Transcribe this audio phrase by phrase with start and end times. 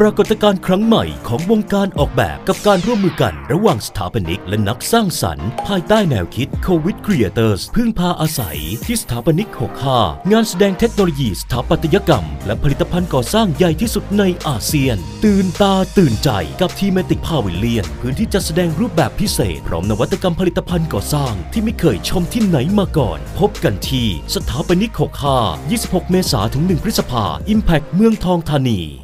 [0.00, 9.48] ปรากฏการณ์ครั้งใหม่ของวงการออกแบบกับการร่วมมือกันระหว่างสถาปนิกและนักสร้างสรรค์ ภายใต้แนวคิด Covid Creators พึ่งพาอาศัยที่สถาปนิก
[9.90, 16.30] 65 งานแสดงเทคโนโลยีสถาปัตยกรรม และผลิตภัณฑ์ก่อสร้างใหญ่ที่สุดในอาเซียน ตื่นตาตื่นใจ
[16.60, 24.92] กับทีเมติกพาวิเลียน พื้นที่จัดแสดงรูปแบบพิเศษ พร้อมนวัตกรรมผลิตภัณฑ์ก่อสร้าง ที่ไม่เคยชมที่ไหนมาก่อน พบกันที่สถาปนิก
[25.36, 27.24] 65 26 เมษายนถึง 1 พฤษภา
[27.54, 29.03] Impact เมืองทองธานี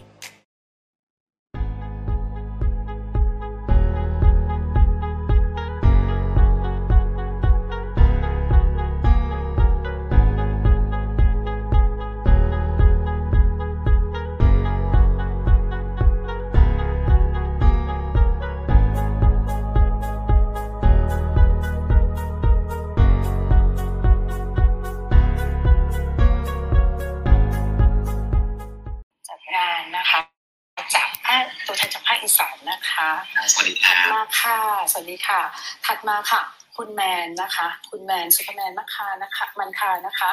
[36.32, 36.42] ค่ะ
[36.76, 40.30] คุณแมนนะคะ คุณแมนซุปเปอร์แมนมัคคานะคะมันคานะคะ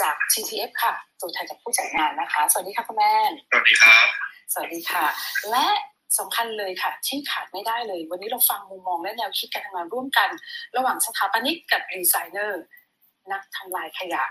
[0.00, 4.06] จาก TTF ค่ะ ตัวแทนจากผู้จัดงานนะคะ สวัสดีค่ะคุณแมนสวัสดีครับ
[4.52, 5.04] สวัสดีค่ะ
[5.50, 5.66] และ
[6.18, 10.28] สำคัญเลยค่ะ ที่ขาดไม่ได้เลย วันนี้เราฟังมุมมองและแนวคิดการทำงานร่วมกัน
[10.76, 12.62] ระหว่างสถาปนิกกับดีไซเนอร์
[13.32, 14.22] นักทำลายขยะ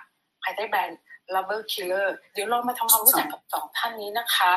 [0.44, 1.00] ภายใต้แบรนด์
[1.34, 4.52] Lover Killer เดี๋ยวเรามาทำความรู้จักกับสองท่านนี้นะคะ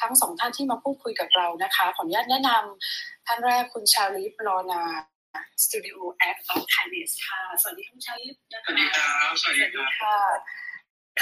[0.00, 4.82] ทั้งสองท่านที่มาพูดคุยกับเรานะคะ ขออนุญาตแนะนำท่านแรกคุณชารีฟลอนา
[5.64, 10.18] Studio Act of Kindness ค่ะ สวัสดีคุณชารีฟนะคะ สวัสดีครับ สวัสดีครับค่ะ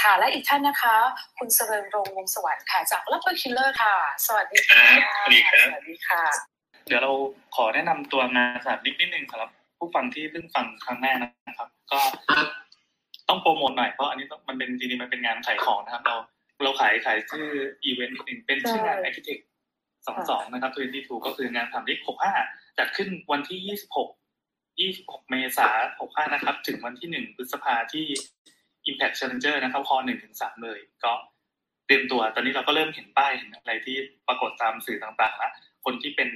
[0.01, 0.95] ค่ะ และอีกท่านนะคะ
[1.37, 3.95] คุณเสริญรงค์วงศ์สวัสดิ์ค่ะ จาก Lover Killer ค่ะ
[4.25, 4.83] สวัสดีค่ะ
[5.15, 6.23] สวัสดีครับ สวัสดีค่ะ
[6.87, 7.11] เดี๋ยวเรา
[7.55, 11.99] ขอแนะนำตัวงานสถาปนิกนิดนึงสำหรับ ผู้ฟังที่เพิ่งฟังครั้งแรกนะครับ ก็
[13.29, 16.15] ต้องโปรโมทหน่อย เพราะอันนี้ต้องมันเป็นจริงๆมันเป็นงานขายของนะครับ เรา
[16.63, 17.47] เราขายขายชื่อ
[17.83, 19.41] อีเวนต์นิดนึงเป็นชื่องานใช่ Architect
[20.07, 20.71] สองสองนะครับ
[21.19, 23.59] 22ก็คืองานสถาปนิก65 จัดขึ้นวันที่
[24.87, 25.75] 26 26 เมษาย
[26.07, 28.05] น65นะครับ ถึงวันที่ 1 พฤษภาที่
[28.89, 31.11] Impact Challenger นะครับคอ1ถึง3เลย ก็
[31.85, 33.97] เตรียมตัว ตอนนี้เราก็เริ่มเห็นป้ายเห็นอะไรที่
[34.27, 35.51] ปรากฏตามสื่อต่างๆแล้ว
[35.85, 36.29] คนที่เป็น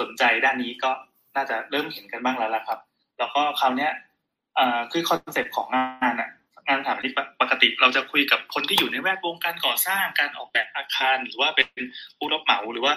[0.00, 0.90] สนใจด้านนี้ก็
[1.36, 2.78] น่าจะเริ่มเห็นกันบ้างแล้วล่ะครับ
[3.18, 3.88] แล้วก็คราวนี้
[4.92, 6.30] คือคอนเซปต์ของงานอะ
[6.66, 11.68] งานสถาปนิกปกติเราจะคุยกับคนที่อยู่ในแวดวงการก่อสร้างการออกแบบอาคาร หรือว่าเป็น
[12.18, 12.94] ผู้รับเหมาหรือว่า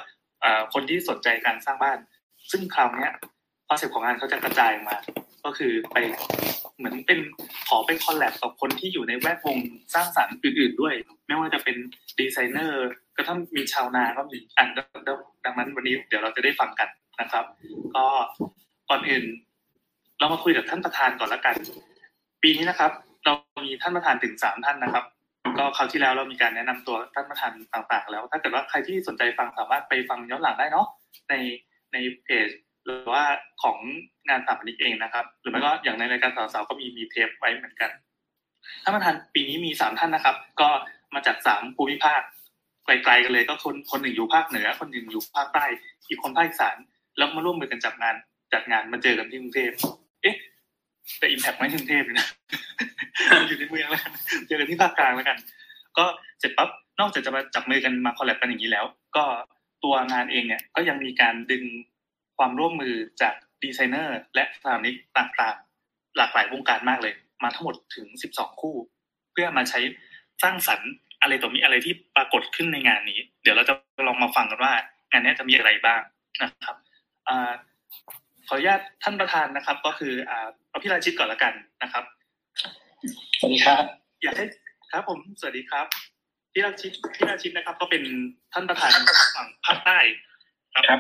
[0.74, 1.98] คนที่สนใจการสร้างบ้าน
[2.52, 3.10] ซึ่งคราวนี้
[3.68, 4.96] คอนเซ็ปต์ของงานเขาจะกระจายมา
[5.46, 5.98] ก็คือไป
[6.78, 7.20] เหมือนเป็น
[7.68, 9.58] ขอเป็น collab กับคนที่อยู่ในแวดวง
[9.94, 10.94] สร้างสรรค์อื่น ๆ ด้วย
[11.28, 11.76] ไม่ว่าจะเป็น
[12.20, 12.86] ดีไซเนอร์
[13.16, 14.68] ก็ถ้ามีชาวนาก็มีอัน
[15.46, 16.90] ดังนั้นวันนี้เดี๋ยวเราจะได้ฟังกัน
[17.22, 17.46] นะครับ
[17.96, 18.06] ก็
[18.90, 19.24] ก่อนอื่น
[20.20, 21.56] เรามาคุยกับท่านประธานก่อนละกัน
[22.44, 22.92] ปีนี้นะครับ
[23.26, 23.34] เรา
[23.66, 25.06] มีท่านประธานถึงสามท่านนะครับ
[25.60, 30.88] ก็คราวที่แล้วเรามีการแนะนำตัวท่านประธานต่างๆ แล้ว ถ้าเกิดว่าใครที่สนใจฟังสามารถไปฟังย้อนหลังได้เนาะ
[31.30, 31.34] ใน
[31.96, 32.50] ในเพจ
[32.86, 33.24] หรือว่า
[33.64, 33.78] ของ
[34.28, 37.92] งานสถาปนิกเองนะครับ หรือไม่ก็อย่างในรายการสาวๆก็มีมีเทปไว้เหมือนกัน
[38.84, 40.70] ท่านประธานปีนี้มีสามท่านนะครับ ก็
[41.14, 42.22] มาจากสามภูมิภาค
[42.86, 45.66] ไกลๆกันเลย ก็คนคนหนึ่งอยู่ภาคเหนือ คนหนึ่งอยู่ภาคใต้
[46.08, 46.76] อีกคนภาคอีสาน
[47.18, 48.16] แล้วมาร่วมมือกันจัดงาน
[48.54, 49.72] จัดงานมาเจอกันที่กรุงเทพ
[50.22, 50.36] เอ๊ะ
[51.20, 52.28] แต่อิมแพคไม่กรุงเทพเลยนะ
[53.48, 54.12] อยู่ในเมืองแล้วกัน
[54.48, 55.38] เจอกันที่ภาคกลางแล้วกัน
[55.98, 56.06] ก็
[56.40, 56.70] เสร็จปั๊บ
[57.00, 58.86] นอกจากจะมาจับมือกันมา collab กันอย่างนี้แล้ว
[59.16, 59.24] ก็
[59.85, 61.63] ตัวงานเองเนี่ยก็ยังมีการดึง
[62.38, 67.13] ความร่วมมือจากดีไซเนอร์ และสถาปนิกต่างๆ หลากหลายวงการมากเลย
[67.44, 68.75] มาทั้งหมดถึง 12 คู่
[69.31, 69.79] เพื่อมาใช้
[70.44, 70.90] สร้างสรรค์
[71.22, 73.73] อะไรต่อมีอะไรที่ปรากฏขึ้นในงานนี้ เดี๋ยวเราจะ
[74.07, 74.73] ลองมาฟังกันว่า
[75.12, 76.02] งานนี้จะมีอะไรบ้าง
[76.44, 76.75] นะครับ
[77.28, 77.52] อ่า
[78.47, 81.53] ขออนุญาตท่านประธานนะครับ ก็คืออ่าเอาพี่ราชิตก่อนละกัน
[81.84, 82.03] นะครับ
[83.40, 83.84] สวัสดีครับ
[84.23, 84.46] อยากให้
[84.91, 85.85] ครับผมสวัสดีครับ
[86.58, 88.04] พี่ราชิตพี่ราชิตนะครับ ก็เป็น
[88.54, 88.92] ท่านประธาน
[89.36, 90.00] ฝั่งภาคใต้
[90.74, 91.00] ครับครับ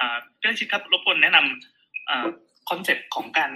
[0.00, 2.26] อ่าพี่ราชิตครับรบกวนแนะนำอ่า
[2.70, 3.52] concept ของการ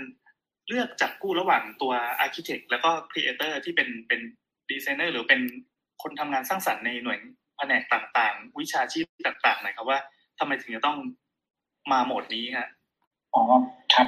[0.68, 4.20] เลือกจับคู่ระหว่างตัว architect แล้วก็ creator ที่เป็นเป็น
[4.70, 5.40] ดีไซเนอร์หรือเป็น
[6.02, 7.18] คนทำงานสร้างสรรค์ในหน่วย
[7.56, 9.98] แผนกต่างๆ วิชาชีพต่างๆหน่อยครับว่า
[10.38, 10.98] ทำไมถึงจะต้อง
[11.92, 12.68] มาโหมดนี้ฮะ
[13.34, 13.42] อ๋อ
[13.94, 14.06] ครับ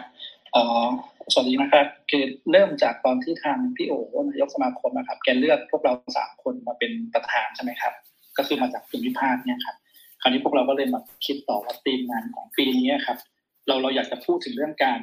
[0.52, 0.84] เอ่อ
[1.32, 3.92] สวัสดีนะครับคือเริ่มจากตอนที่ทางพี่โอ
[4.28, 7.92] นายกสมาคมนะครับ แกเลือกพวกเราสามคนมาเป็นประธานใช่ไหมครับ
[8.38, 9.76] ก็คือมาจากภูมิภาคเนี่ยครับ
[10.20, 13.18] คราวนี้พวกเราก็เลยมาคิดต่อว่าธีมงานของปีนี้ครับ
[13.66, 15.00] เราเราอยากจะพูดถึงเรื่องการ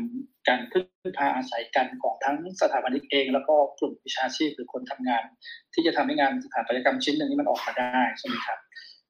[0.50, 0.86] การพึ่ง
[1.18, 5.24] พาอาศัยกันของทั้งสถาปนิกเอง แล้วก็กลุ่มวิชาชีพหรือคนทำงาน
[5.74, 8.60] ที่จะทำให้งานสถาปัตยกรรมชิ้นหนึ่งนี้มันออกมาได้ใช่ไหมครับ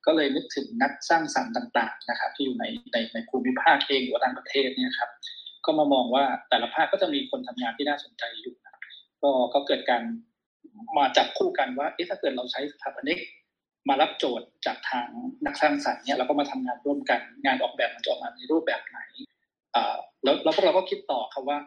[0.05, 5.09] ก็เลยนึกถึงนักสร้างสรรค์ต่าง ๆ นะครับ ที่อยู่ในในในภูมิภาคเองหรือว่าต่างประเทศเนี่ยครับ
[5.65, 8.79] ก็มามองว่าแต่ละภาคก็จะมีคนทำงานที่น่าสนใจอยู่นะ
[9.23, 10.03] ก็ก็เกิดการ
[10.97, 13.17] มาจับคู่กันว่าเอ๊ะถ้าเกิดเราใช้สถาปนิก
[13.89, 15.07] มารับโจทย์จากทาง
[15.45, 18.99] นักสร้างสรรค์เนี่ยเราก็มาทำงานร่วมกันงานออกแบบมันจะออกมาในรูปแบบไหน
[19.75, 21.57] อ่าแล้วแล้วพวกเราก็คิดต่อครับว่า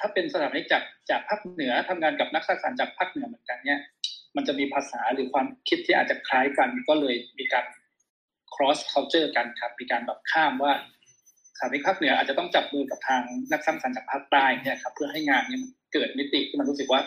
[0.00, 3.80] ถ้าเป็นสถาปนิกจากจากภาคเหนือทำงานกับนักสร้างสรรค์จากภาคเหนือเหมือนกันเนี่ย
[4.36, 7.64] มันจะมีภาษาหรือความคิดที่อาจจะคล้ายกันก็เลยมีการ
[8.54, 10.72] cross culture กันครับ มีการแบบข้ามว่า
[11.58, 13.22] สถาปนิกภาคเหนืออาจจะต้องจับมือกับทาง
[13.52, 17.00] นักสร้างสรรค์จากภาคใต้เนี่ยครับเพื่อให้งานนี้มันเกิดมิติที่มันรู้สึกว่า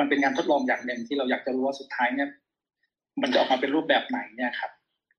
[0.00, 2.28] มันเป็นงานทดลองอย่างหนึ่งที่เราอยากจะรู้ว่าสุดท้ายเนี่ย
[3.22, 4.70] มันจะออกมาเป็นรูปแบบไหนเนี่ยครับ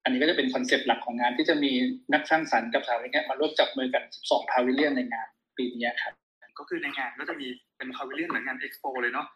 [0.04, 1.72] อันนี้ก็จะเป็น concept หลักของงานที่จะมี
[2.14, 5.28] นักสร้างสรรค์กับสถาปนิกมาร่วมจับมือกัน 12 pavilion ในงาน
[5.58, 6.14] ปีนี้ครับ
[6.60, 7.48] ก็คือในงานก็จะมี
[7.78, 9.28] เป็น pavilion เหมือนงานเอ็กซ์โปเลยเนาะ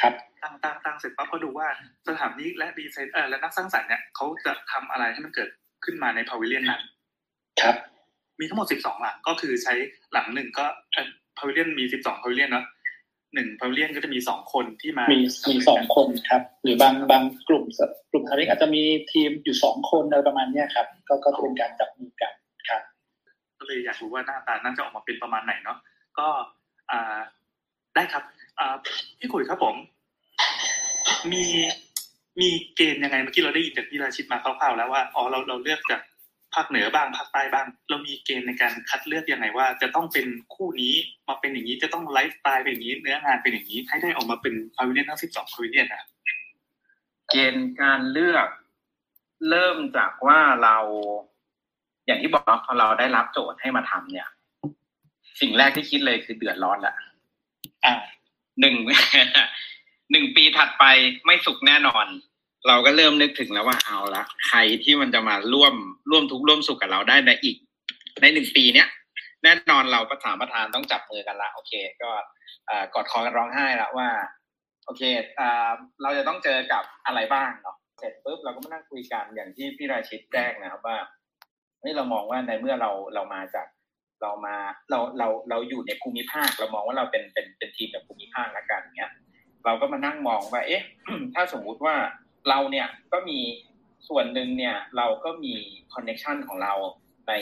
[0.00, 1.66] ครับตั้งตั้งตั้งเสร็จปั๊บก็ดูว่า
[2.08, 5.50] สถาปนิกและดีไซน์เออและนักสร้างสรรค์เนี่ยเขาจะทำอะไรให้มันเกิด
[5.84, 6.82] ขึ้นมาใน pavilion นั้น
[7.60, 7.76] ครับ
[8.42, 9.74] มีทั้งหมด 12 หลังก็คือใช้
[10.12, 10.64] หลังหนึ่งก็
[11.36, 12.64] พาวิเลียนมี 12พาวิเลียนเนาะ
[13.34, 17.64] หนึ่งพาวิเลียนก็จะมีสองคนที่มา มีมีสองคนครับ หรือบางบางกลุ่ม
[18.10, 22.32] กลุ่มทาริกอาจจะมีทีมอยู่สองคนอะไรประมาณเนี้ยครับ ก็ก็จะเป็นการจับมือกัน
[22.68, 22.82] ครับ
[23.58, 25.78] ก็เลยอยากรู้ว่าหน้าตาน่าจะออกมาเป็นประมาณไหนเนาะ
[26.18, 26.28] ก็
[26.90, 27.18] อ่า
[27.94, 28.24] ได้ครับ
[28.58, 28.74] อ่า
[29.18, 29.74] พี่ขุยครับผม
[31.32, 31.44] มี
[32.40, 36.00] มีเกณฑ์ยังไงเมื่อกี้เราได้ยินจากพี่ราชิตมาคร่าวๆแล้วว่าอ๋อเราเราเลือกจาก
[36.54, 40.94] ภาคเหนือบ้างภาคใต้บ้าง เรามีเกณฑ์ในการคัดเลือกยังไงว่า จะต้องเป็นคู่นี้
[41.28, 46.04] มาเป็นอย่างนี้จะต้องไลฟ์สไตล์เป็นอย่างนี้ เนื้องานเป็นอย่างนี้ ให้ได้ออกมาเป็นพาวิเลียนทั้งสิบสองพาวิเลียนนะ
[47.30, 48.48] เกณฑ์การเลือก
[49.48, 50.78] เริ่มจากว่าเรา
[52.06, 54.28] อย่างที่บอกเนาะพอเราได้รับโจทย์ให้มาทำเนี่ย
[55.40, 56.94] สิ่งแรกที่คิดเลยคือเดือดร้อนละ
[57.84, 57.94] อ่า
[58.60, 58.76] หนึ่ง
[60.12, 60.84] หนึ่งปีถัดไป
[61.24, 62.06] ไม่สุขแน่นอน
[62.68, 65.74] เราก็เริ่มนึกถึงแล้วว่าเอาละใครที่มันจะมาร่วม
[66.10, 67.56] ร่วมทุกข์ร่วมสุขกับเราได้ในอีก
[68.20, 68.88] ในหนึ่งปีเนี้ย
[69.42, 71.72] แน่นอนเราประธานประธานต้องจับมือกันละโอเค
[72.02, 72.10] ก็
[72.70, 74.08] อ่อกอดคอกันร้องไห้ละว่า
[74.86, 75.02] โอเค
[75.38, 75.70] อ่า
[76.02, 80.96] เราจะต้องเจอกับอะไรบ้างเนาะเสร็จปุ๊บเราก็มานั่งคุยกันอย่างที่พี่ราชิตแจ้งนะครับว่า
[81.80, 83.66] เฮ้ยเรามองว่าในเมื่อเราเรามาจาก
[84.22, 84.56] เรามา
[84.90, 89.12] เราเราเราอยู่ในภูมิภาค เรามองว่าเราเป็นเป็นเป็นทีมจากภูมิภาคละกันเนี้ย
[89.64, 90.82] เราก็มานั่งมองว่า เอ๊ะ
[91.34, 91.94] ถ้าสมมุติว่า
[92.48, 93.38] เราเนี่ยก็มี
[94.08, 95.54] ส่วนหนึ่งเนี่ยเราก็มี
[95.94, 96.72] connection ของเรา
[97.28, 97.32] ใน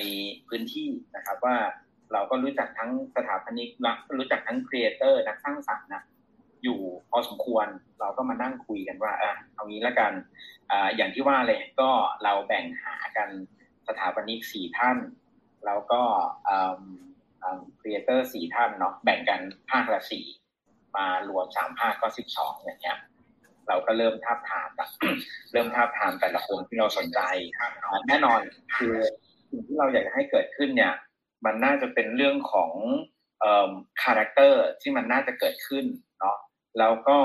[0.49, 1.57] พื้นที่นะครับว่า
[2.13, 6.03] เราก็รู้จักทั้งสถาปนิกและรู้จักทั้ง creator นักสร้างสรรค์นะ
[6.63, 6.81] อยู่
[7.11, 7.67] พอสมควร
[8.01, 10.13] เราก็มานั่งคุยกันว่าอะเอางี้ละกัน
[10.71, 11.91] อ่าอย่างที่ว่าเลยก็
[12.25, 13.31] เราแบ่งหากัน
[13.89, 14.99] สถาปนิกสี่ท่าน
[15.67, 16.03] แล้วก็
[17.81, 20.25] creator สี่ท่านเนาะแบ่งกันภาคละสี่
[20.97, 22.99] มารวมสามภาคก็สิบสองอย่างเงี้ย
[23.71, 24.89] เราก็เริ่มทาบทามละ
[25.53, 27.21] เริ่มทาบทามแต่ละคนที่เราสนใจ
[28.09, 28.41] แน่นอน
[28.77, 28.95] คือ
[29.51, 30.95] สิ่งที่เราอยากจะให้เกิดขึ้นเนี่ย
[31.45, 32.71] มันน่าจะเป็นเรื่องของ
[34.03, 35.85] character ที่มันน่าจะเกิดขึ้น
[36.21, 36.37] เนาะ
[36.79, 37.19] แล้วก็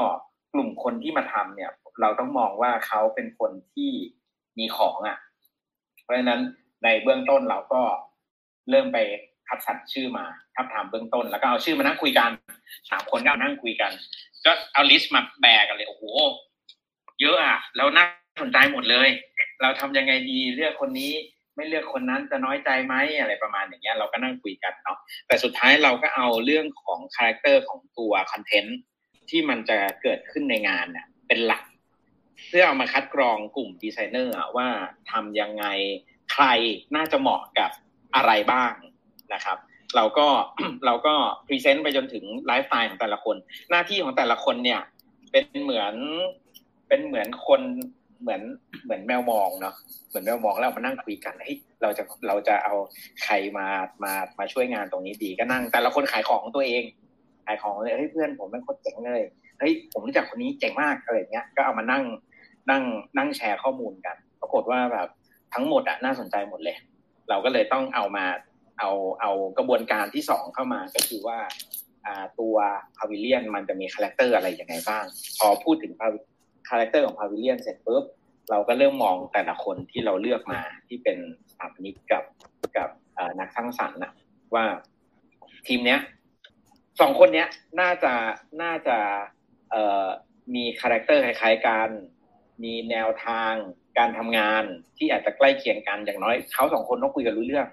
[0.54, 1.72] กลุ่มคนที่มาทำเนี่ย
[2.02, 3.92] เราต้องมองว่าเขาเป็นคนที่
[4.60, 5.18] มีของอะ
[6.04, 6.42] เพราะฉะนั้น
[6.84, 7.82] ในเบื้องต้นเราก็
[8.70, 8.98] เริ่มไป
[9.48, 10.26] คัดสรรชื่อมา
[10.56, 12.30] ทาบทามเบื้องต้น แล้วก็เอาชื่อมานั่งคุยกัน
[12.90, 13.92] สามคนก็นั่งคุยกัน
[14.46, 16.04] ก็เอา list มาแบกันเลยโอ้โห
[17.22, 18.06] เยอะอะแล้วน่า
[18.42, 19.10] สนใจหมดเลย
[19.62, 21.14] เราทำยังไงดีเลือกคนนี้
[21.56, 24.98] ไม่เลือกคนนั้นจะน้อยใจไหมอะไรประมาณอย่างเงี้ย เราก็นั่งคุยกันเนาะ
[25.28, 28.78] แต่สุดท้ายเราก็เอาเรื่องของ character ของตัว content
[29.30, 31.64] ที่มันจะเกิดขึ้นในงานเนี่ยเป็นหลัก
[32.48, 34.70] เพื่อเอามาคัดกรองกลุ่มดีไซเนอร์ว่า
[35.12, 35.66] ทำยังไง
[36.32, 36.46] ใคร
[36.96, 37.72] น่าจะเหมาะกับ
[38.16, 38.74] อะไรบ้าง
[39.34, 39.58] นะครับ
[39.96, 40.28] เราก็
[40.86, 41.14] เราก็
[41.48, 43.36] present ไปจนถึงไลฟ์สไตล์ของแต่ละคน
[43.70, 44.82] หน้าที่ของแต่ละคนเนี่ย
[45.32, 45.96] เป็นเหมือน
[46.88, 47.62] เป็นเหมือนคน
[48.22, 48.42] เหมือน
[48.84, 49.76] เหมือนแมวมองเนาะ
[50.10, 52.76] เหมือนแมวมองแล้วมานั่งคุยกันเฮ้ยเราจะเราจะเอา
[53.24, 53.68] ใครมา
[54.04, 56.84] มามาช่วยงานตรงนี้ดีก็นั่ง แต่ละคนขายของของตัวเอง
[57.46, 59.22] ขายของเลยเฮ้ยเพื่อนผมเป็นคนเจ๋งเลย
[59.60, 62.04] เฮ้ยผมรู้จักคนนี้เจ๋งมากอะไรเงี้ยก็เอามานั่ง
[62.72, 62.84] นั่ง
[63.18, 65.08] นั่งแชร์ข้อมูลกัน ปรากฏว่าแบบ
[65.54, 66.76] ทั้งหมดอะน่าสนใจหมดเลย
[67.30, 68.26] เราก็เลยต้องเอามา
[68.80, 68.92] เอา
[69.22, 71.40] เอากระบวนการที่สองเข้ามาก็คือว่า
[72.40, 72.56] ตัว
[72.98, 75.06] pavilion มันจะมี character อะไรยังไงบ้าง
[75.40, 75.94] พอพูดถึง
[76.70, 78.04] character ของ pavilion เสร็จปุ๊บ
[78.50, 81.18] เราก็เริ่มมองแต่ละคนที่เราเลือกมาที่เป็น
[81.52, 82.24] สถาปนิกกับ
[82.78, 82.90] กับ
[83.40, 84.12] นักสร้างสรรค์นะ
[84.56, 84.66] ว่า
[85.68, 86.00] ทีมเนี้ย
[87.02, 87.48] สองคนเนี้ย
[87.80, 88.14] น่าจะ
[88.62, 88.98] น่าจะ
[89.72, 90.06] เอ่อ
[90.56, 91.90] มี character คล้ายๆกัน
[92.64, 93.54] มีแนวทาง
[93.98, 94.64] การทำงาน
[94.98, 97.68] ที่อาจจะใกล้เคียงกันอย่างน้อยเขาสองคนต้องคุยกันรู้เรื่อง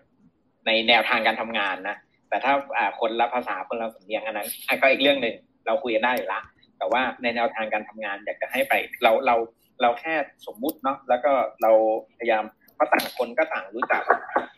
[0.66, 1.96] ในแนวทางการทำงานนะ
[2.28, 2.52] แต่ถ้า
[3.00, 4.48] คนละภาษาคนละสำเนียงอันนั้น
[4.80, 6.40] ก็อีกเรื่องหนึ่งเราคุยกันได้อยู่ละ
[6.78, 9.36] แต่ว่าในแนวทางการทำงานอยากจะให้ไปเราเรา
[9.82, 10.14] เราแค่
[10.46, 11.72] สมมุติเนาะแล้วก็เรา
[12.18, 14.02] พยายามเพราะต่างคนก็ต่างรู้จัก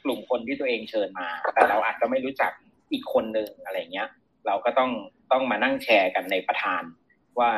[0.05, 2.53] กลุ่มคนที่ตัวเองเชิญมา แต่เราอาจจะไม่รู้จัก
[2.93, 4.09] อีกคนหนึ่งอะไรเงี้ย
[4.47, 4.91] เราก็ต้อง
[5.33, 6.83] ต้องมานั่งแชร์กันในประธาน
[7.41, 7.51] ว่า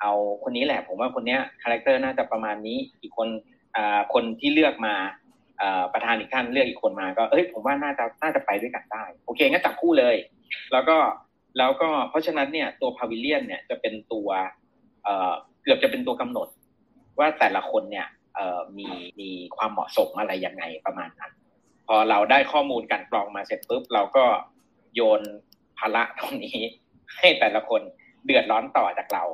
[0.00, 3.28] เอาคนนี้แหละ ผมว่าคนเนี้ย character น่าจะประมาณนี้อีกคน
[3.76, 4.94] อ่าคนที่เลือกมา
[5.92, 10.16] ประธานอีกท่านเลือกอีกคนมาก็เอ้ยผมว่าน่าจะน่าจะไปด้วยกันได้ โอเคงั้นจับคู่เลย
[10.72, 10.96] แล้วก็
[11.58, 14.28] แล้วก็เพราะฉะนั้นเนี่ยตัว pavilion เนี่ยจะเป็นตัว
[15.04, 15.32] เอ่อ
[15.62, 16.48] เกือบจะเป็นตัวกำหนด
[17.18, 18.06] ว่าแต่ละคนเนี่ย
[18.78, 18.88] มี
[19.20, 21.32] มีความเหมาะสมอะไรยังไงประมาณนั้น
[21.86, 24.24] พอเราได้ข้อมูลการกรองมาเสร็จปุ๊บเราก็
[24.94, 25.20] โยน
[25.78, 26.58] ภาระตรงนี้
[27.18, 27.80] ให้แต่ละคน
[28.24, 29.24] เดือดร้อนต่อจากเรา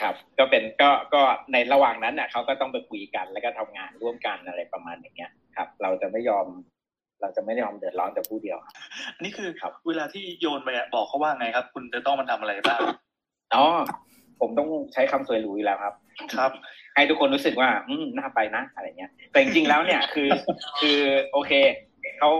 [0.00, 6.46] ครับ ก็เป็นก็ก็ในระหว่างนั้นน่ะเขาก็ต้องไปคุยกันแล้วก็ทำงานร่วมกันอะไรประมาณอย่างเงี้ยครับ เราจะไม่ยอม
[7.20, 8.74] เราจะไม่ยอมเดือดร้อนแต่ผู้เดียวครับ
[9.16, 12.80] อันนี้คือครับ เวลาที่โยนไปอะบอกเขาว่าไงครับ คุณจะต้องมาทำอะไรบ้าง
[13.54, 13.66] อ๋อ
[14.40, 15.94] ผมต้องใช้คำสวยหรูอยู่แล้วครับ
[16.36, 16.50] ครับ
[16.94, 20.28] ให้ทุกคนรู้สึกว่า อืมน่าไปนะอะไรเงี้ย แต่จริงๆแล้วเนี่ยคือ
[20.80, 20.98] คือ
[21.32, 21.52] โอเค
[22.18, 22.30] เขา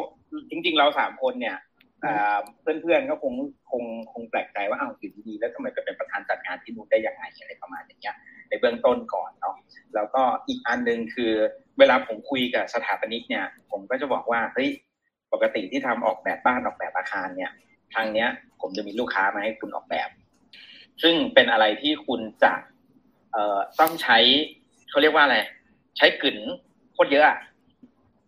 [0.50, 1.67] จริง ๆ เราสามคนเนี่ยอ่า
[2.60, 3.34] เพื่อนๆก็คง
[3.70, 8.16] คงคงแปลกใจว่าอ้าวอยู่ดีๆแล้วทำไมจะเป็นประธานจัดงานที่นู่นได้ยังไงอะไรประมาณอย่างเงี้ย
[8.48, 9.56] ในเบื้องต้นก่อนเนาะ
[9.94, 11.32] แล้วก็อีกอันหนึ่งคือ
[11.78, 14.68] เวลาผมคุยกับสถาปนิกเนี่ย ผมก็จะบอกว่าเฮ้ย
[15.32, 17.52] ปกติที่ทำออกแบบบ้านออกแบบอาคารเนี่ย
[17.94, 18.28] ทางเนี้ย
[18.60, 20.08] ผมจะมีลูกค้ามาให้คุณออกแบบ
[21.02, 22.52] ซึ่งเป็นอะไรที่คุณจะ
[23.32, 24.18] เอ่อต้องใช้
[24.90, 25.36] เขาเรียกว่าอะไร
[25.96, 26.38] ใช้กึ๋น
[26.92, 27.38] โคตรเยอะอะ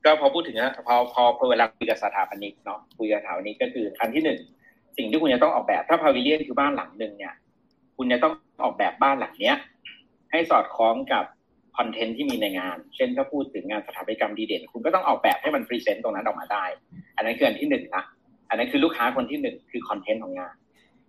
[0.04, 4.38] ก็พอพูดถึงนะพอพอพอเวลาคุยกับสถาปนิกเนาะคุยกับสถาปนิกก็คืออันที่หนึ่ง
[4.97, 7.35] สิ่งที่คุณจะต้องออกแบบถ้า pavilion คือบ้านหลังหนึ่งเนี่ย
[7.97, 9.57] คุณจะต้องออกแบบบ้านหลังเนี้ย
[10.30, 11.25] ให้สอดคล้องกับ
[11.76, 16.64] content ที่มีในงาน เช่นถ้าพูดถึงงานสถาปัตยกรรมดีเด่น คุณก็ต้องออกแบบให้มัน present ตรงนั้นออกมาได้
[17.16, 18.04] อันนั้นคืออันที่หนึ่งนะ
[18.49, 20.54] อันนั้นคือลูกค้าคนที่หนึ่งคือ content ของงาน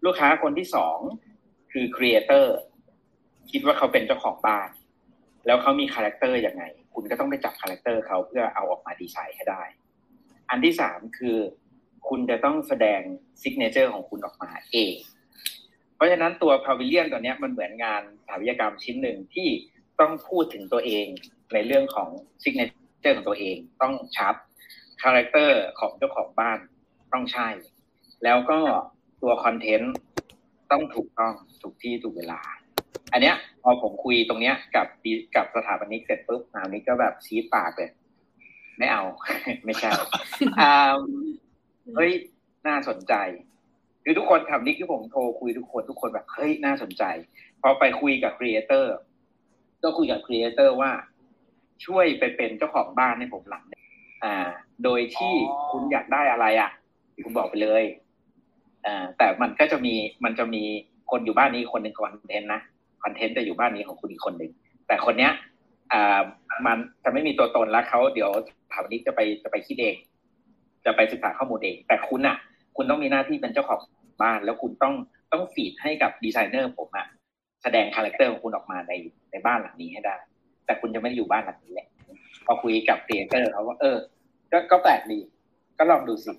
[0.05, 0.97] ลูกค้าคนที่สอง
[1.71, 2.55] คือ creator
[3.51, 4.69] คิดว่าเขาเป็นเจ้าของบ้าน
[5.45, 9.63] แล้วเขามี character ยังไง คุณก็ต้องไปจับ character เขาเพื่อเอาออกมาดีไซน์ให้ได้
[10.49, 11.37] อันที่สามคือ
[12.09, 13.01] คุณจะต้องแสดง
[13.41, 14.95] signature ของคุณออกมาเอง
[15.95, 19.47] เพราะฉะนั้นตัว pavilion ตัวนี้มันเหมือนงานสถาปัตยกรรมชิ้นหนึ่งที่
[19.99, 21.05] ต้องพูดถึงตัวเอง
[21.53, 22.09] ในเรื่องของ
[22.43, 24.35] signature ของตัวเอง ต้องชัด
[25.01, 26.59] character ของเจ้าของบ้าน
[27.13, 27.49] ต้องใช่
[28.23, 28.59] แล้วก็
[29.21, 29.93] ตัว content
[30.71, 32.41] ต้องถูกต้องถูกที่ถูกเวลา
[33.11, 37.89] อันเนี้ยพอผมคุยตรงเนี้ยกับดีกับสถาปนิกเสร็จปุ๊บสถาปนิกก็แบบชี้ปากเลย
[38.77, 39.03] ไม่เอา
[39.65, 39.89] ไม่ใช่
[40.59, 40.73] อ่า
[41.95, 42.11] เฮ้ย
[42.67, 43.13] น่าสนใจ
[44.03, 47.03] คือทุกคนทำนี่ที่ผมโทรคุยทุกคนทุกคนแบบเฮ้ยน่าสนใจ
[47.61, 48.95] พอไปคุยกับ creator
[49.83, 50.91] ก็คุยกับ creator ว่า
[51.85, 53.81] ช่วยไปเป็นเจ้าของบ้านให้ผมหลังหนึ่ง
[54.23, 54.35] อ่า
[54.83, 56.71] โดยที่อ๋อคุณอยากได้อะไรอะ
[57.25, 57.83] คุณบอกไปเลย
[58.85, 60.63] อ่าแต่มันก็จะมีมันจะมี
[61.11, 62.61] คนอยู่บ้านนี้คนหนึ่ง content นะ
[63.03, 64.51] content จะอยู่บ้านนี้ของคุณอีกคนหนึ่ง
[64.87, 65.31] แต่คนเนี้ย
[66.65, 68.31] มันจะไม่มีตัวตนแล้วเขาเดี๋ยว
[68.71, 69.95] ทีมนี้จะไปจะไปคิดเอง
[70.85, 72.37] จะไปศึกษาข้อมูลเอง แต่คุณอะ
[72.75, 73.79] คุณต้องมีหน้าที่เป็นเจ้าของ
[74.23, 74.93] บ้าน แล้วคุณต้อง
[75.31, 77.07] ต้อง feed ให้กับดีไซเนอร์ผมอะ
[77.63, 78.93] แสดง character ของคุณออกมาใน
[79.31, 80.15] ในบ้านหลังนี้ให้ได้
[80.65, 81.87] แต่คุณจะไม่ได้อยู่บ้านหลังนี้แหละ
[82.45, 83.97] พอคุยกับ creator เขาว่าเออ
[84.51, 85.19] ก็ก็แปลกดี
[85.77, 86.31] ก็ลองดูสิ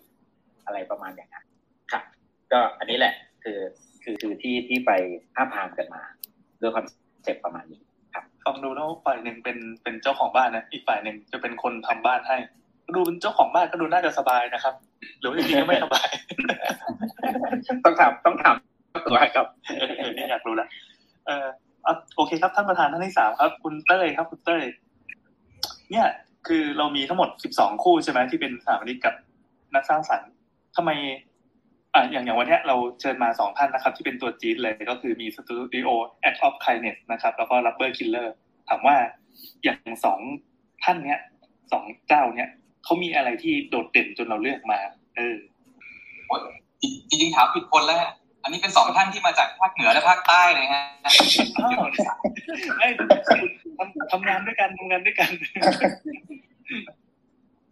[0.67, 1.45] อะไรประมาณอย่างนั้น
[1.93, 2.03] ครับ
[2.53, 3.15] ก็อันนี้แหละ
[3.45, 3.59] คือ
[4.03, 4.91] คือคือที่ที่ไป
[5.35, 6.03] ทาบทามกันมา
[6.63, 6.85] ด้วย con
[7.25, 7.81] cept ประมาณนี้
[8.45, 12.37] ฟังดูแล้วฝ่ายหนึ่งเป็นเป็นเจ้าของบ้านนะอีกฝ่ายหนึ่งจะเป็นคนทำบ้านให้
[12.95, 14.75] ดูเป็นเจ้าของบ้านก็ดูน่าจะสบายนะครับ
[15.19, 16.09] หรือว่าจริงๆก็ไม่สบาย
[17.85, 18.55] ต้องถามต้องถาม
[19.07, 19.47] ตัวครับ
[19.79, 20.67] เออเออเนี่ยอยากรู้ละ
[21.27, 21.47] เออ
[21.87, 24.63] อะโอเคครับท่านประธานท่านที่สามครับ คุณเต้ยครับ คุณเต้ย
[25.91, 26.07] เนี่ย
[26.49, 29.15] คือเรามีทั้งหมดสิบสองคู่ใช่ไหมที่เป็นสถาปนิกกับ
[29.75, 30.31] นักสร้างสรรค์
[30.77, 30.91] ทำไม
[31.95, 35.89] อ่าอย่างอย่างวันเนี้ยเราเชิญมาสองท่านนะครับ ที่เป็นตัวจี๊ดเลยก็คือมีสตูดิโอ
[36.29, 38.29] Act of Kindness นะครับ แล้วก็ Rubber Killer
[38.69, 38.97] ถามว่า
[39.65, 40.21] อย่างสอง
[40.85, 41.21] ท่านเนี้ย
[41.73, 42.51] สองเจ้าเนี้ย
[42.85, 44.79] เขามีอะไรที่โดดเด่นจนเราเลือกมา
[45.17, 45.37] เออ
[47.09, 48.11] จริงๆถามผิดคนแล้วฮะ
[48.43, 50.83] อันนี้เป็นสองท่านที่มาจากภาคเหนือและภาคใต้เลยฮะ
[51.57, 51.81] อ้าว
[52.79, 52.93] เอ้ย
[53.79, 55.31] ทำทำงานด้วยกันทำงานด้วยกัน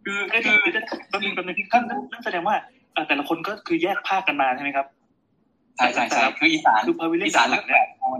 [0.04, 0.80] คือก็คือจะ
[1.12, 4.86] ตอนนึงตอนนึงท่านนั่นแสดงว่าอ่า แต่ละคนก็คือแยกภาคกันมาใช่ไหมครับ
[5.76, 8.18] ใช่ใช่ใช่คืออีสานคือพาวิเลียอีสานเลือกแปดคน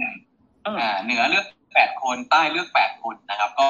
[0.64, 3.66] เอออ่าเหนือเลือกแปดคนใต้เลือกแปดคนนะครับ ก็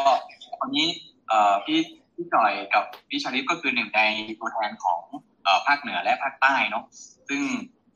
[0.60, 0.86] วันนี้
[1.28, 1.78] เอ่อพี่
[2.14, 4.00] พี่จอยกับพี่ชาลิฟก็คือหนึ่งใน
[4.40, 5.00] ตัวแทนของ
[5.44, 6.84] เอ่อภาคเหนือและภาคใต้เนาะ
[7.28, 7.42] ซึ่ง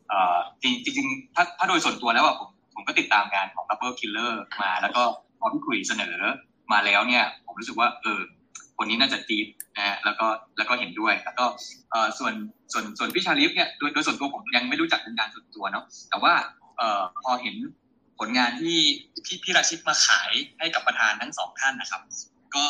[0.08, 4.32] เอ่อจริงจริงๆถ้าถ้าโดยส่วนตัวแล้วอะผมผมก็ติดตามงานของ Double Killer
[4.62, 5.02] มา แล้วก็
[5.38, 6.16] พอพี่คุยเสนอ
[6.72, 8.20] มาแล้วเนี่ย ผมรู้สึกว่าเออ
[8.78, 10.26] คนนี้น่าจะจีดนะแล้วก็
[10.56, 11.44] แล้วก็เห็นด้วย แล้วก็
[12.18, 12.34] ส่วน
[12.72, 16.32] ส่วนส่วนพี่ชาลิฟเนี่ยโดยโดยส่วนตัวผมยังไม่รู้จักเป็นการส่วนตัวเนาะแต่ว่า
[16.78, 17.56] เออพอเห็น
[18.18, 18.78] ผลงานที่
[19.26, 22.00] ที่พี่ราชิตมาขายให้กับประธานทั้งสองท่านนะครับ
[22.56, 22.66] ก็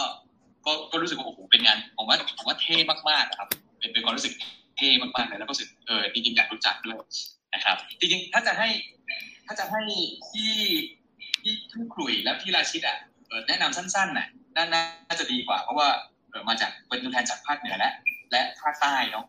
[0.66, 4.34] ก็ก็รู้สึกว่าโอ้โหเป็นงานผมว่าผมว่าเท่มากๆนะครับ เป็นเป็นความรู้สึก
[4.76, 6.98] เท่มากๆเลยแล้วก็รู้สึกเออจริงๆอยากรู้จักด้วย
[7.54, 8.68] นะครับจริงๆถ้าจะให้
[9.46, 9.82] ถ้าจะให้
[10.30, 10.52] ที่
[11.42, 12.98] พี่ทุ่งขลุยและพี่ราชิตอะ
[13.48, 15.88] แนะนำสั้นๆน่ะ น่าน่าจะดีกว่า เพราะว่า
[16.30, 17.92] เออมาจากเป็นตัวแทนจากภาคเหนือและ
[18.32, 19.24] และภาคใต้เนาะ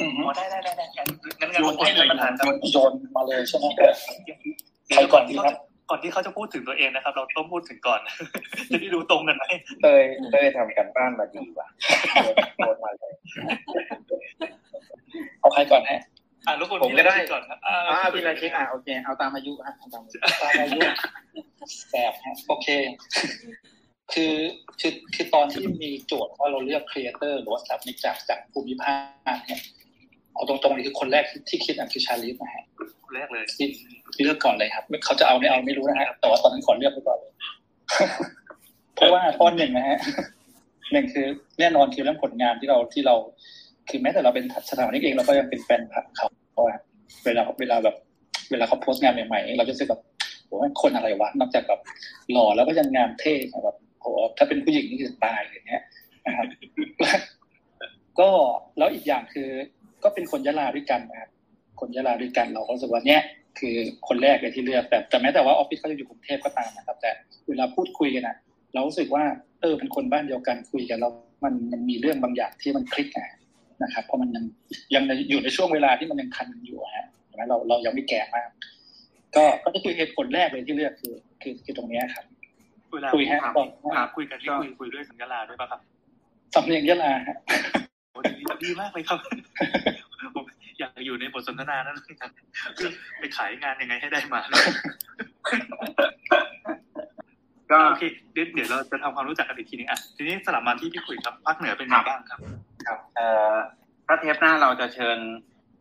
[0.00, 1.08] อือฮึอ๋อได้ได้ได้ได้งั้น
[1.40, 3.94] งั้นงั้นโยผนมให้เลยให้ประธานครับโยนมาเลยใช่ไหมครับ
[4.94, 5.56] ใครก่อนดีครับ
[5.90, 8.00] ก่อนที่เขาจะพูดถึงตัวเองนะครับ เราต้องพูดถึงก่อน
[8.70, 9.44] จะได้ดูตรงกันไหม
[9.82, 11.68] เตยเตยทำกันบ้านมาดีว่ะ
[12.58, 13.12] โดนมาเลย
[15.40, 16.00] เอาใครก่อนฮะ
[16.46, 20.80] อ่าแล้วคนผมก็ได้พี่ราชิตก่อนครับอ่าอ่าพี่ราชิตอะโอเค เอาตามอายุฮะเอาตามอายุตามอายุ
[21.92, 22.68] แบบฮะโอเค
[24.12, 24.34] คือ
[24.80, 28.94] คือคือตอนที่มีโจทย์ว่าเราเลือกครีเอเตอร์หรือว่าสถาปนิกจากจากภูมิภา
[29.36, 29.60] คเนี่ย
[30.34, 32.64] เอาตรงๆเลยคือคนแรกที่ที่คิดอะคือชาลิฟนะฮะ
[33.04, 33.66] คนแรกเลยที่
[34.24, 37.32] เลือกก่อนเลยครับเขาจะเอาไม่เอาไม่รู้นะฮะแต่ว่าตอนนั้นขอเลือกไปก่อนเลย
[38.96, 39.98] เพราะว่าข้อหนึ่งนะฮะ
[40.92, 41.26] หนึ่งคือ
[41.60, 43.14] แน่นอนคือเรื่องผลงานที่เราที่เรา
[43.88, 46.74] คือแม้แต่เราเป็นสถาปนิกเองเราก็ยังเป็นแฟนคลับเขาเพราะว่า
[47.24, 47.96] เวลาเวลาแบบ
[48.50, 50.02] เวลาเขาโพสต์งานใหม่ๆเราจะรู้สึกแบบ
[50.48, 51.80] โอ้ยคนอะไรวะนอกจากแบบ
[52.32, 53.34] หล่อแล้วก็ยังงานเท่
[53.64, 53.85] แบบโอ้
[54.38, 55.82] ถ้าเป็นผู้หญิงนี่คือตายอย่างเงี้ย
[56.26, 56.46] นะครับ
[58.20, 58.30] ก็
[58.78, 59.48] แล้วอีกอย่างคือ
[60.04, 61.30] ก็เป็นคนยะลาด้วยกันนะครับ
[61.80, 63.22] คนยะลาด้วยกันเราก็รู้สึกว่าเนี่ย
[63.58, 63.76] คือ
[64.08, 67.10] คนแรกเลยที่เลือกแต่แต่แม้แต่ว่าออฟฟิศเขาจะอยู่กรุงเทพก็ตามนะครับ แต่
[67.48, 68.36] เวลาพูดคุยกันนะ
[68.74, 69.24] เรารู้สึกว่า
[69.60, 71.12] เออเป็นคนบ้านเดียวกันคุยกันแล้ว
[71.44, 73.28] มันมันมีเรื่องบางอย่างที่มันคลิกอะ
[73.82, 74.44] นะครับ เพราะมันยัง
[74.94, 77.06] ยังอยู่ในช่วงเวลาที่มันยังทันอยู่อะฮะ
[77.48, 78.48] เราเรายังไม่แก่มาก
[79.36, 79.44] ก็
[79.74, 82.24] ก็คือเหตุผลแรกเลยที่เลือกคือ คือคือตรงเนี้ยครับ
[82.96, 85.80] เวลาคุยฮะถามบอกถามคุยกันที่คุยคุยด้วยสัญญาลาด้วยป่ะครับ
[86.54, 87.36] สำเนียงยะลาฮะ
[88.12, 89.26] โอ้ดีดีมากเลยครับผ
[90.42, 90.44] ม
[90.78, 92.30] อยากอยู่ในบทสนทนานั้นครับ
[92.78, 94.40] คือไปขายงานยังไงให้ได้มา
[97.70, 102.38] ก็โอเคเดี๋ยวเดี๋ยวเราจะทำความรู้จักกันอีกทีนึงอะทีนี้สลับมาที่พี่คุยครับภาคเหนือเป็นไงบ้างครับ
[102.86, 103.54] ครับ เอ่อ
[104.06, 105.18] ถ้าเทปหน้าเราจะเชิญ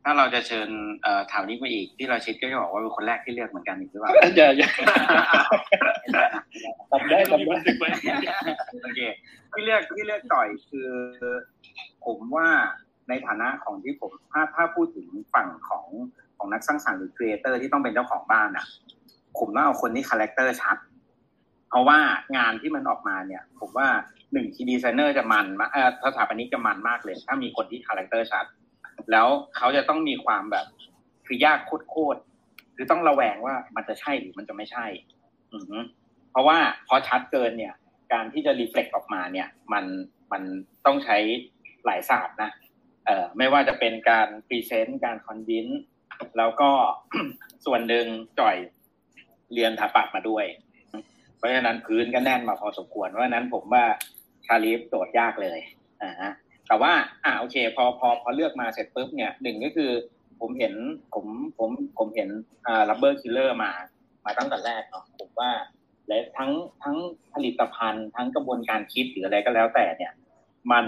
[0.08, 0.70] ถ้าเราจะเชิญ
[1.04, 4.70] เอ่อถามนี้มาอีกที่เราชิดก็จะบอกว่าเป็นคนแรกที่เลือกเหมือนกันอีกหรือเปล่าอย่าอย่า
[6.92, 7.90] ทำได้เราทำมีบัได้นทึกไว้
[8.84, 9.00] โอเค
[9.54, 10.90] ที่เลือกที่เลือกต่อยคือ
[12.06, 12.48] ผมว่า
[13.10, 15.86] ในฐานะของที่ผมถ้าถ้าพูดถึงฝั่งของ
[16.38, 18.66] ของนักสร้างสรรค์หรือครีเอเตอร์ที่ต้องเป็นเจ้าของบ้านอะ
[19.40, 20.78] ผมต้องเอาคนที่คาแรคเตอร์ชัด
[21.70, 22.00] เพราะว่า
[22.38, 23.88] งานที่มันออกมาเนี่ย ผมว่า
[24.34, 28.46] หนึ่งทีดีไซเนอร์จะมันมากเออสถาปนิกจะมันมากเลย ถ้ามีคนที่คาแรคเตอร์ชัด
[29.12, 30.66] แล้วเขาจะต้องมีความแบบ
[31.26, 34.86] คือยากโคตรๆคือต้องระแวงว่ามันจะใช่หรือมันจะไม่ใช่
[35.52, 35.58] อื
[36.32, 37.74] เพราะว่าพอชัดเกินเนี่ย
[38.14, 39.86] การที่จะ reflect ออกมาเนี่ย มัน
[40.32, 40.44] มัน
[40.86, 41.18] ต้องใช้
[41.86, 42.52] หลายศาสตร์นะ
[43.06, 45.68] เอ่อไม่ว่าจะเป็นการ present การ convince
[46.38, 46.70] แล้วก็
[47.66, 48.06] ส่วนหนึ่ง
[48.40, 48.56] จ่อย
[49.54, 50.46] เรียนถาปัดมาด้วย
[51.38, 53.84] เพราะฉะนั้นพื้นก็แน่นมาพอสมควรเพราะฉะนั้นผมว่า
[54.46, 55.60] ชาลีฟโจทย์ยากเลย
[56.04, 56.32] อ่าฮะ
[56.68, 56.94] แต่ว่า
[57.26, 59.92] อ่าโอเค พอพอพอเลือกมาเสร็จปุ๊บเนี่ยหนึ่งก็คือ
[60.40, 60.74] ผมเห็น
[61.14, 61.26] ผม
[61.58, 62.30] ผมผมเห็น
[62.68, 63.72] อ่า Rubber Killer มา
[64.26, 65.52] มาตั้งแต่แรกเนาะผมว่า
[66.08, 66.52] และทั้ง
[66.84, 66.98] ทั้ง
[67.34, 70.12] ผลิตภัณฑ์ทั้งกระบวนการคิดหรืออะไรก็แล้วแต่เนี่ย
[70.72, 70.86] มัน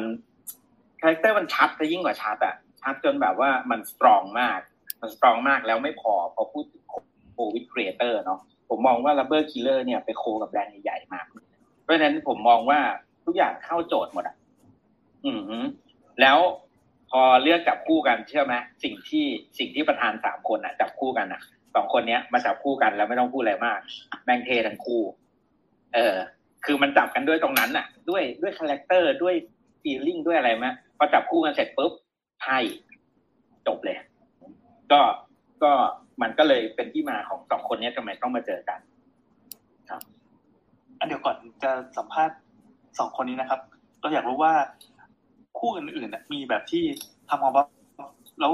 [1.02, 4.60] character มันชัดจะยิ่งกว่าชัดอะชัดจนแบบว่ามัน strong มาก
[5.02, 6.84] มัน strong มากแล้วไม่พอพอพูดถึง
[7.34, 11.26] co-creator เนาะผมมองว่า Rubber Killer เนี่ยไป co กับแบรนด์ใหญ่ๆมาก
[11.84, 12.80] เพราะฉะนั้นผมมองว่า
[13.26, 14.37] ทุกอย่างเข้าโจทย์หมดอะ
[15.28, 15.58] อือฮึ
[16.22, 16.38] แล้ว
[17.12, 19.26] พอเลือกจับคู่กันเชื่อไหมสิ่งที่
[19.60, 21.42] สิ่งที่ประธานสามคนอะจับคู่กันอะ
[21.76, 23.80] สองคนเนี้ยมาจับคู่กันแล้วไม่ต้องพูดอะไรมาก
[24.26, 25.02] แม่งเท่ทั้งคู่
[25.96, 26.16] เออ
[26.66, 29.36] คือมันจับกันด้วยตรงนั้นน่ะ ด้วยด้วย character ด้วย
[29.82, 31.92] feeling ด้วยอะไรไหมพอจับคู่กันเสร็จปุ๊บ
[32.44, 32.58] ใช่
[33.68, 33.98] จบเลย
[34.92, 35.02] ก็
[35.63, 35.72] ก็
[36.22, 38.80] มันก็เลยเป็นที่มาของสองคนเนี้ยทำไมต้องมาเจอกัน
[39.90, 40.02] ครับ
[41.00, 42.38] อันเดี๋ยวก่อนจะสัมภาษณ์
[43.00, 43.60] สองคนนี้นะครับ
[44.02, 44.54] เราอยากรู้ว่า
[45.60, 46.84] คู่อื่นๆน่ะมีแบบที่
[47.30, 47.63] ทำออกมา
[48.41, 48.54] แล้ว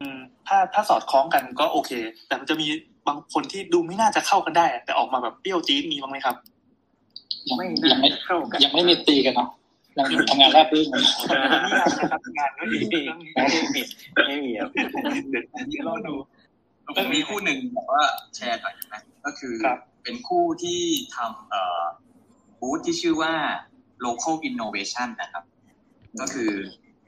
[0.00, 1.90] อืมถ้าถ้าสอดคล้องกันก็โอเค
[2.26, 2.66] แต่มันจะมี
[3.08, 6.36] บางคนที่ดูไม่น่าจะเข้ากันได้อะแต่ออกมาแบบเปรี้ยวจี๊ดมีบ้างไหมครับ
[7.48, 9.48] ยังไม่ยังไม่น่าเข้ากันยังไม่มีตีกันเนาะ
[9.96, 11.02] ยังทำงานราบรื่นกัน
[11.66, 12.78] นี่งานนะครับงานก็ดี
[13.34, 13.82] ไม่เรื่องนี้
[14.16, 16.14] มีไม่มีครับเดี๋ยวเดี๋ยวรอดู
[16.96, 18.02] ผมมีคู่หนึ่งแบบว่า
[18.36, 20.80] แชร์หน่อยนะก็คือครับเป็นคู่ที่
[21.16, 21.84] ทำเอ่อ
[22.60, 23.34] บูธที่ชื่อว่า
[24.04, 25.44] local innovation นะครับ
[26.20, 26.50] ก็คือ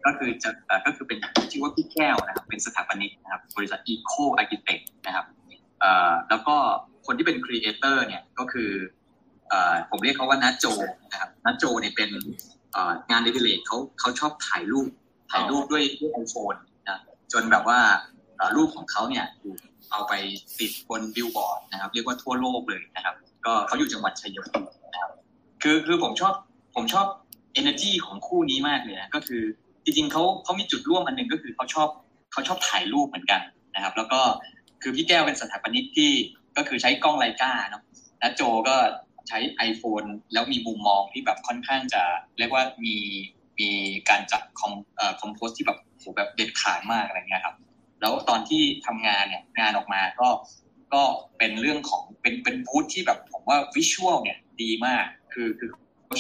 [0.05, 0.51] ก็คือจะ
[0.87, 1.19] ก็คือเป็น
[1.51, 5.27] ชื่อว่าพี่แก้วนะครับเป็นสถาปนิกนะครับบริษัท eco architect นะครับ
[6.29, 6.57] แล้วก็
[7.07, 8.71] คนที่เป็น creator เนี่ยก็คือ
[9.53, 9.55] อ
[9.91, 10.67] ผมเรียกเขาว่านัทโจ
[11.13, 12.11] นะครับนัทโจเนี่ยเป็น
[13.11, 14.89] งานเดบิเลตเขาเขาชอบถ่ายรูป
[15.31, 16.55] ถ่ายรูปด้วยด้วย iPhone
[16.89, 17.01] นะ
[17.33, 17.81] จนแบบว่า
[18.57, 19.27] รูปของเขาเนี่ย
[19.91, 20.13] เอาไป
[20.59, 23.15] ติดบนบิลบอร์ดนะครับ เรียกว่าทั่วโลกเลยนะครับ
[23.47, 25.11] ก็เขาอยู่จังหวัดชัยภูมินะครับ
[25.63, 26.35] คือคือผมชอบ
[26.77, 27.07] ผมชอบ
[27.61, 29.43] energy ของคู่นี้มากเลยนะก็คือ
[29.85, 31.89] จริงๆเขาเขามีจุดร่วมอันหนึ่งก็คือเขาชอบ
[32.33, 33.41] เขาชอบถ่ายรูปเหมือนกัน
[33.75, 34.21] นะครับ แล้วก็
[34.83, 36.11] คือพี่แก้วเป็นสถาปนิกที่
[36.57, 37.83] ก็คือใช้กล้องไลกาเนาะ
[38.21, 38.77] นะโจก็
[39.29, 39.39] ใช้
[39.69, 42.03] iPhone แล้วมีมุมมองที่แบบค่อนข้างจะ
[42.39, 42.97] เรียกว่ามี
[43.61, 43.69] มี
[44.09, 47.57] การจัดคอมเอ่อคอมโพสที่แบบโหแบบเด็ดขาดมากอะไรเงี้ยครับ
[48.01, 50.29] แล้วตอนที่ทำงานเนี่ยงานออกมาก็
[50.95, 51.03] ก็
[51.39, 55.71] เป็นเรื่องของเป็นเป็นบูธที่แบบผมว่าวิชวลเนี่ยดีมากคือคือ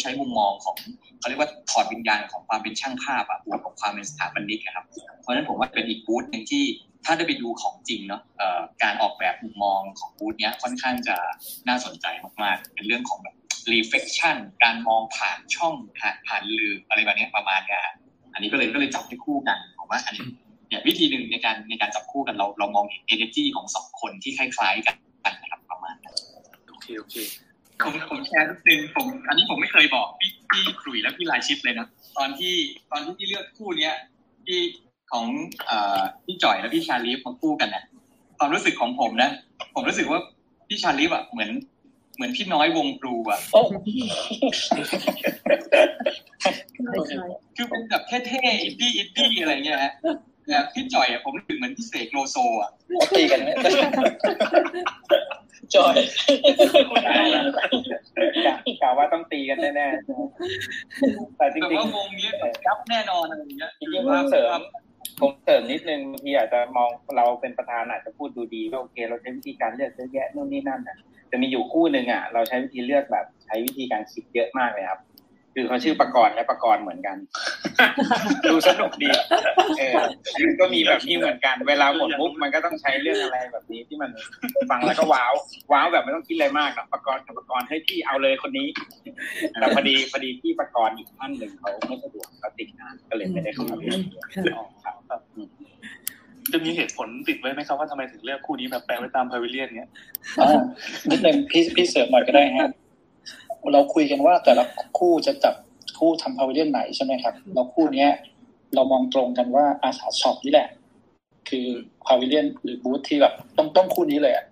[0.00, 0.76] ใช้มุมมองของ
[1.18, 4.87] เขาเรียกว่าถอดวิญญาณของความเป็นช่างภาพอะบวกกับความเป็นสถาปนิกครับ
[5.20, 6.64] เพราะฉะนั้นผมว่าเป็นอีกบูธหนึ่งที่
[7.05, 8.22] ถ้าได้ไปดูของจริงเนาะ
[8.83, 11.16] การออกแบบมุมมองของบูธเนี้ยค่อนข้างจะ
[11.68, 12.07] น่าสนใจ
[12.42, 13.35] มากๆ เป็นเรื่องของแบบ
[13.72, 17.81] reflection การมองผ่านช่องผ่านผ่านลืมอะไรแบบนี้ประมาณนี้
[18.35, 20.26] อันนี้ก็เลยก็เลยจับให้คู่กันผมว่าอันนี้
[20.68, 26.14] เนี่ยวิธีหนึ่งในการในการจับคู่กันเราเรามองเห็น energy ของสองคนที่คล้ายๆกันนะครับประมาณนั้น
[26.68, 27.14] โอเคโอเค
[27.80, 31.87] ผมผมแชร์นิดนึงผมอันนี้ผมไม่เคยบอกพี่พี่ขลุยและพี่ลายชิปเลยนะ
[32.18, 32.54] ตอนที่
[32.90, 33.94] ตอนที่พี่เลือกคู่เนี้ย
[34.46, 34.61] ที่
[35.12, 35.26] ของ
[35.66, 37.85] เอ่อพี่จ่อยและพี่ชาลีฟมาคู่กันเนี่ย
[38.38, 39.30] ความรู้สึกของผมนะ
[39.74, 40.20] ผมรู้สึกว่า
[40.68, 41.50] พี่ชาลีฟอะเหมือน
[42.16, 43.61] เหมือนพี่น้อยวงครูอะโอ้
[47.56, 49.92] คือเป็นแบบเท่ๆอินดี้อินดี้อะไรเงี้ยฮะ
[50.46, 53.48] แต่พี่จ่อยอะผมรู้สึกเหมือนพี่เสกโลโซอะเขาตีกันไหม
[55.74, 55.94] จอย
[58.82, 62.28] กล่าวว่าต้องตีกันแน่ๆแต่จแบบริงว่าวงนี้
[62.66, 64.58] ยับแน่นอนอะไรอย่างเงี้ยๆจริงๆผมเสริม
[65.20, 70.96] ผมเสริมนิดนึงบางทีอาจจะมองเราเป็นประธานอาจจะพูดดูดีว่าโอเค เราใช้วิธีการเลือกเยอะแยะนู่นนี่นั่นน่ะ
[71.30, 75.00] จะมีอยู่คู่หนึ่งอะ เราใช้วิธีเลือกแบบ ใช้วิธีการคิดเยอะมากเลยครับ
[75.54, 77.16] คือเขาชื่อประกรณ์และประกรณ์เหมือนกัน
[78.46, 79.10] ดูสนุกดี
[79.78, 79.96] เออ
[80.60, 84.10] ก็มีแบบนี้เหมือนกัน เวลาหมดมุกมันก็ต้องใช้เรื่องอะไรแบบนี้ที่มัน
[84.70, 85.32] ฟังแล้วก็ว้าว
[85.72, 88.66] ว้าวแบบไม่ต้องคิดอะไรมากนะประกรณ์กับประกรณ์ให้พี่เอาเลยคนนี้
[89.60, 93.98] แต่พอดีพอดีพี่ประกรณ์อีกท่านหนึ่งเขาไม่สะดวกเขาติดงานก็เลยไม่ได้เข้ามาเรียน
[94.56, 95.48] อ๋อครับครับอืม
[96.52, 99.90] จะมีเหตุผลติดไว้ไหมครับว่าทำไมถึงเลือกคู่นี้แบบแปลไว้ตามพาวิเลียนเนี้ย
[100.40, 100.60] อ่า
[101.10, 102.68] นิดนึงพี่พี่เสริมหน่อยก็ได้ฮะ
[103.72, 104.64] เราคุยกันว่าแต่ละ
[104.98, 105.55] คู่จะจับ
[105.98, 108.11] คู่ทำพาวเวอร์ไหนใช่ไหมครับแล้วคู่เนี้ย
[108.75, 110.68] เรามองตรงกันว่าอาสาช็อปนี่แหละ
[111.48, 111.66] คือ
[112.06, 114.44] pavilion หรือบูธที่แบบต้องต้องคู่นี้เลยอะ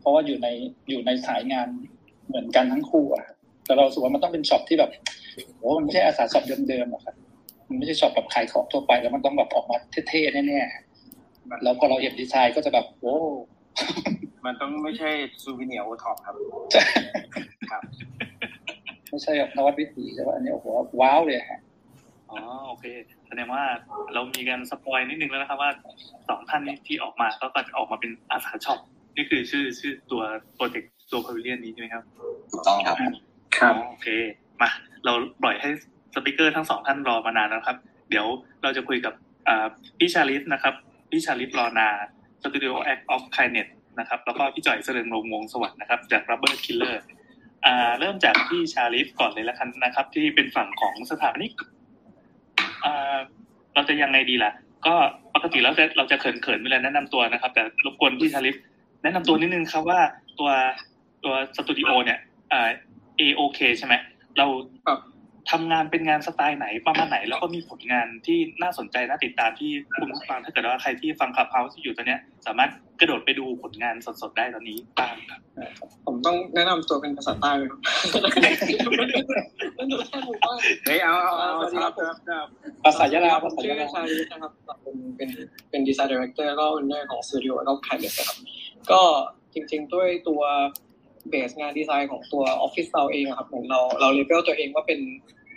[0.00, 0.48] เพราะว่าอยู่ใน
[0.88, 1.68] อยู่ในสายงาน
[2.26, 3.24] เหมือนกันทั้งคู่อะ
[3.64, 4.90] แต่เรารู้ว่ามันต้องเป็น shop ที่แบบ
[5.58, 7.16] โอ้มันไม่ใช่ ASA Shop เดิมๆหรอกครับ
[7.68, 9.76] มันไม่ใช่ shop แบบขายของทั่วไป แล้วมันต้องแบบออกมา
[10.08, 13.16] เท่ๆแน่ๆแล้วพอเราเห็นดีไซน์ก็จะแบบโอ้
[14.44, 15.10] มันต้องไม่ใช่
[15.42, 16.34] souvenir OTOP ครับ
[17.70, 17.82] ครับ
[19.16, 20.66] ไม่ใช่แบบนวัตวิถีใช่ป่ะอันนี้โอ้โห
[21.00, 21.60] wow เลยฮะ
[22.30, 22.84] อ๋อโอเค
[23.28, 23.62] แสดงว่า
[24.14, 25.70] เรามีการ spoil นิดนึงแล้วนะครับว่า
[26.28, 28.78] สองท่านนี้ที่ออกมาก็จะออกมาเป็น ASA Shop
[29.16, 30.22] นี่คือชื่อชื่อตัว
[30.54, 32.02] project ตัว pavilion นี้ใช่ไหมครับ
[32.50, 32.96] ถูกต้องครับ
[33.58, 34.08] ครับอ๋อโอเค
[34.60, 34.70] มา
[35.04, 35.68] เราปล่อยให้
[36.14, 37.76] speaker ทั้งสองท่านรอมานานแล้วครับ
[38.10, 38.26] เดี๋ยว
[38.62, 39.14] เราจะคุยกับ
[39.48, 39.66] อ่า
[39.98, 40.74] พี่ชาลิฟนะครับ
[41.10, 41.88] พี่ชาลิฟรอนา
[42.42, 43.66] Studio Act of Kindness
[43.98, 47.04] นะครับแล้วก็พี่จ่อยเสริงรงวงศ์สวัสดิ์นะครับจาก Rubber Killer อ่า
[47.98, 51.52] เริ่มจากพี่ชาลิฟก่อนเลยแล้วกันนะครับ ที่เป็นฝั่งของสถาปนิก
[52.84, 53.18] อ่า
[53.74, 54.52] เราจะยังไงดีล่ะ
[54.86, 54.94] ก็
[55.34, 58.56] ปกติแล้วเราจะเขินเขินเวลาแนะนำตัวนะครับ แต่รบกวนพี่ชาลิฟ
[59.02, 60.00] แนะนำตัวนิดนึงครับว่า
[60.38, 60.50] ตัว
[61.24, 62.18] ตัวสตูดิโอเนี่ย
[62.52, 62.70] อ่า
[63.20, 63.94] AOK ใช่ไหม
[64.38, 64.46] เรา
[65.50, 75.40] ทำงานเป็นงานสไตล์ไหนประมาณไหน แล้วก็มีผลงานที่น่าสนใจน่าติดตามที่คุณผู้ฟังถ้าเกิดว่าใครที่ฟัง Clubhouse อยู่ตอนเนี้ย สามารถกระโดดไปดูผลงานสดๆได้ตอนนี้บ้างครับ
[76.06, 77.80] ผมต้องแนะนำตัวเป็นภาษาใต้ไหมครับ
[79.78, 82.46] นั่นดูแค่หมู่บ้านเฮ้ยเอาเอาเอาสวัสดีครับครับครับ
[82.84, 85.28] ภาษายะลาผภามษาชื่ยะอลาชาลิสนะครับเป็นเป็น
[85.70, 88.38] เป็นดีไซน์ดีเรคเตอร์แล้วก็เป็นเนอร์ของสตูดิโอแล้วก็คายเน็ตนะครับ
[88.92, 89.02] ก็
[89.54, 90.42] จริงๆด้วยตัว
[91.30, 95.00] เบสงานดีไซน์ของตัวออฟฟิศเราเองครับเหมือนเราเราเลเวลตัวเองว่าเป็น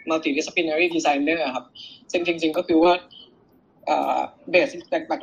[0.10, 1.66] multidisciplinary designer ครับ
[2.12, 2.94] ซึ่งจริง ๆ ก็คือว่า
[4.50, 4.70] เบส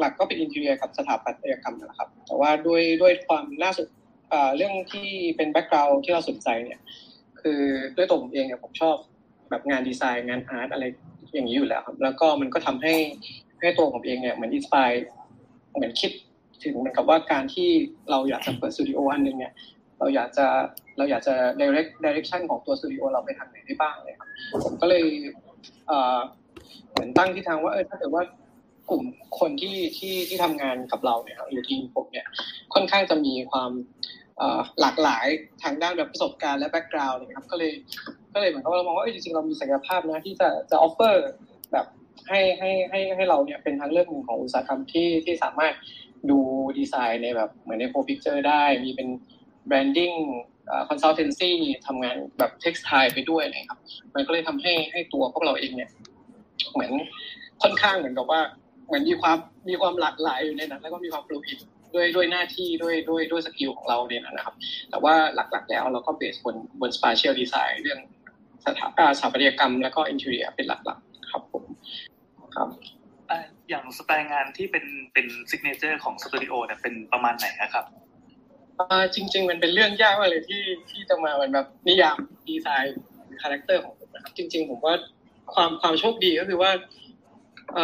[0.01, 3.87] หลัก ๆ ก็เป็นอินเท i รียครับสถาปัตยกรรมนะครับ แต่ว่าด้วยด้วยความน่าสน
[4.57, 6.81] เรื่องที่เป็นแบ็กกราว n d ที่เราสนใจเนี่ย
[7.41, 7.61] คือ
[7.97, 8.97] ด้วยตัวผมเองเนี่ยผมชอบ
[9.51, 10.85] แบบงานดีไซน์งาน art อะไร
[11.35, 12.95] อย่างนี้อยู่แล้วครับ แล้วก็มันก็ทำให้
[13.61, 14.91] ให้ตัวผมเองเนี่ยเหมือน inspire
[15.75, 16.11] เหมือนคิด
[16.63, 17.69] ถึงเหมือนกับว่าการที่
[18.11, 19.53] เราอยากจะเปิดสตูดิโออันหนึ่งเนี่ย
[19.99, 20.47] เราอยากจะ
[20.99, 24.29] เราอยากจะ direct direction ของตัวสตูดิโอเราไปทางไหนได้บ้างเลยครับ
[24.65, 25.03] ผมก็เลย
[25.89, 26.19] เอ่อ
[26.91, 28.23] เหมือนตั้งที่ทางว่าเออถ้าเกิดว่า
[28.91, 29.03] กลุ่ม
[29.41, 32.27] คนที่ที่ที่ทำงานกับเราเนี่ยครับหรือทีมผมเนี่ย
[32.75, 33.71] ค่อนข้างจะมีความ
[34.39, 35.27] เอ่อหลากหลาย
[35.63, 37.73] ทางด้านแบบประสบการณ์และ background เลยครับก็เลย
[38.35, 41.27] ก็เลยเหมือนกับเรามองว่าเออจริงๆเรามีศักยภาพนะที่จะจะ offer
[41.73, 41.87] แบบ
[42.29, 45.75] ให้ให้ให้ให้เราเนี่ยเป็นทางเลือกหนึ่งของอุตสาหกรรมที่ที่สามารถ
[46.31, 46.39] ดู
[46.79, 49.09] ดีไซน์ในแบบเหมือนใน broad picture ได้มีเป็น
[49.69, 50.17] branding
[50.89, 51.53] consultancy
[51.87, 53.79] ทำงานแบบ textile ไปด้วยนะครับ
[54.15, 55.91] มันก็เลยทำให้ให้ตัวพวกเราเองเนี่ย
[56.73, 56.93] เหมือน
[57.63, 58.41] ค่อนข้างเหมือนกับว่า
[58.87, 61.59] เหมือนมีความมีความหลากหลายอยู่ในนั้น แล้วก็มีความ fluid
[61.95, 64.55] ด้วยด้วยหน้าที่ด้วยด้วยด้วย skill ของเราเนี่ยนะครับ
[64.91, 68.01] แต่ว่าหลักๆแล้วเราก็ base บนบน spatial design เรื่อง
[68.65, 68.87] สถา
[69.19, 71.65] สถาปัตยกรรม แล้วก็ interior เป็นหลักๆ ครับผม
[72.57, 72.69] ครับ
[73.69, 77.85] อย่างสไตล์งานที่เป็นเป็น signature ของสตูดิโอเนี่ยเป็นประมาณไหนนะครับ
[79.15, 82.17] จริง ๆ มันเป็นเรื่องยากมากเลยที่ที่จะมาเหมือนแบบนิยาม
[82.49, 82.97] ดีไซน์
[83.43, 84.95] character ของผมนะครับ จริง ๆ ผมว่า
[85.55, 86.71] ความความโชคดีก็คือว่า
[87.75, 87.79] เอ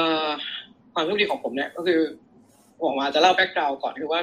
[0.95, 2.01] ความโชคดีของผมเนี่ยก็คือ
[2.83, 4.21] ผมอาจจะเล่า background ก่อนคือว่า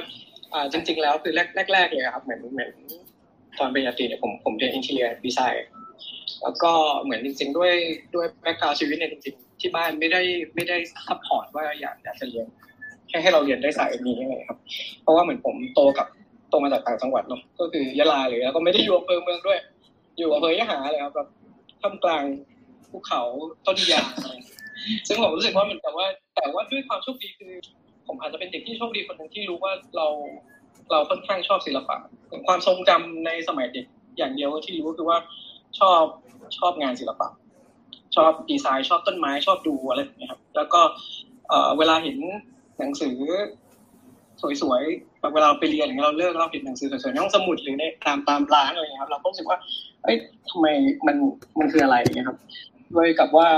[0.52, 2.70] อจริง ๆ แล้วคือแรกแรกๆเลยครับเหมือนเหมือน
[3.58, 5.66] ตอนปริญญาตรีเนี่ยผมผมเรียน interior design
[6.42, 7.72] แล้วก็เหมือนจริง ๆ ด้วย
[8.14, 10.20] ด้วย background ชีวิตเนี่ยจริงๆที่บ้านไม่ได้
[10.54, 12.46] ไม่ได้ support ว่าอยากอยากจะเรียน
[13.08, 14.58] แค่ให้เราเรียนได้สายนี้อะไรครับ
[15.02, 16.06] เพราะว่าเหมือนผมโตกับ
[16.50, 19.58] โตมาจากต่างจังหวัดเนาะก็คือยะลาเลยแล้วก็ไม่ได้อยู่อำเภอเมืองด้วย
[20.18, 21.28] อยู่อำเภอยะหาเลยครับแบบ
[21.80, 22.24] ท่ามกลาง
[22.90, 23.22] ภูเขา
[23.66, 24.06] ต้นยาง
[25.08, 27.52] ซึ่งผมรู้สึกว่าเหมือนกับว่า แต่ว่าด้วยความโชคดีคือ
[28.06, 30.06] ผมอาจจะเป็นเด็กที่โชคดีคนหนึ่งที่รู้ว่าเรา
[30.90, 31.96] เราค่อนข้างชอบศิลปะ
[32.46, 33.86] ความทรงจำในสมัยเด็ก
[34.18, 35.18] อย่างเดียวที่รู้คือว่า
[35.78, 36.02] ชอบ
[36.58, 37.28] ชอบงานศิลปะ
[38.16, 40.80] ชอบดีไซน์ชอบต้นไม้ชอบดูอะไรแบบนี้ครับ แล้วก็
[41.78, 42.18] เวลาเห็น
[42.78, 43.16] หนังสือ
[44.62, 49.58] สวยๆ เวลาเราไปเรียนเราเลิกเราเห็นหนังสือสวยๆในห้องสมุดหรือในตามตามร้านอะไรอย่างเงี้ยครับ เราก็รู้สึกว่า
[50.02, 50.16] เอ้ย
[50.50, 50.66] ทำไม
[51.06, 51.16] มัน
[51.58, 52.38] มันคืออะไรอย่างเงี้ยครับ
[52.94, 53.48] โดยกับว่า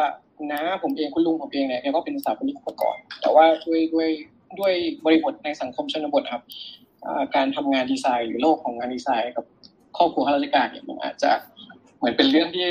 [0.53, 4.09] น้าผมเองคุณลุงผมเองเนี่ยแกก็เป็นสถาปนิกมาก่อน แต่ว่าด้วยด้วย
[4.61, 6.43] ด้วยบริบทในสังคมชนบทครับ
[7.37, 9.45] การทำงานดีไซน์หรือโลกของงานดีไซน์กับ
[9.97, 11.31] ครอบครัวข้าราชการเนี่ยมันอาจจะ
[11.99, 12.67] เหมือนเป็นเรื่องที่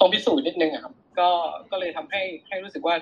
[0.00, 1.28] ต้องพิสูจน์นิดนึงครับ ก็
[1.70, 2.94] ก็เลยทำให้ให้รู้สึกว่า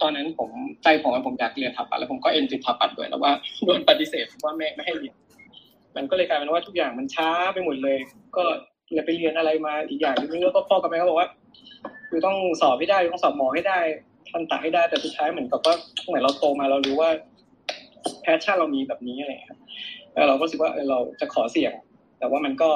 [0.00, 0.50] ตอนนั้นผม
[0.82, 3.32] ใจผมผมอยากเรียนสถาปัตย์แล้วผมก็เอ็นติดสถาปัตย์ด้วยแล้วว่า
[3.64, 5.14] โดนปฏิเสธว่าไม่ไม่ให้เรียน
[5.96, 7.98] มันก็เลยกลายเป็นว่าทุกอย่างมันช้าไปหมดเลย
[8.36, 8.44] ก็
[8.92, 11.28] เลยไปเรียนอะไรมาอีกอย่างนึงแล้วก็พ่อกับแม่ก็บอกว่า
[12.08, 13.78] คือต้องสอบให้ได้ต้องสอบหมอให้ได้
[14.30, 15.74] ทันตะให้ได้แต่สุดท้ายเหมือนกับว่า
[16.06, 17.10] เหมือนเราโตมาเรารู้ว่า
[18.22, 19.58] passion เรามีแบบนี้อะไรครับ
[20.12, 21.72] แล้วเราก็รู้สึกว่าเราจะขอเสี่ยง
[22.18, 22.70] แต่ว่ามันก็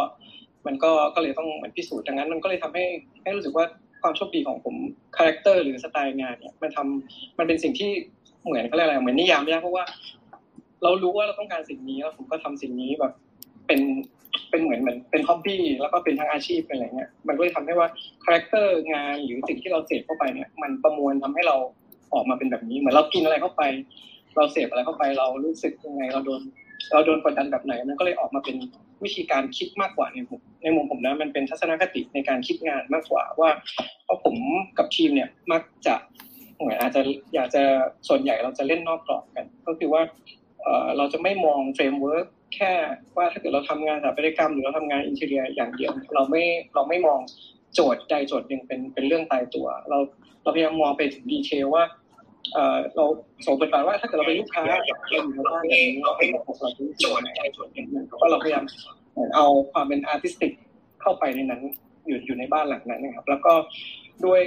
[0.66, 2.84] มันก็ก็เลยต้องเหมือนพิสูจน์ดังนั้น มันก็เลยทำให้
[3.22, 3.64] ให้รู้สึกว่า
[4.06, 4.74] ความโชคดีของผม
[5.16, 7.90] character หรือสไตล์งานเนี่ยมันทำมันเป็นสิ่งที่
[8.44, 9.84] เหมือนเขาเรียกอะไรเหมือนนิยามไม่ได้เพราะว่า
[10.82, 13.12] เรารู้ว่าเราต้องการสิ่งนี้แล้วผมก็ทำสิ่งนี้แบบ
[13.66, 13.80] เป็น
[14.50, 17.88] เป็นเหมือนเหมือนเป็น hobby แล้วก็เป็นทางอาชีพเป็นอะไรเงี้ยมันก็เลยทำให้ว่า
[18.24, 21.56] character งานหรือสิ่งที่เราเสพเข้าไปเนี่ย มันประมวลทำให้เรา
[22.14, 23.62] ออกมาเป็นแบบนี้เหมือนเรากินอะไรเข้าไป
[24.36, 26.40] เราเสพอะไรเข้าไปเรารู้สึกยังไงเราโดน
[26.92, 28.56] เราโดนกดดันแบบไหนมันก็เลยออกมาเป็น
[29.04, 33.50] วิธีการคิดมากกว่าในมุมในมุมผมนะมันเป็นทัศนคติในการคิดงานมากกว่าว่า
[34.04, 34.36] เพราะผม
[34.78, 35.94] กับทีมเนี่ยมักจะ
[36.58, 37.02] เหมือนอาจจะ
[37.34, 37.62] อยากจะ
[38.08, 40.02] ส่วนใหญ่เราจะเล่นนอกกรอบกัน ก็คือว่า
[40.96, 42.72] เราจะไม่มอง framework แค่
[43.16, 46.42] ว่าถ้าเกิดเราทำงานสถาปัตยกรรมหรือเราทำงาน interior อย่างเดียว เราไม่
[46.74, 47.20] เราไม่มอง
[47.74, 49.98] โจทย์ใดโจทย์หนึ่งเป็นเป็นเรื่องตายตัว เรา
[50.42, 51.84] เราพยายามมองไปถึงดีเทลว่า
[52.96, 53.04] เรา
[53.44, 54.78] สมมติว่าถ้าเกิดเราเป็นลูกค้าเรา
[55.24, 58.64] อยู่ในบ้านแบบนี้เราเป็นเราเป็นโจทย์ใดโจทย์หนึ่งก็เราพยายาม
[59.34, 60.52] เอาความเป็นอาร์ติสติก
[61.00, 61.60] เข้าไปในนั้น
[62.06, 63.52] อยู่อยู่ในบ้านหลังนั้นนะครับ แล้วก็
[64.24, 64.42] ด้วย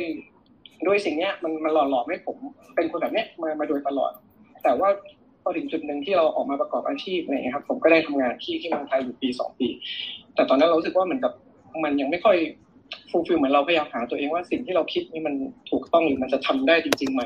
[0.87, 2.37] ด้วยสิ่งเนี้ยมันมันหล่อหลอมให้ผม
[2.75, 4.11] เป็นคนแบบเนี้ยมามาโดยตลอด
[4.63, 4.89] แต่ว่า
[5.43, 9.67] พอถึงจุดหนึ่งที่เราออกมาประกอบอาชีพอะไรเงี้ยครับ ผมก็ได้ทำงานที่ที่เมืองไทยอยู่ปีสองปี
[10.35, 11.33] แต่ตอนนั้นเรารู้สึกว่าเหมือนกับ
[11.83, 12.37] มันยังไม่ค่อย
[13.09, 15.35] fulfill เหมือนเราพยายามหาตัวเองว่าสิ่งที่เราคิดนี่มัน
[15.71, 17.23] ถูกต้องหรือมันจะทำได้จริงๆไหม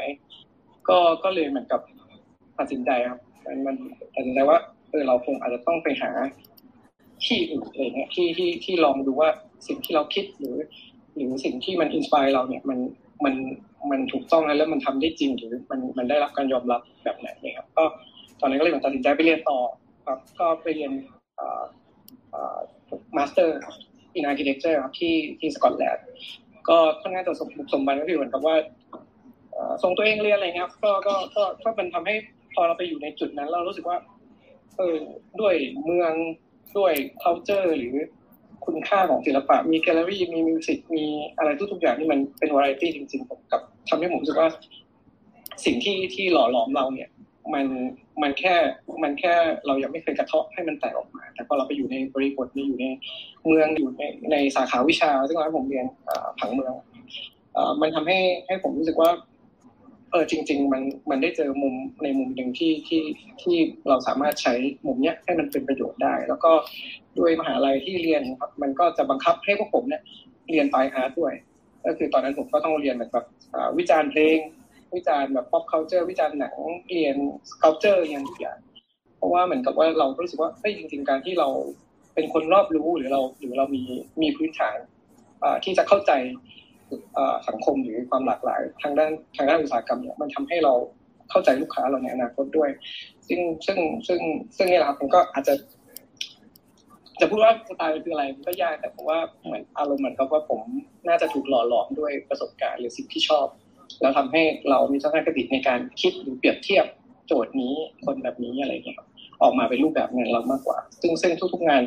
[0.90, 1.82] ก็ก็เลยเหมือนกับ
[2.60, 3.76] ตัดสินใจครับ มันมัน
[4.16, 4.58] ตัดสินใจว่า
[4.90, 6.12] เออเราคงอาจจะต้องไปหา
[7.26, 9.30] ที่อื่นอะไรเงี้ยที่ที่ที่ลองดูว่า
[9.68, 10.58] สิ่งที่เราคิดหรือ
[11.16, 12.80] หรือสิ่งที่มัน inspire เราเนี่ยมัน
[13.26, 13.36] มัน
[13.92, 17.84] มันถูกต้องแล้วมันทำได้จริงหรือมันมันได้รับการยอมรับแบบไหนนะครับ ก็
[18.40, 19.60] ตอนนั้นก็เลยตัดสินใจไปเรียนต่อ
[20.08, 20.92] ครับ ก็ไปเรียน
[23.18, 26.06] master in architecture ครับที่ที่สกอตแลนด์
[26.70, 28.56] ก็ค่อนข้างจะสมบุกสมบันก็คือเหมือนกับว่า
[29.84, 32.16] ส่งตัวเองเรียนอะไรเงี้ยครับก็ก็ก็ก็มันทำให้
[32.54, 33.98] พอเราไปอยู่ในจุดนั้น เรารู้สึกว่า
[34.78, 34.98] เออ
[35.40, 36.14] ด้วยเมือง
[36.78, 37.96] ด้วย culture หรือ
[38.66, 41.06] คุณค่าของศิลปะ มีแกลเลอรี่มี music มี
[41.38, 44.50] อะไรทุกๆอย่างที่มันเป็นวาไรตี้จริงๆผมกับทำให้ผมรู้สึกว่า
[45.66, 47.10] สิ่งที่ที่หล่อหลอมเราเนี่ย
[47.54, 47.66] มัน
[48.22, 48.56] มันแค่
[49.04, 49.34] มันแค่
[49.68, 52.86] เรายังไม่เคยกระเทาะให้มันแตกออกมา แต่พอเราไปอยู่ในบริบทในอยู่ใน
[53.48, 55.86] เมืองอยู่ในในสาขาวิชา ซึ่งตอนนั้นผมเรียน
[56.40, 56.74] ผังเมือง
[57.58, 59.10] อมันทำให้ให้ผมรู้สึกว่า
[60.14, 63.04] เออจริง ๆ มันมันได้เจอมุมในมุมหนึ่งที่ที่
[63.42, 64.54] ที่เราสามารถใช้
[64.86, 66.52] มุมเนี้ยให้มันเป็นประโยชน์ได้ แล้วก็
[67.20, 70.02] ด้วยมหาลัยที่เรียนครับมันก็จะบังคับให้พวกผมเนี่ย
[70.50, 71.34] เรียนไฟอาร์ตด้วย
[71.86, 74.38] ก็คือตอนนั้นผมก็ต้องเรียนแบบอ่าวิจารณ์เพลง
[74.96, 76.56] วิจารณ์แบบ pop culture วิจารณ์หนัง
[76.94, 77.16] เรียน
[77.52, 78.58] sculpture เรียนทุกอย่าง
[79.18, 81.50] เพราะว่าเหมือนกับว่าเรารู้สึกว่าเฮ้ยจริง ๆ การที่เรา
[82.14, 83.84] เป็นคนรอบรู้หรือเราหรือเรามี
[84.22, 84.78] มีพื้นฐาน
[85.44, 86.12] อ่าที่จะเข้าใจ
[87.48, 90.74] สังคมหรือความหลากหลาย ทางด้านทางด้านอุตสาหกรรมเนี่ยมันทำให้เรา
[91.30, 92.70] เข้าใจลูกค้าเราในอนาคตด้วย
[93.28, 94.20] ซึ่งซึ่งซึ่ง
[94.58, 95.54] ซึ่งนี่แหละครับผมก็อาจจะ
[97.22, 100.62] จะพูดว่าสไตล์คืออะไรก็ยากแต่ผมว่าเหมือนอารมณ์เหมือนกับว่าผม
[101.08, 103.48] น่าจะถูกหล่อหลอมด้วยประสบการณ์หรือสิ่งที่ชอบ
[104.02, 106.86] แล้วทำให้เรามีทัศนคติในการคิดหรือเปรียบเทียบ
[107.28, 107.74] โจทย์นี้
[108.06, 108.98] คนแบบนี้อะไรอย่างเงี้ย
[109.42, 111.84] ออกมาเป็นรูปแบบงานเรามากกว่า ซึ่งซึ่งทุกๆงาน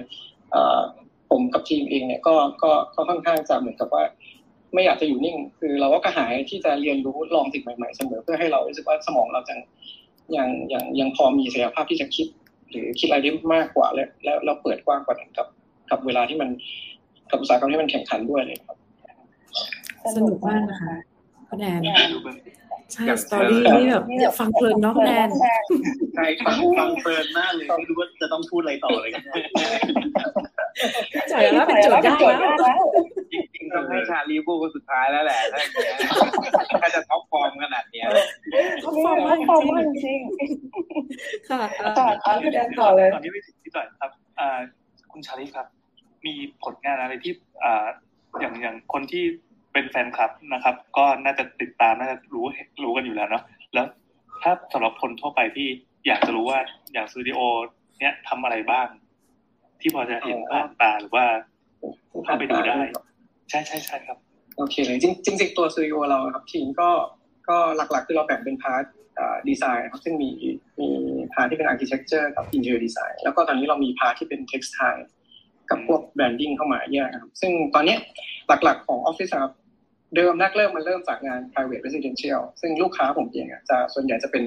[1.30, 4.04] ผมกับทีมเองเนี่ยก็ก็ก็ค่อนข้างจะเหมือนกับว่า
[4.74, 9.54] ไม่อยากจะอยู่นิ่ง คือเราก็กระหายที่จะเรียนรู้ลองสิ่งใหม่ๆเสมอเพื่อให้เรารู้สึกว่าสมองเราจะ
[10.36, 12.26] ยังยังยังพอมีศักยภาพที่จะคิด
[12.70, 15.46] หรือคิดอะไรได้มากกว่าแล้วแล้วเราเปิดกว้างกว่านั้นกับ
[15.90, 16.48] กับเวลาที่มัน
[17.30, 18.76] กับอุตสาหกรรมที่มันแข่งขันด้วยเลยครับ
[20.16, 20.94] สนุกมากนะคะ
[21.48, 21.80] คุณแอน
[22.92, 23.86] ใช่สตอรี่นี่
[24.22, 25.28] แบบฟังเพลินเนาะแนน
[26.14, 29.10] ใช่ฟังฟังเพลินมากเลยไม่รู้ว่าจะต้องพูดอะไรต่อเลย
[31.14, 32.80] กันจ่อยแล้วเป็นโจทย์ยากแล้ว
[33.32, 35.94] จริงๆต้องให้ชาลีพูดคนสุดท้ายแล้วแหละถ้าอย่างเงี้ย
[36.82, 38.06] ถ้าจะท็อปฟอร์มขนาดเนี้ย
[38.84, 39.38] ท็อปฟอร์มมาก
[40.04, 40.20] จริง
[41.50, 41.62] ค่ะ
[41.98, 42.06] ต่อ
[42.42, 44.10] คุณแอนต่อเลยตอนนี้ไม่ถึงที่ต่อยครับ
[45.12, 45.66] คุณชาลีครับ
[46.26, 46.34] มี
[46.64, 47.32] ผลงานอะไรที่
[47.64, 47.86] อ่า
[48.40, 49.24] อย่างอย่างคนที่
[49.72, 52.44] เป็นแฟนคลับนะครับ ก็น่าจะติดตามน่าจะรู้
[52.84, 53.42] รู้กันอยู่แล้วเนาะ
[53.74, 53.86] แล้ว
[54.42, 55.68] ถ้าสำหรับคนทั่วไปที่
[56.06, 56.58] อยากจะรู้ว่า
[56.92, 57.38] อย่างสตูดิโอ
[58.00, 58.86] เนี้ยทำอะไรบ้าง
[59.80, 61.24] ที่พอจะเห็นผ่านตาหรือว่า
[62.24, 62.78] เข้าไปดูได้
[63.50, 64.18] ใช่ใช่ใช่ครับ
[64.56, 66.90] โอเคจริงจริงตัวสตูดิโอเราครับทีมก็
[67.48, 68.84] ก็หลักๆ คือเราแบ่งเป็น part
[69.48, 70.30] design ครับซึ่งมี
[70.80, 70.88] มี
[71.32, 74.80] part ที่เป็น architecture กับ interior design แล้วก็ตอนนี้เรามี part ที่เป็น textile
[75.70, 77.96] กับพวก branding เข้ามาแยกครับ ซึ่งตอนนี้
[78.64, 79.54] หลักๆของออฟฟิศครับ
[80.16, 84.42] เดิมแรกเริ่มมันเริ่มจากงาน private residential ซึ่งลูกค้าผมเองอะจะส่วนใหญ่จะเป็น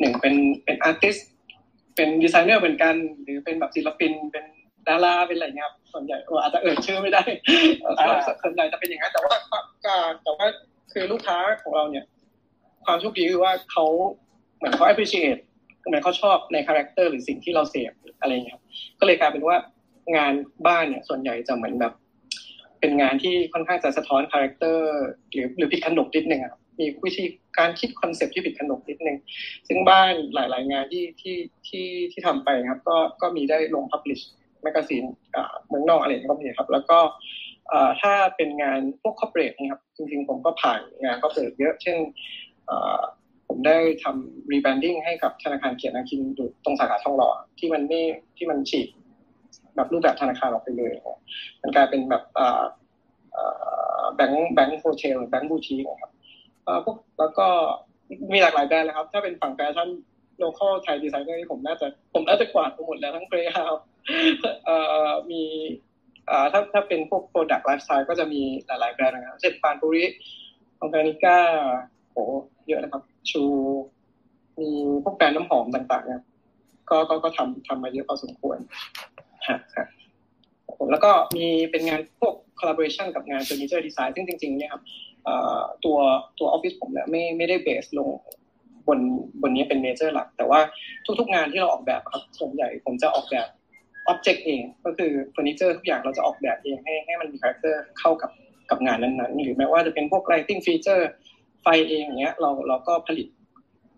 [0.00, 1.16] หนึ่งเป็นเป็น artist
[1.96, 4.44] เป็นดีไซเนอร์เหมือนกัน หรือเป็นแบบศิลปินเป็น
[4.88, 7.22] ดาราเป็นอะไรเงี้ยส่วนใหญ่อาจจะเอ่ยชื่อไม่ได้
[8.42, 9.36] ส่วนใหญ่จะเป็นอย่างนั้นแต่ว่า
[9.86, 10.46] การแต่ว่า
[10.92, 12.04] คือลูกค้าของเราเนี่ย
[12.84, 13.84] ความโชคดีคือว่าเขา
[14.56, 15.40] เหมือนเขา appreciate
[15.86, 18.60] เหมือนเขาชอบใน character หรือสิ่งที่เราเสพอะไรเงี้ย
[19.00, 19.56] ก็เลยกลายเป็นว่า
[20.16, 20.32] งาน
[20.66, 21.92] บ้านเนี่ย ส่วนใหญ่จะเหมือนแบบ
[22.80, 24.90] เป็นงานที่ค่อนข้างจะสะท้อน character
[25.32, 27.24] หรือหรือผิดขนบนิดนึงครับ มีวิธี
[27.58, 29.16] การคิด concept ที่ผิดขนบนิดนึง
[29.68, 31.36] ซึ่งบ้านหลาย ๆ งานที่ที่
[31.68, 34.20] ที่ที่ทำไปครับ ก็ก็มีได้ลง publish
[34.62, 35.04] magazine
[35.68, 36.98] เมืองนอกอะไรก็มีครับ แล้วก็
[38.00, 41.96] ถ้าเป็นงานพวก corporate นะครับ จริง ๆ ผมก็ผ่านงาน corporate เยอะ เช่น
[43.48, 48.00] ผมได้ทำ rebranding ให้กับธนาคารเกียรตินาคินอยู่ตรงสาขาทองหล่อที่มันไม่
[48.36, 48.88] ที่มันฉีก
[49.76, 50.92] แบบรูปแบบธนาคารออกไปเลย
[51.62, 52.22] มันกลายเป็นแบบ
[54.14, 56.10] แบงค์แบงค์ hotel แบงค์บูทีนะครับ
[56.84, 57.46] พวกแล้วก็
[58.32, 59.88] มีหลากหลายแบรนด์นะครับ ถ้าเป็นฝั่งแฟชั่น
[60.38, 63.74] local ไทยดีไซเนอร์ที่ผมน่าจะผมน่าจะกวาดไปหมดแล้วทั้ง Greyhound
[65.30, 65.42] มี
[66.52, 70.04] ถ้าถ้าเป็นพวก product lifestyle ก็จะมีหลายๆแบรนด์นะครับเช่นปัญญ์ปุริ
[70.80, 71.38] Organika
[72.12, 72.16] โห
[72.66, 73.42] เยอะนะครับ ชู
[74.60, 74.70] มี
[75.04, 76.22] พวกแบรนด์น้ำหอมต่างๆเนี่ย
[76.90, 78.58] ก็ก็ก็ทำทำมาเยอะพอสมควร
[79.48, 79.88] ครับ
[80.90, 84.82] แล้วก็มีเป็นงานพวก collaboration กับงาน furniture design ซึ่งจริงๆเนี่ยครับ
[85.84, 85.98] ตัว
[86.38, 88.08] ตัวออฟฟิศผมเนี่ยไม่ไม่ได้ base ลง
[88.88, 88.98] บน
[89.42, 90.60] บนนี้เป็น major หลัก แต่ว่า
[91.18, 93.46] ทุกๆงานที่เราออกแบบครับส่วนใหญ่ผมจะออกแบบ
[94.08, 98.30] object เอง ก็คือเฟอร์นิเจอร์ทุกอย่างเราจะออกแบบเองให้ให้มันมี character เข้ากับ
[98.70, 101.04] กับงานนั้นๆ หรือแม้ว่าจะเป็นพวก lighting feature
[101.62, 103.26] ไฟเองอย่างเงี้ยเราเราก็ผลิต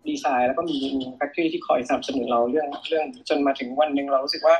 [0.08, 4.56] ดีไซน์แล้วก็มีมี factory ที่คอยสนับสนุนเราเรื่องเรื่องจนมาถึงวันหนึ่งเรารู้สึกว่า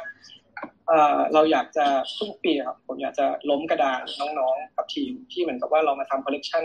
[1.35, 1.87] เราอยากจะ
[2.19, 6.65] ทุกปีครับผมอยากจะล้มกระดานน้องๆ กับทีมที่เหมือนกับว่าเรามาทำคอลเลกชัน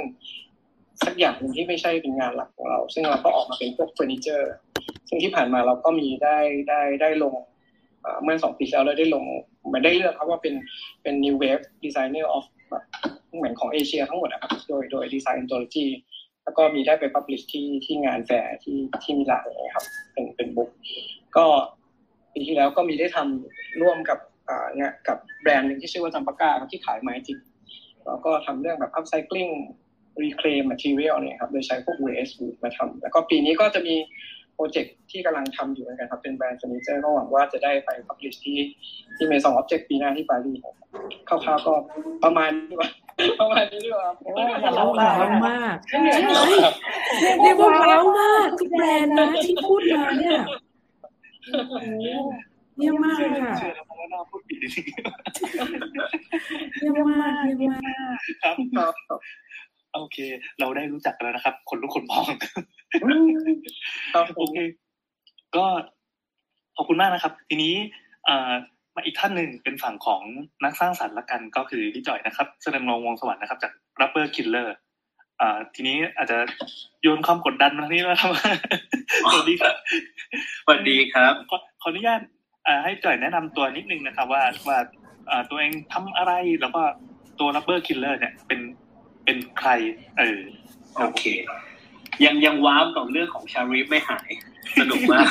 [1.05, 4.53] สักอย่างหนึ่งที่ไม่ใช่เป็นงานหลักของเรา ซึ่งเราก็ออกมาเป็นพวกเฟอร์นิเจอร์
[5.07, 6.37] ซึ่งที่ผ่านมาเราก็มีได้
[6.69, 7.35] ได้ได้ลง
[8.23, 9.25] เมื่อสองปีแล้วเราได้ลง
[9.65, 10.53] เหมือนได้เลือกครับว่าเป็น
[11.03, 12.45] เป็น new wave designer of
[13.35, 15.85] เหมือนของเอเชียทั้งหมดนะครับโดยโดยดีไซน์ anthology
[16.43, 20.69] แล้วก็มีได้ไป publish ที่ที่งานแฟร์ที่ที่มิลานนะครับเป็นเป็น book
[21.37, 21.45] ก็
[22.33, 24.19] ปีที่แล้วก็มีได้ทำร่วมกับ
[24.49, 27.37] อ่าเนี่ยกับแบรนด์หนึ่งที่ชื่อว่าจัมปาก้าที่ขายไม้จริง
[28.05, 29.51] แล้วก็ทำเรื่องแบบ upcycling
[30.21, 33.95] reclaim material เนี่ยครับโดยใช้พวก waste wood มาทำแล้วก็ปีนี้ก็จะมี
[34.55, 38.59] โปรเจกต์ที่กำลังทำอยู่เหมือนกันครับ เป็นแบรนด์เฟอร์นิเจอร์ก็หวังว่าจะได้ไป publish ที่
[39.15, 40.65] ที่ Maison&Objet ปีหน้าที่ปารีส
[41.29, 41.73] คร่าวๆก็
[42.23, 42.89] ประมาณนี้ว่า
[43.39, 44.09] ประมาณนี้ดีกว่า
[44.75, 45.97] เราว้าวมากใช่
[47.41, 50.39] เรียกว่าว้าวมากทุกแบรนด์นะที่พูดมาเนี่ย
[52.01, 54.57] เยี่ยมมากค่ะเชื่อแล้วเพราะว่าน่าพูดดี
[56.77, 59.19] เยี่ยมมากเยี่ยมมากครับ
[59.95, 60.17] โอเค
[60.59, 62.25] เราได้รู้จักแล้วนะครับ คนลุกคนพอง
[64.37, 64.57] โอเค
[65.55, 65.65] ก็
[66.77, 67.73] ขอบคุณมากนะครับ ทีนี้
[68.95, 70.21] มาอีกท่านหนึ่งเป็นฝั่งของ
[70.63, 74.67] นักสร้างสรรค์ละกันก็คือพี่จ่อยนะครับแสดงลงวงสวรรค์นะครับ จาก Rapper Killer
[75.41, 76.37] อ่าทีนี้อาจจะ
[77.01, 78.31] โยนความกดดันมาที่นะครับ
[79.31, 79.75] สวัสดีครับ
[80.63, 82.21] สวัสดีครับขอขออนุญาต
[82.67, 84.79] อ่าให้จ่อยแนะนำตัวนิดนึงนะครับ ว่าว่า
[85.29, 86.81] อ่าตัวเองทำอะไรแล้วก็
[87.39, 88.59] ตัว Rubber Killer เนี่ยเป็น
[89.23, 89.69] เป็นใคร
[90.17, 90.39] เออ
[90.97, 91.23] โอเค
[92.25, 94.29] ยังยังว้าวกับเรื่องของชาริฟไม่หาย
[94.79, 95.27] สนุกมาก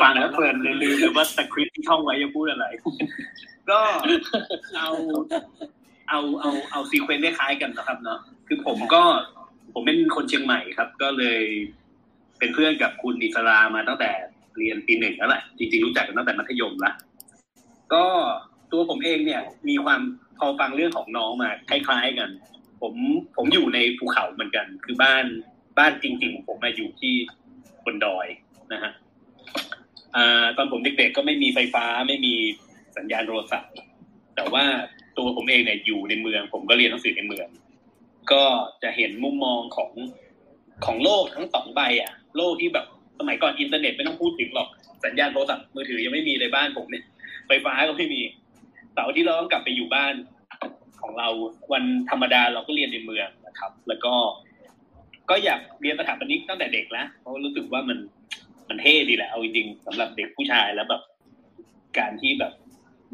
[0.00, 2.66] ฟังแล้วเพลินเลยลืมเลยว่าสคริปต์ที่ท่องไว้จะพูดอะไร
[3.70, 3.80] ก็
[4.76, 4.90] เอา
[6.08, 8.18] เอาเอาเอาซีเควนต์ได้คล้ายกันนะครับเนาะ
[8.48, 9.02] คือผมก็
[9.74, 11.42] ผมเป็นคนเชียงใหม่ครับ ก็เลย
[12.38, 14.10] เป็นเพื่อนกับคุณอิสรามาตั้งแต่
[14.56, 16.92] เรียนปีหนึ่งแล้วแหละจริงๆรู้จักกันตั้งแต่มัธยมละ
[17.94, 18.04] ก็
[18.72, 20.00] ตัวผมเองเนี่ย มีความ
[20.38, 22.30] พอฟังเรื่องของน้องมาคล้ายๆกัน
[22.80, 22.94] ผม
[23.36, 25.24] ผมอยู่ในภูเขาเหมือนกัน คือบ้าน
[25.78, 27.14] บ้านจริงๆของผมมาอยู่ที่
[27.84, 28.26] บนดอย
[28.72, 28.92] นะฮะ
[30.16, 30.18] อ
[30.56, 32.34] ตอนผมเด็กๆก็ไม่มีไฟฟ้าไม่มี
[32.96, 33.72] สัญญาณโทรศัพท์
[34.36, 34.64] แต่ว่า
[35.18, 37.48] ตัวผมเองเนี่ยอยู่ในเมือง ผมก็เรียนหนังสือในเมือง
[38.32, 38.44] ก็
[38.82, 39.90] จะเห็นมุมมองของ
[40.86, 42.86] ของโลกทั้งสองใบอะ โลกที่แบบ
[43.18, 44.68] สมัยก่อนอินเทอร์เน็ตไม่ต้องพูดถึงหรอก
[45.04, 47.04] สัญญาณโทรศัพท์มือถือยังไม่มีเลยบ้านผมเนี่ย
[47.46, 48.20] ไฟฟ้าก็ไม่มี
[48.92, 50.14] เสาร์ที่เราต้องกลับไปอยู่บ้าน
[51.02, 51.28] ของเรา
[51.72, 54.14] วันธรรมดาเราก็เรียนในเมืองนะครับ แล้วก็
[55.30, 57.98] ก็อยากเรียนสถาปนิกตั้งแต่เด็กแล้วเพราะรู้สึกว่ามัน
[58.68, 61.02] มันเท่ดีแหละเอาจริงๆสำหรับเด็กผู้ชายแล้วแบบ
[61.98, 62.52] การที่แบบ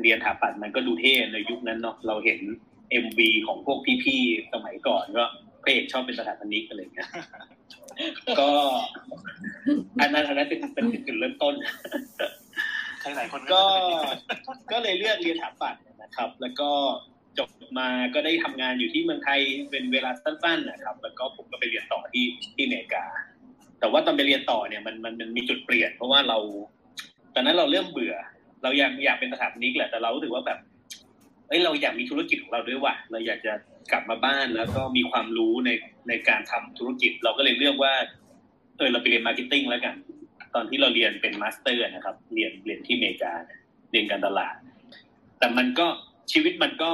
[0.03, 2.41] เรียนสถาปัดมันก็ดูเท่ในยุคนั้นเนาะเราเห็น
[2.95, 5.25] เอ็มวีของพวกพี่ๆสมัยก่อนก็
[5.63, 7.11] พระเอกชอบเป็นสถาปนิกอะไรอย่างเงี้ย
[8.41, 8.51] ก็
[10.01, 11.55] อันนั้นอันนั้นเป็นเป็นจุดเริ่มต้น
[13.01, 13.63] ใครหลายคนก็
[14.73, 16.71] ก็เลยเลือกเรียนถาปัดนะครับ แล้วก็
[17.39, 19.41] จบมาก็ได้ทำงานอยู่ที่เมืองไทย
[19.71, 22.25] เป็นเวลาสั้นๆนะครับ แล้วก็ผมก็ไปเรียนต่อที่
[22.55, 23.05] ที่อเมริกา
[23.81, 26.39] แต่ว่าตอนไปเรียนต่อเนี่ยมันมันมันมีจุดเปลี่ยน เพราะว่าเรา
[27.35, 28.15] ตอนนั้นเราเริ่มเบื่อ
[28.63, 30.59] เราอยากอยากเป็นสถาปนิกแหละแต่เรารู้สึกว่าแบบ
[31.49, 33.53] เอ้ยเราอยากมีธุรกิจของเราด้วยว่ะเราอยากจะ
[33.93, 35.71] กลับมาบ้านแล้วก็มีความรู้ใน
[36.09, 37.93] ในการทำธุรกิจ เราก็เลยเลือกว่า
[38.77, 39.95] เออเราไปเรียน marketing แล้วกัน
[40.55, 43.33] ตอนที่เราเรียนเป็น master นะครับ เรียนเรียนที่อเมริกา
[43.91, 44.55] เรียนการตลาด
[45.39, 45.87] แต่มันก็
[46.33, 46.91] ชีวิตมันก็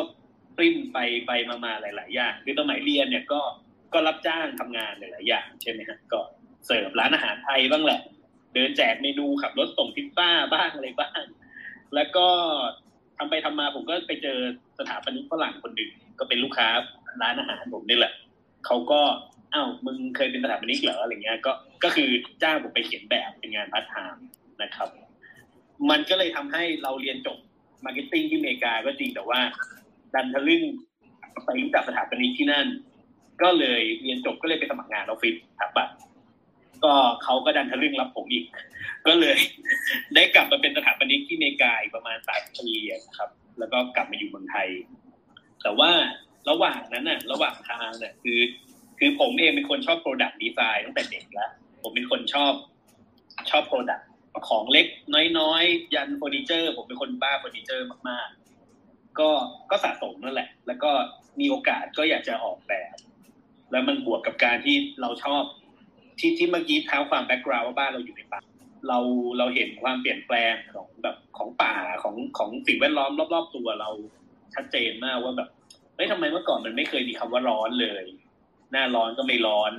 [0.57, 3.41] ปลิ้นไปไปมามาหลาย ๆ อย่างคือสมัยเรียนเนี่ยก็
[3.93, 6.21] ก็รับจ้างทำงานหลายๆอย่างใช่ไหมฮะก็
[6.67, 8.01] เสิร์ฟร้านอาหารไทยบ้างแหละ
[8.55, 11.23] เดินแจกเมนูขับรถส่งพิซซ่าบ้างอะไรบ้าง
[11.95, 12.29] แล้วก็
[13.21, 14.39] ทำไปทำมาผมก็ไปเจอ
[14.79, 16.69] สถาปนิกฝรั่งคนหนึ่งก็เป็นลูกค้า
[17.23, 18.13] ร้านอาหารผมนี่แหละ
[18.67, 19.01] เขาก็
[19.55, 21.53] อ้าวมึงเคยเป็นสถาปนิกเหรออะไรเงี้ยก็
[21.85, 22.09] ก็คือ
[22.43, 24.25] จ้างผมไปเขียนแบบเป็นงานพาร์ทไทม์
[24.63, 24.89] นะครับ
[25.91, 27.39] มันก็เลยทำให้เราเรียนจบ
[27.85, 29.41] marketing ที่อเมริกาก็จริงแต่ว่า
[30.15, 30.63] ดันทะลึ่ง
[31.45, 32.67] ไปรู้จักสถาปนิกที่นั่น
[33.43, 35.89] ก็เลยเรียนจบก็เลยไปสมัครงานออฟฟิศถาปัตย์
[36.85, 38.45] ก็เขาก็ดันทะลึ่งรับผมอีก
[39.07, 39.39] ก็เลย
[40.15, 44.69] ได้กลับมาเป็นสถาปนิกที่เมกาอีกประมาณสามปีอะครับ แล้วก็กลับมาอยู่เมืองไทย
[45.63, 45.91] แต่ว่า
[46.51, 48.41] ระหว่างนั้นน่ะ ระหว่างทางเนี่ยคือ
[48.99, 51.51] คือผมเองเป็นคนชอบ Product Design ตั้งแต่เด็กแล้ว
[51.83, 52.53] ผมเป็นคนชอบ
[53.51, 54.05] ชอบ Product
[54.49, 54.87] ของเล็ก
[55.39, 59.31] น้อยๆ ยันเฟอร์นิเจอร์ ผมเป็นคนบ้าเฟอร์นิเจอร์มากๆ ก็
[59.71, 60.91] ก็สะสมนั่นแหละ แล้วก็
[61.41, 62.95] มีโอกาสก็อยากจะออกแบบ
[63.71, 65.43] แล้วมันบวกกับการที่เราชอบ
[66.21, 68.41] ที่ที่เมื่อกี้เท้าความ background ว่าบ้านเราอยู่ในป่า
[68.89, 68.99] เรา
[69.39, 73.91] เราเห็นความเปลี่ยนแปลงของแบบของป่าของของสิ่งแวดล้อมรอบ ๆ ตัวเรา
[74.55, 75.49] ชัดเจนมากว่าแบบ
[75.95, 78.05] เฮ้ยทำไมเมื่อก่อนมันไม่เคยมีคำว่าร้อนเลย
[78.73, 79.73] หน้าร้อนก็ไม่ร้อน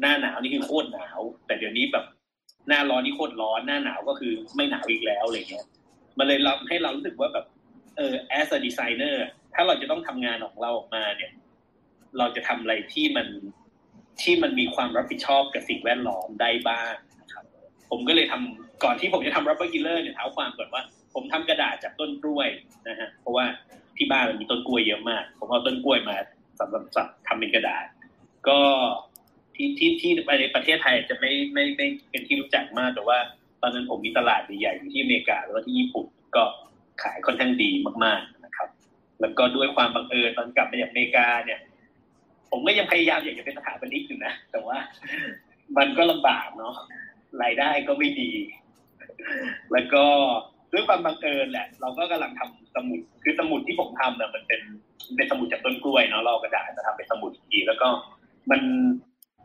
[0.00, 2.04] หน้าหนาวนี่คือโคตรหนาว แต่เดี๋ยวนี้แบบ
[2.68, 5.66] หน้าร้อนนี่โคตรร้อน หน้าหนาวก็คือไม่หนาวอีกแล้วอะไรเงี้ย
[6.18, 7.46] มันเลยรับให้เรารู้สึกว่าแบบ
[7.96, 9.16] เออ as a designer
[9.54, 11.32] ถ้าเราจะต้องทำงานของเราออกมาเนี่ย
[12.18, 13.26] เราจะทำอะไรที่มัน
[14.22, 17.44] ที่มันมีความรับผิดชอบกับสิ่งแวดล้อมได้บ้างนะครับ
[17.90, 20.82] ผมก็เลยทำก่อนที่ผมจะทำ rubber killer เนี่ยเท้าความก่อนว่า
[21.14, 22.48] ผมทำกระดาษจากต้นกล้วย
[22.88, 23.44] นะฮะเพราะว่า
[23.96, 26.16] ที่บ้านมันมีต้นกล้วยเยอะมาก ผมเอาต้นกล้วยมา
[26.60, 27.84] สำหรับสับทำเป็นกระดาษ
[28.48, 28.60] ก็
[29.54, 33.18] ที่ที่ที่ในประเทศไทยจะไม่ไม่ไม่เป็นที่รู้จักมากแต่ว่า
[33.62, 36.06] ตอนนั้นผมมีตลาดใหญ่ๆอยู่ที่อเมริกาแล้วก็ที่ญี่ปุ่น
[36.36, 36.42] ก็
[37.02, 37.70] ขายค่อนข้างดี
[38.04, 38.68] มากๆนะครับ
[39.20, 41.60] แล้วก็ด้วยความบังเอิญตอนกลับมาจากอเมริกาเนี่ย
[42.56, 44.76] ผมก็ยังพยายามอยากจะเป็นสถาปนิกอยู่นะ แต่ว่า
[45.78, 46.74] มันก็ลำบากเนาะ
[47.42, 48.30] รายได้ก็ไม่ดี
[49.72, 50.04] แล้วก็
[50.72, 54.60] ด้วยความบังเอิญแหละ เราก็กำลังทำสมุด คือสมุดที่ผมทำเนี่ยมันเป็น
[55.16, 57.88] เป็นสมุดจากต้นกล้วยเนาะเรากระดาษมาทำเป็นสมุดอีกแล้วก็
[58.50, 58.60] มัน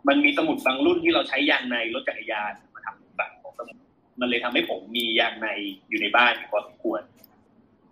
[0.08, 3.78] มันมีสมุดบางรุ่นที่เราใช้ยางในรถจักรยานมาทำฝั่งของสมุด
[4.20, 5.48] มันเลยทำให้ผมมียางใน
[5.90, 7.02] อยู่ในบ้านพอสมควร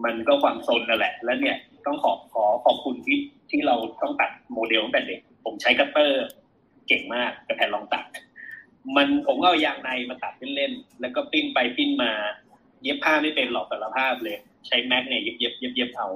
[0.06, 3.18] มันก็ความซนนั่นแหละ แล้วเนี่ยต้องขอขอขอบคุณที่
[3.50, 6.26] ที่เราต้องตัดโมเดลตั้งแต่เด็ก ผมใช้คัตเตอร์
[6.88, 8.06] เก่งมากกับแผ่นรองตัด
[8.96, 12.12] มันผมก็เอายางในมาตัดเล่นๆแล้วก็ปลิ้นไปปลิ้นมา
[12.84, 14.38] เย็บผ้าไม่เป็นหรอกสารภาพเลย
[14.68, 16.08] ใช้แม็กเนี่ยเย็บเย็บเย็บเย็บเอา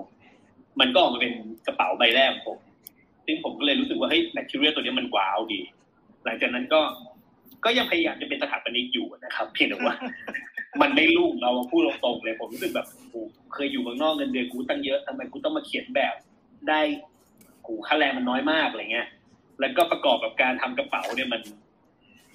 [0.79, 1.33] มันก็ออกมาเป็น
[1.67, 5.61] กระเป๋าใบแรกของผมซึ่งผมก็เลยรู้สึกว่าเฮ้ย material ตัวนี้มันว้าวดี
[6.25, 6.81] หลังจากนั้นก็
[7.65, 9.95] ก็ยังพยายามจะเป็นสถาปนิกอยู่นะครับ เพียงแต่ว่า
[10.81, 13.21] มันไม่รุ่งเราพูดตรงๆเลย ผมรู้สึกแบบโอ้
[13.53, 16.15] เคยอยู่เมืองนอกเงินเดือนกูตั้งเยอะทำไมกูต้องมาเขียนแบบ
[16.69, 16.81] ได้
[17.71, 19.07] กูค่าแรงมันน้อยมากอะไรเงี้ย
[19.59, 21.41] แล้วก็ประกอบกับการทำกระเป๋าเนี่ยมัน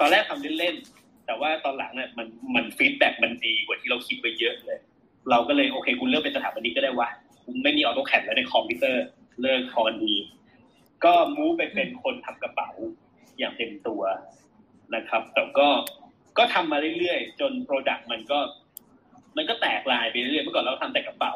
[0.01, 4.79] ตอนแรกทำเล่นๆแต่ว่าตอนหลังเนี่ยมันมัน feedback มันดีกว่าที่เราคิดไปเยอะเลย
[5.31, 7.09] เราก็เลยโอเคกูเลิกเป็นสถาปนิกก็ได้วะ
[7.45, 9.05] กูไม่มี AutoCAD แล้วในคอมพิวเตอร์
[9.43, 10.15] เลิกพอดี
[11.05, 12.71] ก็ move ไปเป็นคนทำกระเป๋า
[13.39, 14.03] อย่างเต็มตัว
[14.95, 15.69] นะครับ แต่ก็
[16.39, 18.39] ก็ทำมาเรื่อยๆ จน product มันก็
[19.37, 21.33] มันก็แตกลายไปเรื่อยเมื่อก่อนเราทำแต่กระเป๋า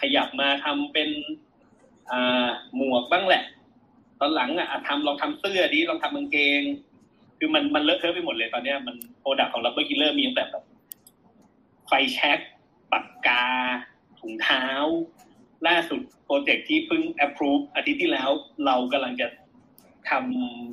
[0.00, 1.08] ขยับมาทำเป็น
[2.76, 3.42] หมวกบ้างแหละ
[4.20, 6.62] ตอนหลังอะทำลองทำเสื้อดีลองทำกางเกง
[7.38, 10.64] คือมันมันเลอะเทอะไปหมดเลยตอนเนี้ยมัน product ของ Rubber Killer มีตั้งแต่แบบ
[11.86, 12.38] ไฟแช็ก
[12.92, 13.44] ปากกา
[14.20, 14.64] ถุงเท้า
[15.68, 18.30] ล่าสุดโปรเจกต์ที่เพิ่ง approve อาทิตย์ที่แล้ว
[18.66, 19.26] เรากำลังจะ
[20.10, 20.12] ท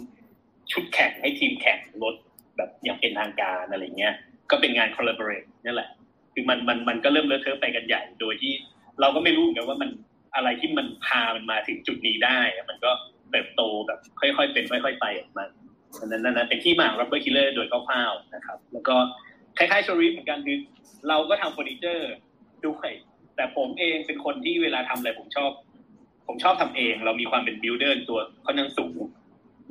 [0.06, 2.16] ำชุดแข่งให้ทีมแข่งรถ
[2.58, 4.14] แบบอย่างเป็นทางการอะไรเงี้ย
[4.52, 5.90] ก็เป็นงาน collaborate นี่แหละ
[6.34, 8.54] คือมันมันมันก็เริ่มเลอะเทอะไปกันใหญ่ โดยที่
[9.00, 9.90] เราก็ไม่รู้เหมือนกันว่ามัน
[10.36, 12.92] อะไรที่มันพามันมาถึงจุดนี้ได้ มันก็
[13.32, 15.46] เติบโตแบบค่อยๆเป็นค่อยๆไปออกมา
[16.00, 18.96] อันนั้นนะเป็นที่มาของ Rubber Killer โดยคร่าวๆนะครับ แล้วก็
[19.58, 20.58] คล้ายๆชอรีฟเหมือนกันคือ
[21.08, 22.12] เราก็ทำเฟอร์นิเจอร์
[22.68, 22.90] ด้วย
[23.36, 25.52] แต่ผมเองเป็นคนที่เวลาทำอะไรผมชอบ
[26.28, 28.96] ผมชอบทำเอง เรามีความเป็น builder ตัวค่อนข้างสูง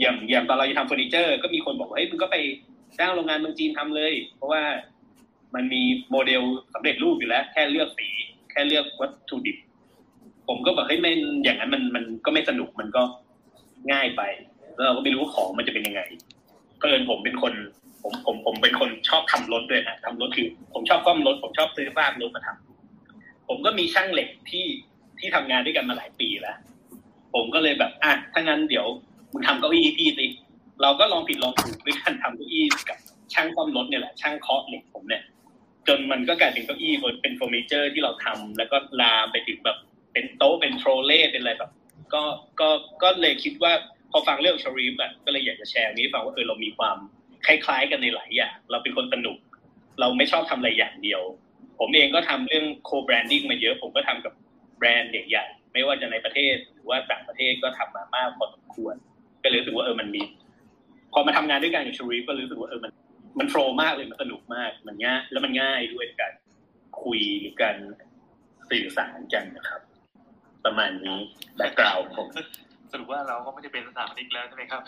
[0.01, 2.37] อย่างอย่างตอนเราจะทำเฟอร์นิเจอร์ ก็มีคนบอกว่าเฮ้ยมึงก็ไป
[2.99, 4.63] จ้างโรงงานเมืองจีนทำเลย เพราะว่า
[5.55, 6.43] มันมีโมเดล
[6.75, 8.09] สำเร็จรูปอยู่แล้ว แค่เลือกสี
[8.51, 9.57] แค่เลือกวัตถุดิบ
[10.49, 11.13] ผมก็บอกเฮ้ยไม่
[11.45, 13.03] อย่างนั้นมันมันก็ไม่สนุกมันก็
[13.93, 14.23] ง่ายไป
[14.75, 16.03] แล้วเราก็ไม่รู้ว่าของมันจะเป็นยังไง
[16.79, 17.53] เพิ่นผมเป็นคน
[18.03, 24.67] ผมผมผมเป็นคนชอบทำรถด้วยนะทำรถคือผมชอบซ่อมรถ ผมชอบซื้อบ้านรถมาทำผมก็มีช่างเหล็กที่
[25.19, 26.57] ที่ทำงานด้วยกันมาหลายปีแล้ว
[27.35, 28.87] ผมก็เลยแบบอะถ้างั้นเดี๋ยว
[29.33, 30.27] มึงทำเก้าอี้พี่สิ
[30.83, 32.99] เราก็ลองผิดลองถูกด้วยการทำเก้าอี้กับ
[33.35, 35.23] ช่างซ่อมรถเนี่ยแหละช่างเคาะเหล็กผมเนี่ย
[35.89, 39.77] จนมันก็กลายเป็นเก้าอี้เป็นเฟอร์นิเจอร์ที่เราทำแล้วก็ลามไปถึงแบบ
[40.15, 41.71] เป็นโต๊ะเป็นโทรเล่เป็นอะไรแบบ
[42.15, 42.23] ก็
[42.61, 42.69] ก็
[43.03, 43.73] ก็เลยคิดว่า
[44.11, 46.97] พอฟังเรื่องชอรีฟอะก็เลยอยากจะแชร์นี้ฟังว่าเออเรามีความ
[47.47, 49.37] คล้าย ๆ กันในหลายอย่าง เราเป็นคนสนุก
[50.01, 51.23] เราไม่ชอบทำอะไรอย่างเดียว
[51.81, 54.33] ผมเองก็ทำเรื่อง co-branding มาเยอะผมก็ทำกับ
[54.79, 58.95] แบรนด์ใหญ่ๆไม่ว่าจะในประเทศหรือว่าต่างประเทศก็ทำมามากพอสมควร
[59.43, 60.23] ก็เลยรู้สึกว่าเออมันมี
[61.13, 62.93] พอมาทำงานด้วยกันกับชอรีฟก็รู้สึกว่าเออมัน
[63.39, 66.33] มัน flow มากเลยมันสนุกมากมันง่ายแล้วมันง่ายด้วยการ
[67.03, 67.77] คุยหรือการ
[68.71, 69.81] สื่อสารกันนะครับ
[70.65, 71.19] ประมาณนี้
[71.57, 72.27] background ผม
[72.93, 74.83] สรุปว่าเราก็ไม่ได้เป็นสถาปนิกแล้วใช่ไหมครับ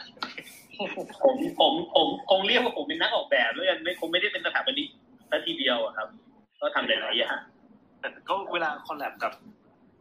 [1.25, 4.89] ผมผมผมคงเรียกว่าผมเป็นนักออกแบบแล้วกันไม่คงไม่ได้เป็นสถาปนิก
[5.31, 6.09] ซะทีเดียวอะครับ
[6.61, 7.39] ก็ทำหลายๆอย่าง
[8.01, 9.33] แต่ก็เวลา collab กับ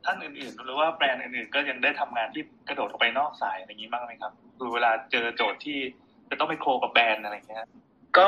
[0.06, 5.78] ท่านอื่นๆหรือว่าแบรนด์อื่นๆ ก็ยังได้ทำงานที่กระโดดออกไปนอกสายอะไรอย่างนี้บ้างไหมครับ คือเวลาเจอโจทย์ที่
[6.30, 7.66] จะต้องไป co กับแบรนด์อะไรอย่างเงี้ย
[8.18, 8.28] ก็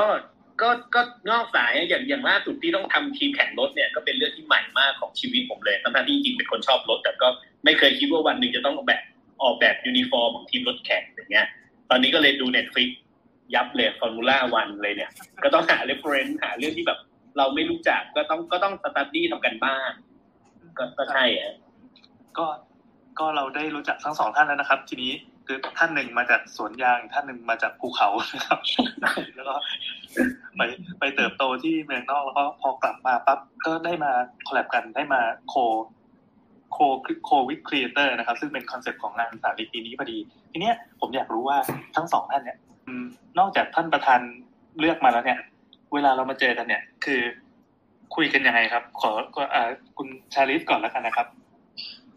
[0.61, 1.01] ก็ก็
[1.31, 7.27] นอกสายอย่างอย่างล่าสุดที่ต้องทำทีมแข่งรถเนี่ยก็เป็นเรื่องที่ใหม่มากของชีวิตผมเลยทั้งที่จริงเป็นคนชอบรถ แต่ก็
[7.65, 9.01] ไม่เคยคิดว่าวันหนึ่งจะต้องออกแบบ
[9.43, 11.47] ออกแบบยูนิฟอร์มของทีมรถแข่งอย่างเงี้ย
[11.89, 12.89] ตอนนี้ก็เลยดู Netflix
[13.55, 15.11] ยับเลย Formula One เลยเนี่ย
[15.43, 16.99] ก็ต้องหา reference หาเรื่องที่แบบ
[17.37, 19.89] เราไม่รู้จักก็ต้องก็ต้อง study ทำกันบ้าง
[20.77, 21.53] ก็ก็ใช่อะ
[22.37, 22.45] ก็
[23.19, 25.13] ก็เราได้รู้จักทั้งสองท่านแล้วนะครับ ทีนี้
[25.47, 28.59] คือท่านหนึ่งมาจากสวนยางอีกท่านหนึ่งมาจากภูเขานะครับ
[29.35, 29.55] แล้วก็
[30.57, 30.61] ไป
[30.99, 34.11] ไปเติบโตที่เมืองนอกแล้วก็พอกลับมาปั๊บก็ได้มา
[34.47, 35.55] collab กันได้มา co
[36.71, 36.77] co
[37.25, 40.17] co-with creator นะครับ ซึ่งเป็น concept ของงานอาสาปีนี้พอดี
[40.51, 41.57] ทีเนี้ยผมอยากรู้ว่า
[41.95, 43.05] ทั้งสองท่านเนี่ยอืม
[43.39, 44.19] นอกจากท่านประธาน
[44.79, 45.39] เลือกมาแล้วเนี่ย
[45.93, 47.21] เวลาเรามาเจอกันเนี่ย คือ
[48.15, 51.27] คุยกันยังไงครับ ขอก็อ่าคุณชาลิฟก่อนแล้วกันนะครับ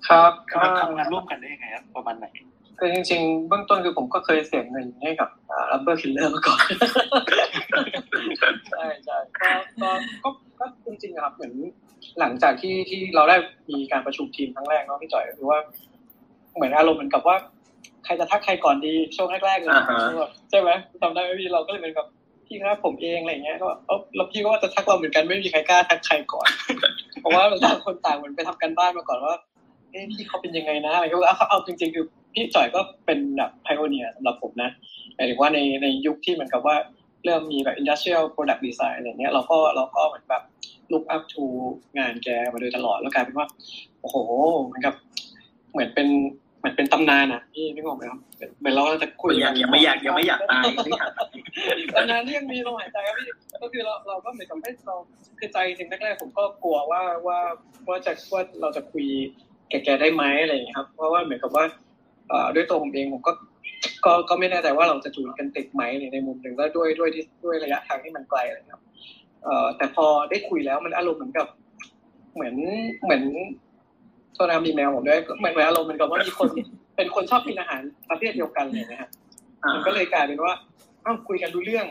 [0.09, 2.27] ครับคือมันทำงานร่วมกันได้ยังไงครับประมาณไหน
[2.83, 5.29] คือจริงๆเบื้องต้นคือผมก็เคยเสียเงินให้กับ
[5.71, 6.61] Rubber Killer มาก่อน
[8.71, 9.51] ใช่ใช่ก็
[9.83, 9.91] ก็
[10.23, 10.29] ก็
[10.59, 11.53] ก็จริงๆอะครับเหมือน
[12.21, 13.37] หลังจากที่ที่เราได้
[13.71, 15.59] มีการประชุมทีมครั้งแรกเนาะพี่จ่อยก็คือว่า
[16.55, 17.37] เหมือนอารมณ์เหมือนกับว่า
[18.05, 19.99] ใครจะทักใครก่อนดีช่วงแรกๆเลยอ่าฮะ
[20.51, 20.71] ใช่ไหม
[21.03, 22.09] จำได้ไหมพี่เราก็เลยเป็นแบบ
[22.47, 26.49] พี่ครับผมเองอะไรเงี้ยก็เออแล้วพี่ก็ว่าจะทักเราเหมือนกันไม่มีใครกล้าทักใครก่อน
[27.21, 29.35] เพราะว่าต่างคนต่างเหมือนไปทำกันบ้านมาก่อนว่า
[29.93, 34.71] เอ๊ะพี่เขาเป็นยังไงนะอะไรก็เอาเอาจริงๆคือพี่จ่อยก็เป็นแบบไพโอเนียสำหรับผมนะ
[35.15, 36.77] หมายถึงว่าในในยุคที่เหมือนกับว่า
[37.25, 40.43] เริ่มมีแบบ industrial product design อะไรเงี้ยเราก็เราก็เหมือนแบบ
[40.93, 41.45] look up to
[41.99, 43.47] งานแกมาโดยตลอดแล้วกลายเป็นว่า
[44.01, 44.17] โอ้โห
[44.65, 44.95] เหมือนกับ
[45.73, 46.09] เหมือนเป็น
[46.59, 48.21] เหมือนเป็นตำนานอะพี่นึกออกไหมครับ
[48.59, 51.31] เหมือนเราก็จะคุยยังยังไม่อยากยังไม่อยากตายยังไม่อยากตาย
[51.97, 53.29] ตำนานที่ยังมีลมหายใจครับพี่
[53.63, 54.97] ก็คือเราเราก็เหมือนกับให้เรา
[55.39, 57.39] คือใจจริงแรกๆผมก็กลัวว่าว่า
[57.89, 59.07] ว่าจะว่าเราจะคุย
[59.71, 61.65] แกแกได้ไหมอะไรอย่างเงี้ยครับ เพราะว่าเหมือนกับว่า
[62.29, 63.33] เอ่อด้วยตัวผมเองผมก็
[64.05, 68.83] ก็ก็ไม่แน่ใจว่าเราจะจูนกันติดไหมในในมุมหนึ่งก็ด้วยด้วยที่ด้วยระยะทางที่มันไกลอะไรครับ
[69.45, 71.47] เอ่อแต่พอได้คุยแล้วมันอารมณ์เหมือนกับ
[72.35, 72.55] เหมือน
[73.05, 73.23] เหมือน
[74.35, 76.49] โทษนะมีแมวผมด้วยเหมือนเหมือนอารมณ์เหมือนกับว่ามีคน
[76.97, 79.09] เป็นคนชอบกินอาหารประเภทเดียวกันเลยนะฮะ
[79.75, 80.53] มันก็เลยกลายเป็นว่า
[81.05, 81.87] อ้าวคุยกันดูเรื่อง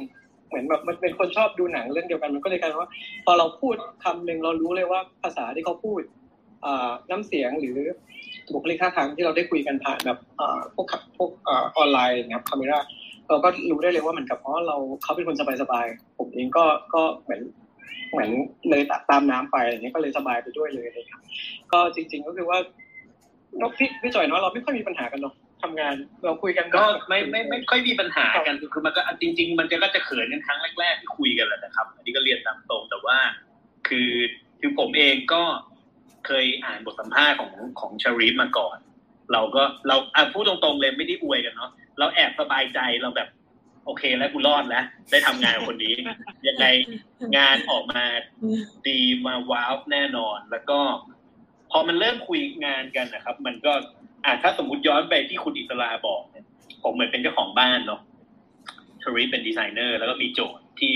[0.48, 2.90] เหมือนแบบมันเป็นคนชอบดูหนังเรื่องเดียวกัน มันก็เลยกลายเป็นว่า
[3.26, 6.19] พอเราพูดคำหนึ่งเรารู้เลยว่าภาษาที่เขาพูดอ่า
[7.10, 7.80] น้ำเสียงหรือ
[8.54, 12.80] บุคลิกท่าทางที่เราได้คุยกันผ่านแบบอ่าพวกขับพวกอ่าออนไลน์นะครับคาเมรา
[13.30, 17.42] เราก็รู้ได้เลยว่าเหมือนกับเพราะเราเขาเป็นคนสบายๆผมเองก็ก็เหมือน
[18.12, 18.30] เหมือน
[18.70, 21.22] เลยตัดตามน้ำไปอะไรเงี้ยก็เลยสบายไปด้วยเลยเลยครับ
[21.72, 22.58] ก็จริง ๆ ก็คือว่า
[23.62, 25.96] นกพี่พี่จ่อยเนาะเราไม่ค่อยมีปัญหากันเนาะทำงาน
[26.26, 33.18] เราคุยกันก็ไม่ไม่ไม่ค่อยมีปัญหากันคือมันก็จริง ๆ มันจะก็จะเขินกันครั้งแรก ๆ ที่คุยกันแหละนะครับ อันนี้ก็เรียนตามตรงแต่ว่า
[33.88, 34.12] คือ
[34.60, 35.42] คือผมเองก็
[36.30, 38.78] เคยอ่านบทสัมภาษณ์ของของชารีฟมาก่อน
[39.34, 43.30] เราก็เราอะพูดตรงๆเลยไม่ได้อวยกันเนาะเราแอบสบายใจเราแบบ
[43.86, 45.96] โอเคแล้วกูรอดแล้ว ได้ทำงานกับคนนี้
[46.48, 46.66] ยังไง
[47.38, 48.04] งานออกมา
[48.88, 50.80] ดีมาว้าวแน่นอน แล้วก็
[51.72, 53.74] พอมันเริ่มคุยงานกันนะครับ มันก็
[54.26, 56.46] อ่าถ้าสมมติย้อนไปที่คุณอิสราบอกเนี่ย
[56.84, 58.02] ผมเหมือนเป็นเจ้าของบ้านเนาะ
[59.02, 60.94] ทรีเป็นดีไซเนอร์แล้วก็มีโจทย์ที่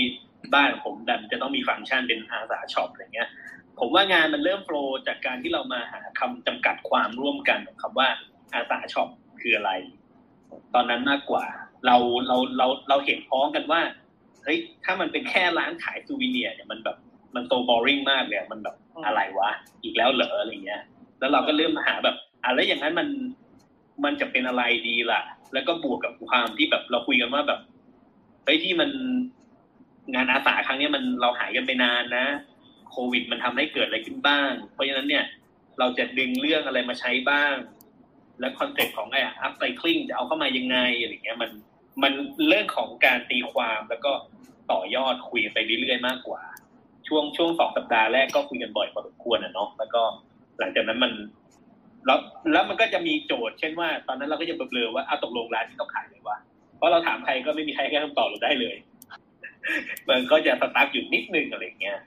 [0.54, 3.28] บ้านของผมดันจะต้องมีฟังก์ชันเป็น ASA Shop อะไรเงี้ย
[3.78, 8.08] ผมว่างานมันเริ่ม flow จากการที่เรามาหาคำจำกัดความร่วมกันของคำว่า
[8.54, 9.08] ASA Shop
[9.40, 9.70] คืออะไร
[10.74, 11.44] ตอนนั้นมากกว่า
[11.86, 11.96] เรา
[12.26, 13.80] เราเราเราเห็นพ้องกันว่า
[14.44, 16.96] เฮ้ยถ้ามันเป็นแค่ร้านขาย souvenir เนี่ยมันแบบ
[17.34, 19.50] มัน so boring มากเลยมันแบบอะไรวะ
[19.82, 20.82] อีกแล้วเหรออะไรเงี้ย
[21.18, 23.08] แล้วเราก็เริ่มมาหาแบบอะแล้วอย่างนั้นมัน
[24.04, 25.20] มันจะเป็นอะไรดีล่ะ
[25.52, 27.60] แล้วก็บวกกับความที่แบบเราคุยกันว่าแบบ
[28.44, 28.90] เฮ้ยที่มัน
[30.14, 32.26] งานอาสาครั้งนี้มันเราหายกันไปนานนะ
[32.94, 35.24] โควิดมันทำให้เกิดอะไรขึ้นบ้าง เพราะฉะนั้นเนี่ย
[35.78, 37.54] เราจะดึงเรื่องอะไรมาใช้บ้าง
[38.40, 41.50] แล้ว concept ของไอ้ upcycling จะเอาเข้ามายังไงอะไรเงี้ยมัน
[42.02, 42.12] มัน
[42.48, 44.12] เรื่องของการตีความแล้วก็
[44.72, 46.42] ต่อยอดคุยไปเรื่อยๆมากกว่า
[47.08, 50.02] ช่วงช่วงสองสัปดาห์แรกก็คุยกันบ่อยพอสมควรอะเนาะแล้วก็
[50.58, 51.12] หลังจากนั้นมัน
[52.06, 52.18] แล้ว
[52.52, 56.36] แล้วมันก็จะมีโจทย์เช่นว่า ตอนนั้นเราก็จะเบลอว่าเอาตกลงร้านที่ต้องขายเลยวะ
[56.76, 58.76] เพราะเราถามใครก็ไม่มีใครให้คำตอบเราได้เลย
[60.08, 61.98] มันก็จะสตาร์ทอยู่นิดนึงอะไรเงี้ย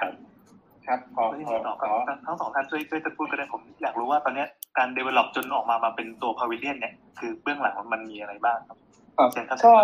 [0.00, 0.12] ครับ
[0.86, 1.90] ครับขอขอขอ
[2.26, 4.44] ทั้งสองท่านช่วยช่วยจะพูดก็ได้ผมอยากรู้ว่าตอนนี้
[4.78, 8.78] การ develop จนออกมามาเป็นตัว pavilion เนี่ยคือเบื้องหลังมันมีอะไรบ้างครับ
[9.16, 9.28] ครับ
[9.66, 9.74] ก็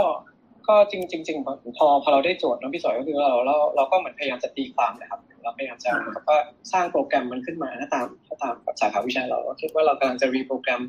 [0.68, 1.36] ก็จริงจริงจริง
[1.78, 6.34] พอพอเราได้โจทย์น้องพี่สอยก็คือเราเราเราก็เหมือนพยายามจะตีความนะครับ เราพยายามจะแล้วก็
[6.72, 10.82] สร้างโปรแกรมมันขึ้นมาถ้าตามถ้าตามสาขาวิชาเราก็คิดว่าเรากำลังจะ reprogram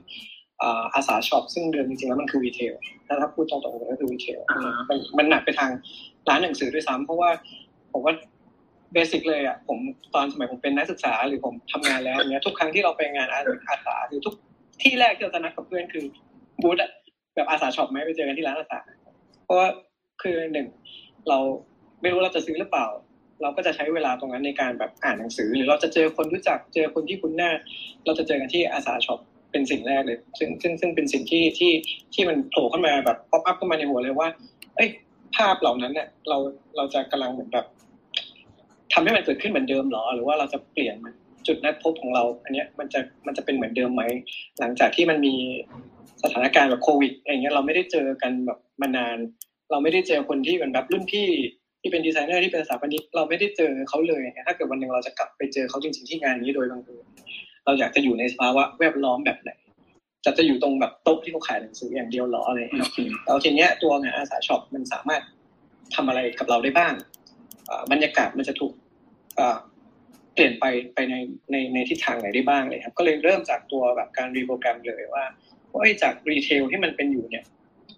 [0.93, 2.73] ASA Shop ซึ่งเดิมจริงๆแล้วมันคือ retail
[3.07, 4.39] ถ้าพูดตรงๆก็คือ retail
[4.89, 5.71] มันมันหนักไปทาง
[6.29, 7.29] ร้านหนังสือด้วยซ้ำเพราะว่า
[7.93, 8.13] ผมว่า
[8.93, 9.77] basic เลยอะผม
[10.15, 14.33] ตอนสมัยผมเป็นนักศึกษาหรือผมทำงานแล้วเนี้ยทุกครั้งที่เราไปงานอาสาหรือทุก
[14.83, 16.05] ที่แรกที่เราจะนัดกับเพื่อนคือ
[16.61, 16.77] บูธ
[17.35, 18.79] แบบ ASA Shop ไหมไปเจอกันที่ร้านอาสา
[19.45, 19.67] เพราะว่า
[20.21, 20.67] คือหนึ่ง
[21.29, 21.39] เรา
[22.01, 22.87] ไม่รู้เราจะซื้อหรือเปล่า
[23.41, 27.51] เราก็จะใช้เวลาตรงนั้นในการแบบอ่านหนังสือ หรือเราจะเจอคนรู้จักเจอคนที่คุ้นหน้า
[28.05, 29.19] เราจะเจอกันที่ ASA Shop
[29.51, 31.71] เป็นสิ่งแรกเลย ซึ่งซึ่งซึ่งเป็นสิ่งที่ที่
[32.13, 34.27] ที่มันโผล่ขึ้นมาแบบ pop up ขึ้นมาในหัวเลยว่า
[34.75, 34.89] เอ้ย
[35.35, 36.37] ภาพเหล่านั้นเนี่ยเรา
[36.75, 37.65] เราจะกำลังเหมือนแบบ
[38.93, 41.13] ทำให้มันเกิดขึ้นเหมือนเดิมหรอ หรือว่าเราจะเปลี่ยนมัน
[41.47, 44.03] จุดนัดพบของเรา อันเนี้ยมันจะมันจะเป็นเหมือนเดิมไหม
[44.59, 45.35] หลังจากที่มันมี
[46.23, 49.17] สถานการณ์แบบโควิดอะไรเงี้ยเราไม่ได้เจอกันแบบมานาน
[49.71, 51.27] เราไม่ได้เจอคนที่เป็นแบบรุ่นพี่
[51.81, 57.05] ที่เป็นดีไซเนอร์ที่เป็นสถาปนิกเราไม่ได้เจอเขาเลยถ้าเกิดวันหนึ่งเราจะกลับไปเจอเขาจริงๆที่งานนี้โดยบังเอิญ
[57.65, 59.51] เราอยากจะอยู่ในสภาวะแวดล้อมแบบไหน
[60.25, 62.89] จะจะอยู่ตรงแบบโต๊ะที่เขาขายหนังสืออย่างเดียวหรออะไรเงี้ย
[63.25, 65.21] แล้วทีเนี้ยตัวงาน ASA Shop มันสามารถ
[65.95, 66.93] ทำอะไรกับเราได้บ้าง
[67.91, 68.73] บรรยากาศมันจะถูก
[70.33, 71.15] เปลี่ยนไปไปใน
[71.51, 75.25] ในในทิศทางไหนได้บ้างเลยครับ ก็เลยเริ่มจากตัวแบบการ reprogram เลยว่า
[75.73, 77.45] ว่าจาก retail ที่มันเป็นอยู่เนี่ย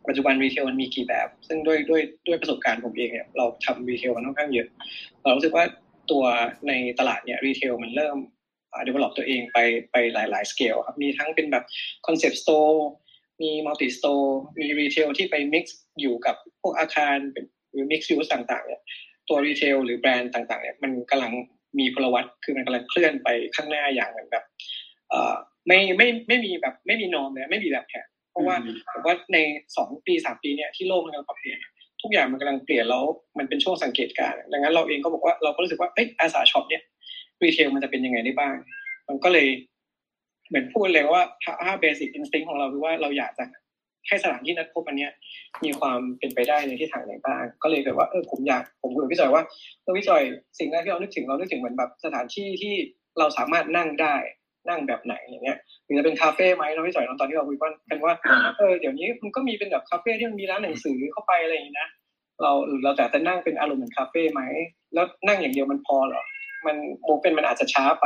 [0.08, 4.68] ปัจจุบัน retail มันมีกี่แบบ ซึ่งด้วยด้วยด้วยประสบการณ์ผมเองเนี่ยเราทำ retail มันค่อนข้างเยอะ
[5.24, 5.66] เรารู้สึกว่า
[6.12, 6.24] ตัว
[6.68, 8.18] ในตลาดเนี่ย retail มันเริ่ม
[8.74, 9.58] อ่า develop ตัวเองไป
[9.92, 11.64] ไปหลายๆสเกลครับ มีทั้งเป็นแบบ
[12.08, 12.88] concept store
[13.42, 17.18] มี multi-store มี retail ที่ไป mix อยู่กับพวกอาคาร
[17.72, 18.82] หรือ mixed-use ต่างๆเนี่ย
[19.30, 21.32] ตัว retail หรือแบรนด์ต่างๆเนี่ยมันกำลัง
[21.80, 24.44] มีพลวัตคือมันกำลังเคลื่อนไปข้างหน้าอย่างเหมือนแบบ
[25.10, 25.34] เอ่อ
[25.68, 28.56] ไม่ไม่ไม่มีแบบไม่มี norm เลยไม่มีแบบแผนเพราะว่า
[28.92, 29.38] ผมว่าใน
[29.78, 31.58] สองปีสามปีเนี่ยที่โลกมันกำลังปรับเปลี่ยน
[32.02, 33.04] ทุกอย่างมันกำลังเปลี่ยนแล้ว
[33.38, 36.84] มันเป็นช่วงสังเกตการณ์ดังนั้นเราเองก็บอกว่าเราก็รู้สึกว่าเอ้ย ASA Shop เนี่ย
[37.44, 38.56] retail มันจะเป็นยังไงได้บ้าง
[39.08, 39.48] มันก็เลย
[40.48, 41.24] เหมือนพูดเลยว่า
[41.64, 43.44] ถ้า basic instinct ของเราคือว่าเราอยากจะ
[44.08, 45.12] ให้สถานที่นัดพบอันเนี้ย
[45.64, 49.44] มีความเป็นไปได้ในที่ทางไหนบ้างก็เลยเกิดว่าเออผมอยากผมคุยกับพี่จอยว่า
[49.84, 50.22] เออพี่จอย
[50.60, 52.74] สิ่งแรกที่เรานึกถึงเรานึกถึงเหมือนแบบสถานที่ที่
[53.20, 54.16] เราสามารถนั่งได้
[54.70, 57.58] นั่งแบบไหนอย่างเงี้ยหรือจะเป็นคาเฟ่ไหมเราไม่สอยตอนที่เราคุย
[57.90, 58.14] กันว่า
[58.58, 61.90] เออเดี๋ยวนี้มันก็มีเป็นแบบคาเฟ่ที่มันมีร้านหนังสือเข้าไปอะไรอย่างนี้นะ
[62.42, 62.52] เรา
[62.84, 64.42] เราแต่จะนั่งเป็นอารมณ์เหมือนคาเฟ่ไหม
[64.94, 66.24] แล้วนั่งอย่างเดียวมันพอหรอ
[66.66, 68.06] มันโมเป็นมันอาจจะช้าไป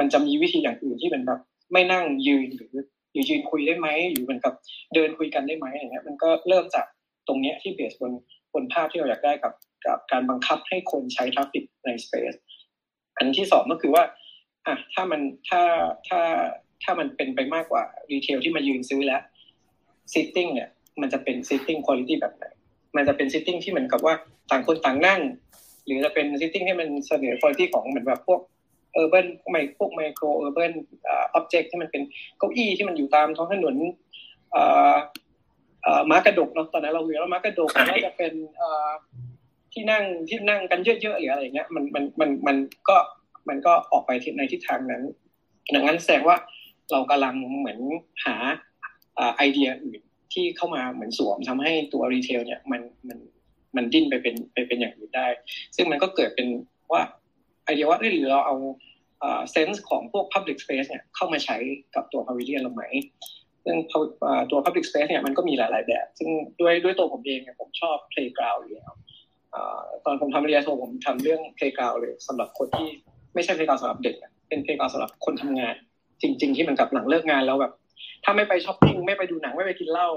[0.00, 1.40] มันจะมีวิธีอย่างอื่นที่เป็นแบบ
[1.72, 2.72] ไม่นั่งยืนหรือ
[3.12, 4.54] หรือยืนคุยได้ไหมหรือเหมือนกับ
[4.94, 6.86] เดินคุยกันได้ไหมอย่างเงี้ยมันก็เริ่มจาก
[7.28, 8.12] ตรงเนี้ยที่ base บน
[8.54, 9.52] บนภาพที่เราอยากได้กับ
[9.86, 12.32] กับการบังคับให้คนใช้ traffic ใน space
[13.16, 14.04] อันที่สองก็คือว่า
[14.66, 15.62] อะถ้ามันถ้า
[16.08, 16.20] ถ้า
[16.82, 19.22] ถ้ามันเป็นไปมากกว่า retail ที่มายืนซื้อแล้ว
[20.12, 20.68] seating เนี่ย
[21.00, 22.44] มันจะเป็น seating คุณภาพแบบไหน
[22.96, 24.14] มันจะเป็น seating ที่เหมือนกับว่า
[24.50, 25.20] ต่างคนต่างนั่ง
[25.84, 28.40] หรือจะเป็น seating ที่มันเสนอคุณภาพของเหมือนแบบพวก
[28.98, 30.72] urban ไมพวก micro urban
[31.08, 32.02] อ่า object ที่มันเป็น
[32.38, 33.76] เก้าอี้ที่มันอยู่ตามท้องถนน
[34.54, 34.96] อ่า
[35.86, 38.90] อ่าม้ากระดกเนาะตอนนั้นเราเรียนว่าม้ากระดกแล้วจะเป็นอ่า
[39.72, 42.56] ที่นั่งที่นั่งกันเยอะๆหรืออะไรเงี้ยมันมันมันมัน
[42.88, 42.96] ก็
[43.48, 45.02] มันก็ออกไปในทิศทางนั้น
[45.74, 46.36] ดังนั้นแสดงว่า
[46.92, 47.80] เรากำลังเหมือน
[48.24, 48.36] หา
[49.36, 50.00] ไอเดียอื่น
[50.32, 53.18] ที่เข้ามาเหมือนสวมทำให้ตัวรีเทลเนี่ยมันมัน
[53.76, 55.26] มันดิ้นไปเป็นไปเป็นอย่างอื่นได้
[55.76, 56.48] ซึ่งมันก็เกิดเป็น
[56.92, 57.02] ว่า
[57.68, 58.56] ไอเดียว่าหรือเราเอา
[59.50, 61.56] เซนส์ของพวก Public Space เนี่ยเข้ามาใช้
[61.94, 62.84] กับตัว Pavilion เราไหม
[63.64, 63.76] ซึ่ง
[64.50, 68.92] ตัว Public Space เนี่ยมันก็มีหลาย ๆ แบบ ซึ่งด้วยด้วยตัวผมเองเนี่ยผมชอบ Playground อยู่แล้ว
[70.04, 72.88] ตอนผมทำเรียนโทผมทำเรื่อง Playground เลยสำหรับคนที่
[73.34, 74.16] ไม่ใช่ Playground สำหรับเด็ก
[74.48, 75.74] เป็น Playground สำหรับคนทำงาน
[76.22, 77.72] จริง ๆ ที่มันกับหลังเลิกงานแล้วแบบ
[78.24, 80.08] ถ้าไม่ไปช้อปปิ้งไม่ไปดูหนังไม่ไปกินเหล้า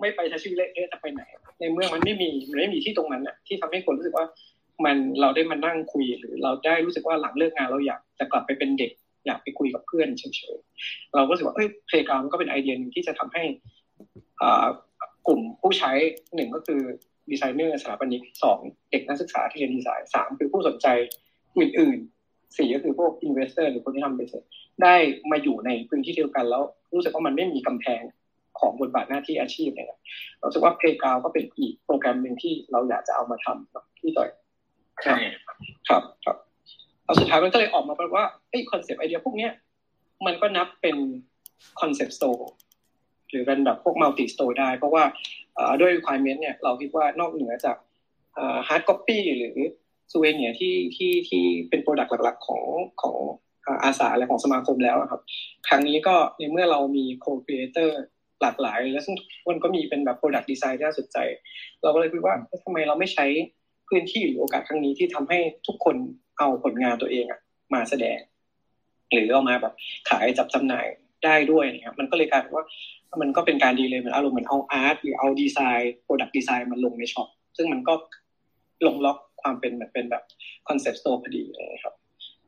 [0.00, 1.22] ไม่ไปใช้ชีวิตเละๆจะไปไหน
[1.60, 4.26] ในเมืองมันไม่มีมันไม่มีที่ตรงนั้นอะที่ทำให้คนรู้สึกว่า
[4.84, 8.92] มันเราได้มานั่งคุยหรือเราได้รู้สึกว่าหลังเลิกงานเราอยากจะกลับไปเป็นเด็ก
[9.26, 10.24] อยากไปคุยกับเพื่อนเฉ
[10.54, 13.44] ยๆเราก็รู้สึกว่าเอ้ยเพลงกราวมันก็เป็นไอเดียหนึ่งที่จะทำให้
[15.26, 15.92] กลุ่มผู้ใช้
[16.34, 16.80] หนึ่งก็คือ
[17.30, 18.58] ดีไซเนอร์สถาปนิกสอง
[18.90, 20.86] เด็กนักศึกษาที่เรียนดีไซน์สามคือผู้สนใจ
[21.58, 24.44] อื่นๆสี่ก็คือพวก investor หรือคนที่ทำบริษัท
[24.82, 24.96] ได้
[25.30, 26.62] มาอยู่ในพื้นที่เดียวกันแล้ว
[26.94, 28.02] รู้สึกว่ามันไม่มีกำแพง
[28.60, 29.88] ของบทบาทหน้าที่อาชีพเนี่ย
[30.38, 34.28] เรารู้สึกว่า playground ก็เป็นอีกโปรแกรมหนึ่งที่เราอยากจะเอามาทำที่ต่อย
[35.04, 35.16] ใช่
[35.88, 36.36] ครับครับ
[37.04, 39.52] เอาสุดท้ายมันก็เลยออกมาเป็นว่าไอ้คอนเซปต์ไอเดียพวกเนี้ย
[40.26, 40.96] มันก็นับเป็น
[41.80, 42.50] concept store
[43.30, 45.04] หรือเป็นแบบพวก multi store ได้ เพราะว่า
[45.80, 47.76] ด้วย requirement เนี่ยเราคิดว่านอกเหนือจาก
[48.68, 49.56] hard copy หรือ
[50.12, 52.64] souvenir ที่ที่ที่เป็น product หลัก ๆ ของ
[53.02, 53.18] ของ
[53.84, 55.20] อาสาและของสมาคมแล้วครับ
[55.68, 58.00] ครั้งนี้ก็ในเมื่อเรามี co-creator
[58.42, 59.16] หลากหลาย แล้วซึ่ง
[59.48, 61.16] มันก็มีเป็นแบบ product design ที่น่าสนใจ
[61.82, 62.34] เราก็เลยคิดว่า
[62.64, 63.26] ทำไมเราไม่ใช้
[63.90, 65.96] พื้นที่หรือโอกาสครั้งนี้ที่ทำให้ทุกคน
[66.38, 67.40] เอาผลงานตัวเองอะ
[67.74, 68.18] มาแสดง
[69.12, 69.74] หรือเอามาแบบ
[70.10, 70.86] ขายจับจำหน่าย
[71.24, 72.64] ได้ด้วยนะครับมันก็เลยกลายเป็นว่า
[73.20, 77.94] มันก็เป็นการดีเลยเหมือนอารมณ์เหมือนเอา art หรือเอาดีไซน์ product design มันลงใน shop ซึ่งมันก็
[78.86, 80.22] ลงล็อกความเป็นแบบเป็นแบบ
[80.68, 81.94] concept store พอดีเลยครับ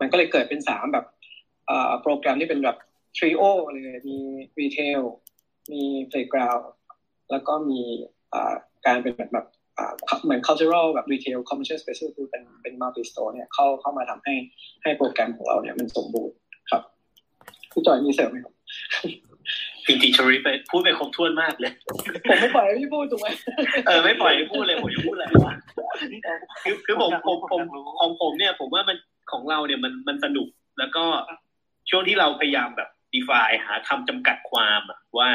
[0.00, 1.06] มันก็เลยเกิดเป็นสามแบบ
[2.02, 2.76] โปรแกรมที่เป็นแบบ
[3.16, 3.42] trio
[3.72, 4.18] เลยมี
[4.60, 5.00] retail
[5.72, 6.58] มี playground
[7.30, 7.80] แล้วก็มี
[8.86, 9.46] การเป็นแบบแบบ
[10.24, 14.34] เหมือน cultural แบบ retail commercial space คือเป็นเป็น multi store เนี่ยเข้าเข้ามาทำให้
[14.82, 16.36] ให้โปรแกรมของเราเนี่ยมันสมบูรณ์
[16.70, 16.82] ครับ
[17.72, 18.54] พี่จอยมีเสริมไหมครับ
[19.86, 21.72] จริงๆชริไปพูดไปครบถ้วนมากเลย
[22.28, 23.28] ผมไม่ปล่อยให้พี่พูดถูกไหม
[23.86, 25.54] เออไม่ปล่อยให้พูดเลยผมจะพูดอะไรวะ
[26.64, 27.62] คือคือผมผมผม
[28.00, 28.96] ของผมเนี่ย ผมว่ามัน
[29.32, 31.04] ของเราเนี่ยมันมันสนุก แล้วก็
[31.90, 34.82] ช่วงที่เราพยายามแบบ define หาคำจำกัดความ
[35.18, 35.30] ว่า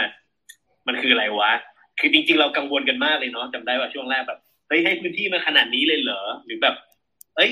[0.87, 1.51] มันคืออะไรวะ
[1.99, 6.75] คือจริง ๆ เรากังวลกันมากเลยเนาะจำได้ว่าช่วงแรกแบบเฮ้ยให้พื้นที่มาขนาดนี้เลยเหรอหรือแบบ
[7.35, 7.51] เอ้ย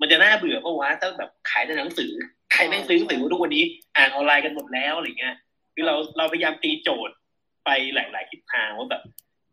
[0.00, 2.10] มันจะน่าเบื่อเพราะว่าถ้าแบบขายแต่หนังสือ
[2.52, 3.64] ใครไม่ซื้อหนังสือทุกวันนี้
[3.96, 5.34] อ่านออนไลน์กันหมดแล้วอะไรเงี้ย
[5.74, 7.14] คือเราเราพยายามตีโจทย์
[7.64, 9.02] ไปหลาย ๆ ทิศทางว่าแบบ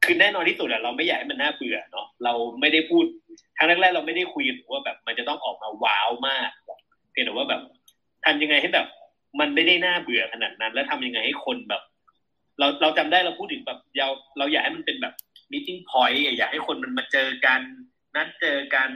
[0.04, 3.06] คือแน่นอนที่สุดอะเราไม่อยากให้มันน่าเบื่อเนาะเราไม่ได้พูด
[3.58, 6.50] ทางแรกๆเราไม่ได้คุยว่าแบบ มันจะต้องออกมาว้าวมาก
[7.12, 7.62] เพียงแต่ว่าแบบ
[8.26, 8.88] ทำยังไงให้แบบ
[9.40, 11.82] มันไม่ได้น่าเบื่อขนาดนั้น แล้วทำยังไงให้คนแบบ
[12.60, 15.14] เราเราจำได้เราพูดถึงแบบเราเราอยากให้มันเป็นแบบ
[15.52, 17.62] มิ팅พอยต์อยากให้คนมันมาเจอกัน
[18.16, 18.90] นัดเจอกัน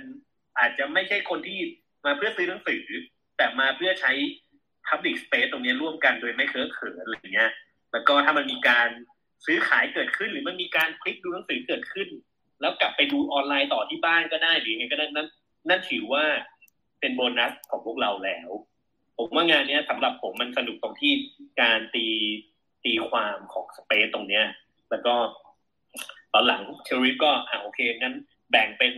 [0.60, 1.60] อาจจะไม่ใช่คนที่
[2.06, 2.84] มาเพื่อซื้อหนังสือ
[3.38, 4.12] แต่มาเพื่อใช้
[4.88, 7.52] Public Space ตรงนี้ร่วมกันโดยไม่เคอะเขินอะไรเงี้ย
[7.92, 8.90] แล้วก็ถ้ามันมีการ
[9.46, 12.08] ซื้อขายเกิดขึ้น หรือมันมีการคลิกดูหนังสือเกิดขึ้น
[12.62, 15.28] แล้วกลับไปดูออนไลน์ต่อที่บ้านก็ได้หรือไงก็ได้นั่น
[15.70, 16.24] นั่นถือว่า
[17.00, 18.50] เป็นโบนัสของพวกเราแล้ว
[19.18, 21.14] ผมว่างานนี้สำหรับผมมันสนุกตรงที่
[21.62, 22.08] การตี
[22.86, 24.46] ตีความของสเปซตรงเนี้ย
[24.92, 25.14] แล้วก็
[26.34, 28.16] ตอนหลังเทอริฟก็อ่าโอเคงั้น
[28.52, 28.94] แบ่งเป็น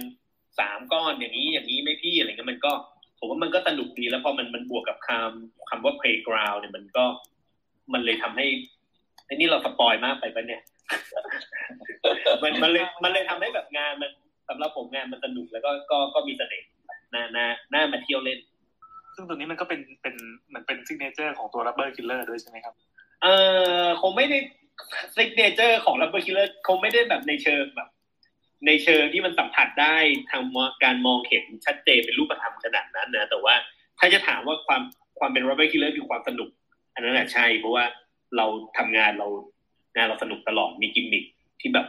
[0.59, 2.71] สามก้อนอย่างนี้อย่างนี้ไม่พี่อะไรเงี้ยมันก็
[3.19, 7.05] ผมว่ามันก็สนุกดีแล้วพอมันมันบวกกับคำคำว่า playground เนี่ยมันก็
[7.93, 8.45] มันเลยทำให้
[9.25, 10.61] ไอ้นี่เราสปอยมากไปปะเนี่ย
[12.43, 14.11] มันมันเลยมันเลยทำให้แบบงานมัน
[14.49, 16.69] สำหรับผมงานมันสนุกแล้วก็ก็ก็มีเสน่ห์
[17.13, 18.39] น่าน่าน่ามาเที่ยวเล่น
[19.15, 20.15] ซึ่งตัวนี้มันก็เป็นเป็นเห
[20.53, 22.75] มือนเป็น signature ของตัว rubber killer ด้วยใช่ไหมครับ
[23.23, 23.27] เอ
[23.83, 24.37] อคงไม่ได้
[25.15, 27.89] signature ของ rubber killer คงไม่ได้แบบในเชิงแบบ
[28.67, 29.95] ในเชิงที่มันสัมผัสได้
[30.31, 30.43] ทาง
[30.83, 33.55] การมองเห็นชัดเจนเป็นรูปธรรมขนาดนั้นนะแต่ว่า
[33.99, 34.81] ถ้าจะถามว่าความ
[35.19, 36.49] ความเป็น rubber killer คือความสนุก
[36.93, 37.85] อันนั้นแหละใช่ เพราะว่า
[38.37, 38.45] เรา
[38.77, 39.27] ทำงานเรา
[39.95, 41.23] งานเราสนุกตลอดมีกิมมิค
[41.61, 41.87] ที่แบบ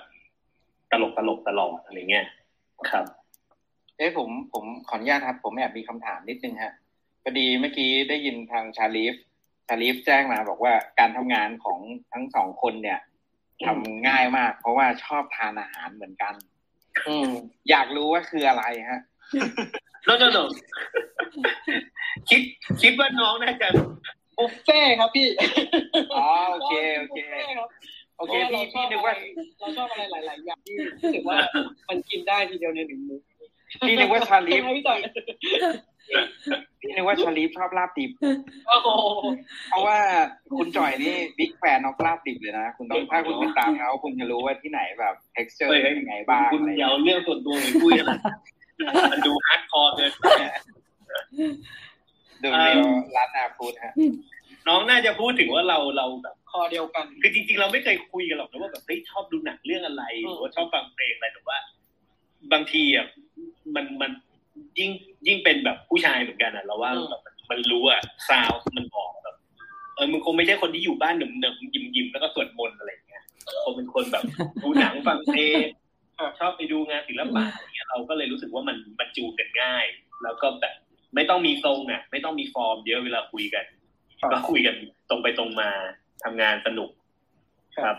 [0.93, 2.27] ตลกตลกตลอดอะไรเงี้ย
[2.91, 3.05] ครับ
[3.97, 6.73] เอ้ผมผมขออนุญาตครับ ผมแอบมีคำถามนิดนึงฮะ
[7.23, 9.15] พอดีเมื่อกี้ได้ยินทางชาลีฟ
[9.69, 11.79] ชาลีฟแจ้งมาบอกว่าการทำงานของ
[12.13, 13.01] ทั้งสองคนเนี่ย
[13.67, 16.35] ทำง่ายมาก เพราะว่าชอบทานอาหารเหมือนกัน
[17.09, 17.31] อืม
[17.71, 19.01] อยากรู้ว่าคืออะไรฮะ
[20.05, 20.39] โนโนโน
[22.29, 22.43] คิด
[22.83, 23.69] คิดว่าน้องน่าจะ
[24.39, 25.29] บุฟเฟ่ครับพี่
[26.17, 27.69] อ๋อโอเคโอเคบุฟฟ่ครับ
[28.19, 29.15] โอเคพี่พี่นึกว่า
[29.59, 31.37] เราชอบอะไรหลาย ๆ อย่างที่รู้สึกว่า
[31.89, 33.21] มันกินได้ทีเดียวในหนึ่งมื้อ
[33.87, 34.71] พี่นึกว่าชาลีฟใช่ไหม
[36.09, 38.11] พี่ต่อยพี่นึกว่าชาลีฟชอบลาบดิบ
[38.69, 38.89] โอ้โห
[39.71, 39.99] เพราะว่า
[40.59, 48.19] คุณจ่อยนี่ big fan ของลาบดิบเลยนะ คุณต้องถ้าคุณติดตามเขาคุณจะรู้ว่าที่ไหนแบบ texture เป็นยังไงบ้างคุณอะไรอย่าเอาเรื่องส่วนตัวไปคุยกันนะ
[49.13, 50.25] มันดู hardcore เกินไป
[52.43, 52.81] ดูเรียว
[53.17, 53.95] ร้านอาฟูดฮะ
[54.69, 61.59] น้องน่าจะพูดถึงว่าเราเราแบบคอเดียวกัน คือจริง ๆ เราไม่เคยคุยกันหรอกนะว่าแบบเฮ้ยชอบดูหนังเรื่องอะไรหรือว่าชอบฟังเพลงอะไรแต่ว่า
[62.53, 63.07] บางทีอะ
[63.75, 64.11] มันมัน
[64.79, 64.91] ยิ่ง
[65.27, 69.37] ยิ่งเป็นแบบผู้ชายเหมือนกันอะเราว่าแบบมันมันรู้อะซาวมันบอกแบบ
[69.95, 73.23] เออมึงคงไม่ใช่คนที่อยู่บ้านหนุ่มหนุ่มยิ้มยิ้มๆแล้วก็สวดมนต์อะไรอย่างเงี้ย
[73.65, 74.23] คงเป็นคนแบบ
[74.63, 75.67] ดูหนังฟังเพลง
[76.39, 79.85] ชอบไปดูงานศิลปะอย่างเงี้ยเราก็เลยรู้สึกว่ามันมันจูนกันง่าย
[80.23, 80.75] แล้วก็แบบ
[81.15, 83.65] ไม่ต้องมีทรงอะ ไม่ต้องมีฟอร์มเยอะเวลาคุยกัน
[84.33, 84.75] ก็คุยกัน
[85.09, 85.69] ตรงไปตรงมา
[86.25, 86.91] ทำงานสนุก
[87.79, 87.97] ครับ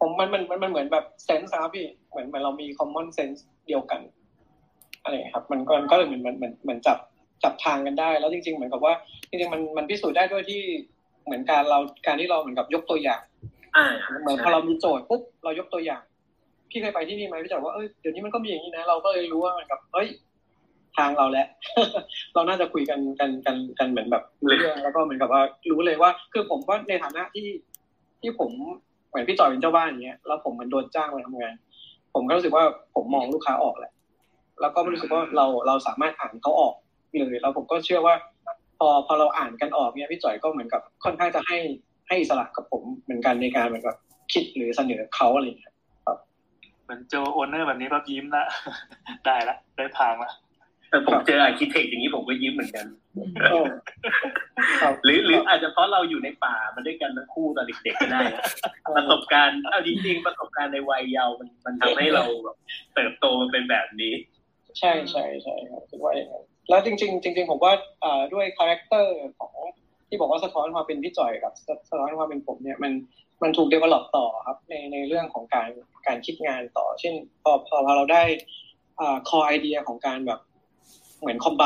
[0.00, 4.00] ผมมันมันมันมันเหมือนแบบเซนส์ครับพี่เหมือนเหมือนเรามี common sense เดียวกัน
[5.02, 6.98] อะไรอย่างเงี้ยครับ มันก็ก็เลยเหมือนเหมือนเหมือนเหมือนจับ
[7.42, 8.94] จับทางกันได้ แล้วจริง ๆ เหมือนกับว่า
[9.28, 10.60] จริงๆมันมันพิสูจน์ได้ด้วยที่
[11.24, 13.20] เหมือนการเราการที่เราเหมือนกับยกตัวอย่าง
[13.76, 13.86] อ่า
[14.20, 16.02] เหมือนพอเรามีโจทย์ปุ๊บเรายกตัวอย่าง
[16.70, 20.08] พี่เคยไปที่นี่ไหมพี่จ๋าว่าเอ้ยเดี๋ยวนี้มันก็มีอย่างนี้นะ เราก็เลยรู้ว่ามันกับเอ้ย
[20.96, 21.46] ทางเราแล้ว
[22.34, 27.46] เราน่าจะคุยกันกันกันกันเหมือนแบบรู้เรื่องแล้วก็เหมือนกับว่ารู้เลยว่า คือผมว่าในฐานะที่
[28.20, 28.50] ที่ผม
[29.08, 31.54] เหมือนพี่จ่อยเป็นเจ้าบ้านอย่างเงี้ยแล้วผมเหมือนโดนจ้างมาทำงาน
[32.14, 33.92] ผมก็รู้สึกว่าผมมองลูกค้าออกแหละ
[34.60, 36.74] แล้วก็รู้สึกว่าเราเราสามารถอ่านเขาออก
[37.18, 38.14] เลยแล้วผมก็เชื่อว่า
[38.78, 41.58] พอพอเราอ่านกันออกเนี่ยพี่จ่อยก็เหมือนกับค่อนข้างจะให้
[42.08, 43.96] ให้อิสระกับผมเหมือนกันในการเหมือนกับ
[44.32, 45.74] คิดหรือเสนอเขาอะไรอย่างเงี้ย
[46.84, 48.44] เหมือนเจอโอนเนอร์แบบนี้ปั๊บยิ้มละ
[49.26, 50.30] ได้ละได้ทางละ
[50.90, 52.86] แต่ผมเจออาร์คิเทคอย่างนี้ผมก็ยิ้มเหมือนกัน
[53.50, 53.60] โอ้
[54.80, 58.42] ครับหรือหรืออาจจะเพราะเราอยู่ในป่ามันด้วยกันทั้งคู่ตอนเด็กๆก็ได้นะ
[58.96, 62.56] ประสบการณ์เอาจริงๆประสบการณ์ในวัยเยาว์มันมันทำให้เราแบบ
[62.94, 64.12] เติบโตมาเป็นแบบนี้
[64.80, 67.72] ใช่ใช่ใช่ครับคิดว่าอย่างนั้นแล้วจริง ๆ จริง ๆ ผมว่า
[68.32, 69.52] ด้วย character ของ
[70.08, 71.52] ที่บอกว่าสะท้อนความเป็นพี่จ่อยกับ
[71.90, 72.92] สะท้อนความเป็นผมเนี่ยมัน
[73.42, 75.68] มันถูก developต่อครับในในเรื่องของการ
[76.06, 78.22] การคิดงานต่อ เช่นพอพอพอเราได้
[79.00, 80.40] อ่า core idea ของการแบบ
[81.20, 81.64] เหมือน combine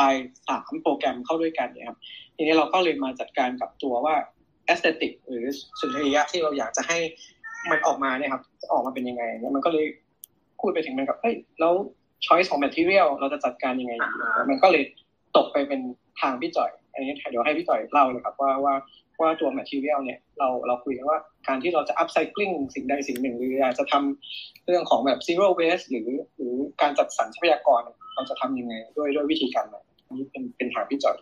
[0.48, 1.98] สามโปรแกรมเข้าด้วยกันเนี่ยครับ
[2.36, 4.14] ทีนี้เราก็เลยมาจัดการกับตัวว่า
[4.64, 5.44] aesthetic หรือ
[5.80, 6.98] สุนทรียะที่เราอยากจะให้
[7.70, 8.42] มันออกมาเนี่ยครับ
[8.72, 9.86] ออกมาเป็นยังไงเนี่ยมันก็เลย
[10.60, 11.74] พูดไปถึงมันกับเฮ้ยแล้ว
[12.26, 14.08] choice ของ material เราจะจัดการยังไงดี
[14.48, 14.84] มันก็เลย
[15.36, 15.80] ตกไปเป็น
[16.20, 18.74] ทางพี่จ่อย อันนี้เดี๋ยวให้พี่จ่อยเล่าเลยครับว่าว่า
[19.20, 21.18] ว่าตัว material เนี่ยเราเราคุยกันว่า
[21.48, 27.80] การที่เราจะ upcycling สิ่งใดสิ่งหนึ่ง หรืออยากจะทำเรื่องของแบบ zero waste หรือหรือการจัดสรรทรัพยากร
[28.14, 31.16] เราจะทำยังไงด้วยด้วยวิธีการไหนอันนี้เป็นเป็นทางพี่จอย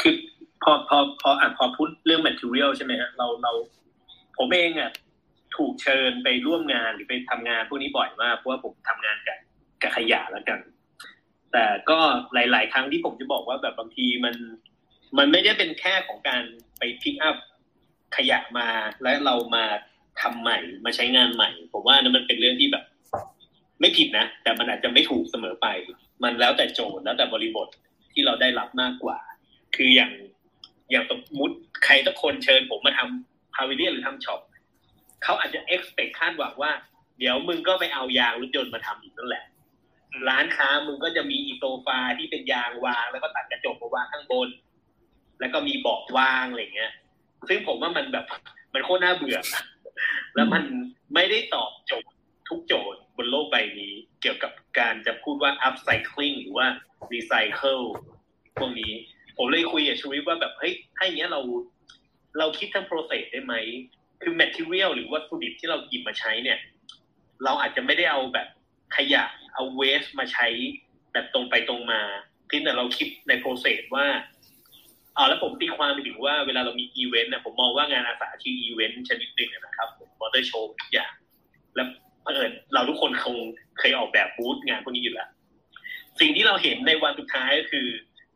[0.00, 0.14] คือ
[0.62, 3.52] พอพอพออะพอพูดเรื่อง material ใช่ไหมฮะเราเรา
[4.38, 4.90] ผมเองอะ
[5.56, 9.38] ถูกเชิญไปร่วมงานหรือไปทำงานพวกนี้บ่อยมากเพราะว่าผมทำงานกับ
[9.82, 10.60] กับขยะแล้วกัน
[11.52, 11.98] แต่ก็
[12.34, 14.34] หลาย ๆ ครั้งที่ผมจะบอกว่าแบบบางทีมัน
[15.18, 16.42] มันไม่ได้เป็นแค่ของการ
[16.78, 17.36] ไปพิกอัพ
[18.16, 18.68] ขยะมา
[19.02, 19.64] แล้วเรามา
[20.20, 22.84] ทำใหม่มาใช้งานใหม่ ผมว่านั้นมันเป็นเรื่องที่แบบ
[23.80, 25.66] ไม่ผิดนะ แต่มันอาจจะไม่ถูกเสมอไป
[26.22, 27.68] มันแล้วแต่โจทย์แล้วแต่บริบท
[28.12, 29.18] ที่เราได้รับมากกว่า
[29.76, 30.12] คืออย่าง
[30.90, 34.40] อย่างสมมติใครสักคนเชิญผมมาทำพาวิเลียนหรือทำช็อป
[35.24, 36.72] เขาอาจจะ expect คาดหวังว่า
[37.18, 39.44] เดี๋ยวมึงก็ไปเอายางรถยนต์มาทำอีกนั่นแหละ
[40.28, 44.48] ร้านค้ามึงก็จะมีอีโซฟาที่เป็นยางวาง แล้วก็ตัดกระจกมาวางข้างบน
[45.40, 46.92] แล้วก็มีเบาะวางอะไรเงี้ย
[47.48, 48.24] ซึ่งผมว่ามันแบบ
[48.74, 49.38] มันโคตรน่าเบื่อ
[50.34, 50.62] แล้วมัน
[51.14, 52.10] ไม่ได้ตอบโจทย์
[52.48, 56.66] ทุกโจทย์บนโลกใบนี้ เกี่ยวกับการจะพูดว่า upcycling หรือว่า
[57.12, 57.84] recycle
[58.58, 58.92] พวกนี้
[59.36, 61.40] ผมเลยคุยกับชูวิทย์ว่าแบบเฮ้ยถ้าอย่างเงี้ยเรา
[62.38, 63.54] เราคิดทั้ง process ได้ไหม
[64.22, 66.58] คือ material หรือวัตถุดิบที่เราหยิบมาใช้เนี่ย
[67.44, 68.48] เราอาจจะไม่ได้เอาแบบ
[68.96, 69.24] ขยะ
[69.54, 70.46] เอา waste มาใช้
[71.12, 72.00] แบบตรงไปตรงมา
[72.50, 74.06] คือแต่เราคิดใน process ว่า
[75.16, 81.12] อ่าแล้วผมตีความไปถึงว่าเวลาเรามีอีเวนต์นะผมมองว่างานอาสาที่อีเวนต์ชนิดหนึ่งนะครับมอเตอร์โชว์ทุกอย่าง
[81.74, 81.86] แล้ว
[82.22, 83.36] เผอิญเราทุกคนคง
[83.78, 85.28] เคยออกแบบบูธงานพวกนี้อยู่แล้ว
[86.20, 87.86] สิ่งที่เราเห็นในวันสุดท้ายก็คือ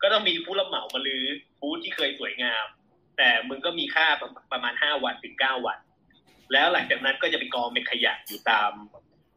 [0.02, 1.24] ก็ต้องมีผู้รับเหมามาลือ
[1.60, 2.66] บูธที่เคยสวยงาม
[3.16, 4.06] แต่มึงก็มีค่า
[4.52, 5.78] ประมาณห้าวันถึงเก้าวัน
[6.52, 8.72] แล้วหลังจากนั้นก็จะไปกองเป็นขยะอยู่ตาม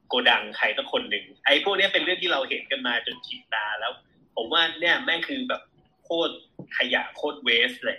[0.09, 3.91] โกดังใครสักคนหนึ่งไอ้พวกนี้เป็นเรื่องที่เราเห็นกันมาจนชินตาแล้ว
[4.35, 5.61] ผมว่าเนี่ยแม่งคือแบบ
[6.03, 6.33] โคตร
[6.77, 7.97] ขยะโคตรเวสเลย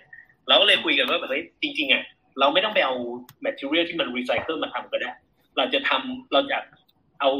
[0.49, 2.05] เราก็เลยคุยกันว่าแบบเฮ้ยจริงๆอะ
[2.41, 2.95] เราไม่ต้องไปเอา
[3.43, 5.11] material ที่มันรีไซเคิลมาทำก็ได้
[5.57, 6.59] เราจะทำเราจะ
[7.21, 7.31] เอา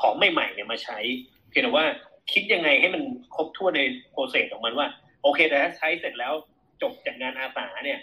[0.00, 0.98] ของใหม่ๆเนี่ยมาใช้
[1.50, 1.86] เพียงแต่ว่า
[2.32, 3.02] คิดยังไงให้มัน
[3.34, 4.86] ครบถ้วนใน process ของมันว่า
[5.22, 6.32] โอเคแต่ถ้าใช้เสร็จแล้ว
[6.82, 7.98] จบจากงานอาสาเนี่ย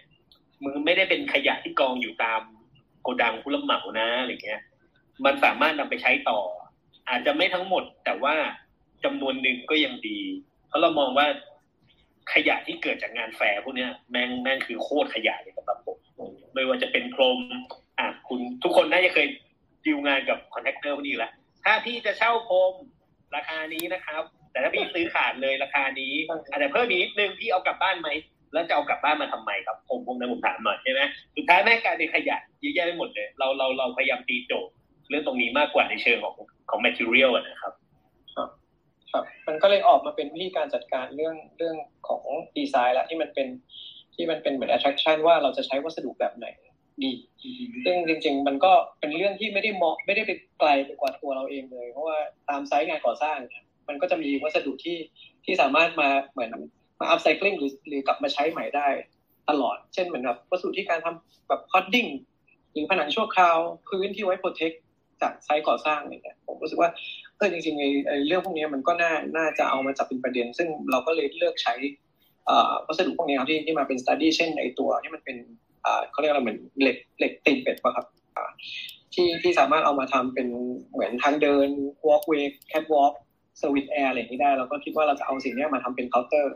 [0.63, 2.41] มันไม่ได้เป็นขยะที่กองอยู่ตาม
[3.01, 4.61] โกดังผู้รับเหมานะอะไรเงี้ย
[5.25, 6.39] มันสามารถนำไปใช้ต่อ
[7.09, 8.35] อาจจะไม่ทั้งหมด แต่ว่า
[9.03, 10.19] จำนวนหนึ่งก็ยังดี
[10.67, 11.27] เพราะเรามองว่า
[12.33, 15.97] ขยะที่เกิดจากงานแฟร์พวกนี้แม่งแม่งคือโคตรขยะเลยสำหรับผม
[16.53, 17.39] ไม่ว่าจะเป็นพรม
[17.99, 19.27] อะคุณทุกคนน่าจะเคย
[19.85, 21.31] ดีลงานกับ contractor พวกนี้แล้ว
[21.65, 22.73] ถ้าพี่จะเช่าพรม
[23.35, 26.13] ราคานี้นะครับ แต่ถ้าพี่ซื้อขาดเลยราคานี้
[26.51, 28.09] อาจจะเพิ่มอีกนิดนึงพี่เอากลับบ้านไหม
[28.53, 31.01] แล้วจะเอากลับบ้านมาทำไมครับผมพวกนั้นผมถามหน่อยใช่ไหม
[31.35, 34.71] สุดท้ายแม่งกลายเป็นขยะเยอะแยะไปหมดเลย เราเราเราพยายามตีโจทย์
[35.09, 36.35] เรื่องตรงนี้มากกว่าในเชิงของ
[36.69, 37.73] ของ material นะครับ
[38.35, 38.37] ค
[39.15, 41.75] รับมันก็เลยออกมาเป็นวิธีการจัดการเรื่องเรื่อง
[42.07, 42.23] ของ
[42.57, 43.47] ดีไซน์แล้วที่มันเป็น
[44.15, 46.47] ที่มันเป็นเหมือน attraction ว่าเราจะใช้วัสดุแบบไหน
[47.03, 47.11] ดี
[47.85, 52.17] ซึ่งจริง ๆ มันก็เป็นเรื่องที่ไม่ได้เหมาะไม่ได้ไปไกลไปกว่าตัวเราเองเลย เพราะว่า
[52.49, 54.97] ตามไซต์งานก่อสร้างเนี่ยมันก็จะมีวัสดุที่
[55.45, 56.49] ที่สามารถมาเหมือน
[56.99, 58.87] มาอัพไซคลิงหรือหรือกลับมาใช้ใหม่ได้
[59.49, 62.07] ตลอด เช่นเหมือนแบบวัสดุที่การทำแบบคอดดิ้ง
[62.71, 63.57] หรือผนังชั่วคราว
[63.89, 64.71] พื้นที่ไว้ protect
[65.23, 66.89] จากไซต์ก่อสร้างอะไรเงี้ยผมรู้สึกว่า
[67.37, 71.73] เออจริงๆไอ้เรื่องพวกนี้มันก็น่าน่าจะเอามาจับเป็นประเด็น ซึ่งเราก็เลยเลือกใช้
[72.87, 75.37] วัสดุพวกนี้ครับที่ที่มาเป็น study เช่นไอ้ตัวที่มันเป็น
[76.11, 78.05] เขาเรียกอะไรเหมือนเหล็กเหล็กตีนเป็ดป่ะครับ
[79.13, 80.47] ที่ที่สามารถเอามาทำเป็น
[80.91, 81.69] เหมือนทางเดิน
[82.07, 83.13] walkway catwalk
[83.61, 86.55] stair อะไรอย่างนี้ได้เราก็คิดว่าเราจะเอาสิ่งนี้มาทำเป็นเคาน์เตอร์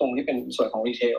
[0.00, 1.18] ตรงที่เป็นส่วนของรีเทล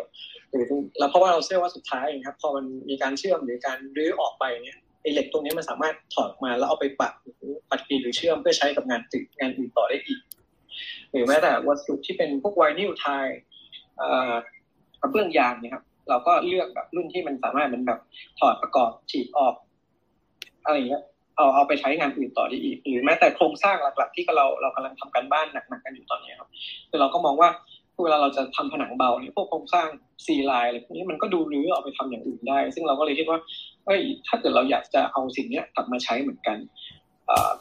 [0.50, 0.66] หรือ
[1.00, 4.78] แล้วเพราะว่าเราเชื่อว่าสุดท้ายครับพอมันมีการเชื่อมหรือการรื้อออกไปเนี่ย
[5.14, 10.20] เหล็กตรงนี้มันสามารถถอดมาแล้วเอาไปปัดหรือปัดปีหรือเชื่อมเพื่อใช้กับงานตึกงานอื่นต่อได้อีก
[11.12, 13.06] หรือแม้แต่วัสดุที่เป็นพวกไวนิลไท
[15.02, 18.00] กระเบื้องยางเนี่ยครับ เราก็เลือกแบบรุ่นที่มันสามารถมันแบบ
[18.40, 19.56] ถอดประกอบฉีดออก
[20.66, 21.04] อะไรอย่างเงี้ย
[21.36, 26.50] เอาเอาไปใช้งานอื่นต่อได้อีก หรือแม้แต่โครงสร้างหลัก ๆ ที่เราเรากำลังทำกันบ้านหนักๆกันอยู่ตอนนี้ครับ
[26.90, 27.50] คือเราก็มองว่า
[28.04, 29.88] เวลาเราจะทำผนังเบาเนี่ยพวกโครงสร้าง
[30.26, 33.40] C-line อะไรพวกนี้มันก็ดูรื้อเอาไปทำอย่างอื่นได้ ซึ่งเราก็เลยคิดว่า
[33.88, 36.58] เอ้ยถ้าเกิดเราอยากจะเอาสิ่งนี้กลับมาใช้เหมือนกัน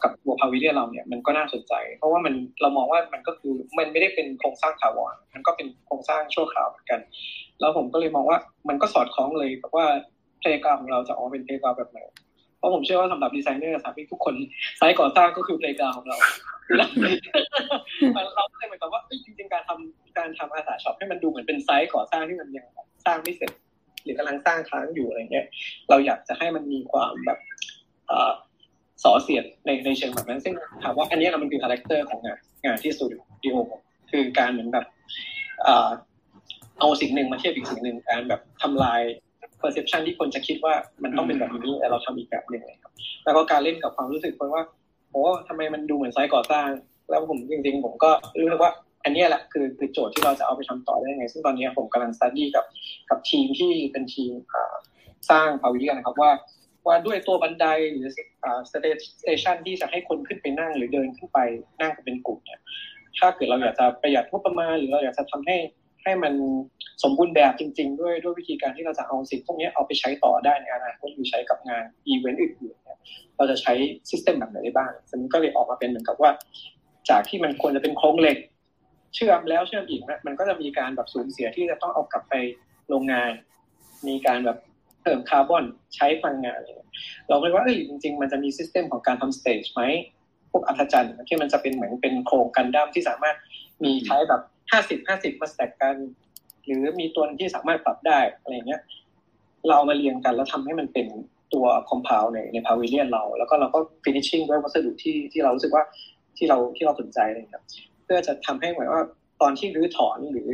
[0.03, 7.01] กับตัว pavilion เราเนี่ยมันก็น่าสนใจ เพราะว่ามันเรามองว่ามันก็คือมันไม่ได้เป็นโครงสร้างถาวรมันก็เป็นโครงสร้างชั่วคราวเหมือนกัน
[7.61, 9.87] แล้วผมก็เลยมองว่ามันก็สอดคล้องเลยกับว่า
[10.41, 12.01] playground ของเราจะออกเป็น playground แบบไหน
[12.59, 14.35] เพราะผมเชื่อว่าสำหรับดีไซเนอร์สาทุกคน
[14.79, 16.17] ไซต์ก่อสร้างก็คือ playground ของเรา
[16.77, 22.67] เราก็เลยเหมือนกับว่าจริงๆการทำการทำอาสา shop ให้มันดูเหมือนเป็นไซต์ก่อสร้างที่มันยัง
[23.07, 23.51] สร้างไม่เสร็จ
[24.07, 25.47] หรือกำลังสร้างค้างอยู่อะไรเงี้ย
[25.91, 27.39] เราอยากจะให้มันมีความแบบ
[29.05, 33.57] ส่อเสียดในในเชิงแบบนั้นซึ่งถามว่าอันนี้เรามันคือ character ของงานงานที่สตูดิโอ
[34.11, 34.87] คือการเหมือนแบบ
[36.79, 39.03] เอาสิ่งหนึ่งมาเทียบอีกสิ่งหนึ่งการแบบทำลาย
[39.61, 42.93] perception ที่คนจะคิดว่ามันต้องเป็นแบบนี้แต่เราทำอีกแบบหนึ่งครับ
[43.25, 44.63] แล้วก็การเล่นกับความรู้สึกเพราะว่า
[45.11, 46.69] โอ้ทำไมมันดูเหมือนไซต์ก่อสร้าง
[47.11, 48.11] แล้วผมจริง ๆ ผมก็
[48.43, 48.73] รู้สึกว่า
[49.07, 52.65] อันนี้แหละคือคือโจทย์ที่เราจะเอาไปทำต่อได้ยังไง ซึ่งตอนนี้ผมกำลัง study กับ
[53.11, 54.33] กับทีมที่เป็นทีม
[55.31, 56.31] สร้าง pavilion นะครับว่า
[56.87, 58.09] ว่าด้วยตัวบันไดหรือ
[58.73, 61.39] station ที่จะให้คนขึ้นไปนั่งหรือเดินขึ้นไป
[61.81, 62.61] นั่งเป็นกลุ่มเนี่ย
[63.19, 65.57] ถ้าเกิดเราอยากจะประหยัดงบประมาณหรือเราอยากจะทำให้
[66.03, 66.35] ให้มัน
[67.03, 72.99] สมบูรณ์แบบจริง ๆ ด้วยด้วยวิธีการที่เราจะเอาสิ่งพวกนี้เอาไปใช้ต่อได้ในอนาคตหรือใช้กับงานอีเวนต์อื่นๆเนี่ย
[73.37, 73.73] เราจะใช้
[74.11, 76.31] system แบบไหนได้บ้างซึ่งก็เลยออกมาเป็นเหมือนกับว่า
[77.11, 78.39] จากที่มันควรจะเป็นโครงเหล็ก
[79.15, 82.35] เชื่อมแล้วเชื่อมอีกนะมันก็จะมีการแบบสูญเสียที่จะต้องเอากลับไป
[82.89, 83.31] โรงงาน
[84.09, 84.59] มีการแบบ
[85.03, 86.69] เพิ่มคาร์บอนใช้พลังงานอะไร
[87.29, 89.83] เราคิดว่าเอ้ยจริง ๆ มันจะมี system ของการทำ stage ไหม
[90.51, 93.37] พวกอัฒจันทร์ที่มันจะเป็นเหมือนเป็นโครงกันด้ามที่สามารถ
[93.85, 94.43] มีใช้แบบ
[94.73, 95.97] ห้าสิบห้าสิบมาสแต็กกัน
[96.67, 98.81] หรือมีตัวที่สามารถปรับได้อะไรเงี้ย
[99.67, 101.07] เราเอามาเรียงกันแล้วทำให้มันเป็น
[101.55, 105.85] ตัวคอมเพลในในพาวิเลียนเรา แล้วก็เราก็ฟินิชชิ่งด้วยวัสดุที่ที่เรารู้สึกว่า
[106.37, 107.65] ที่เราที่เราสนใจเลยครับ
[108.07, 109.03] เพื่อจะทำให้เหมือนว่า
[109.43, 110.51] ตอนที่รื้อถอนหรือ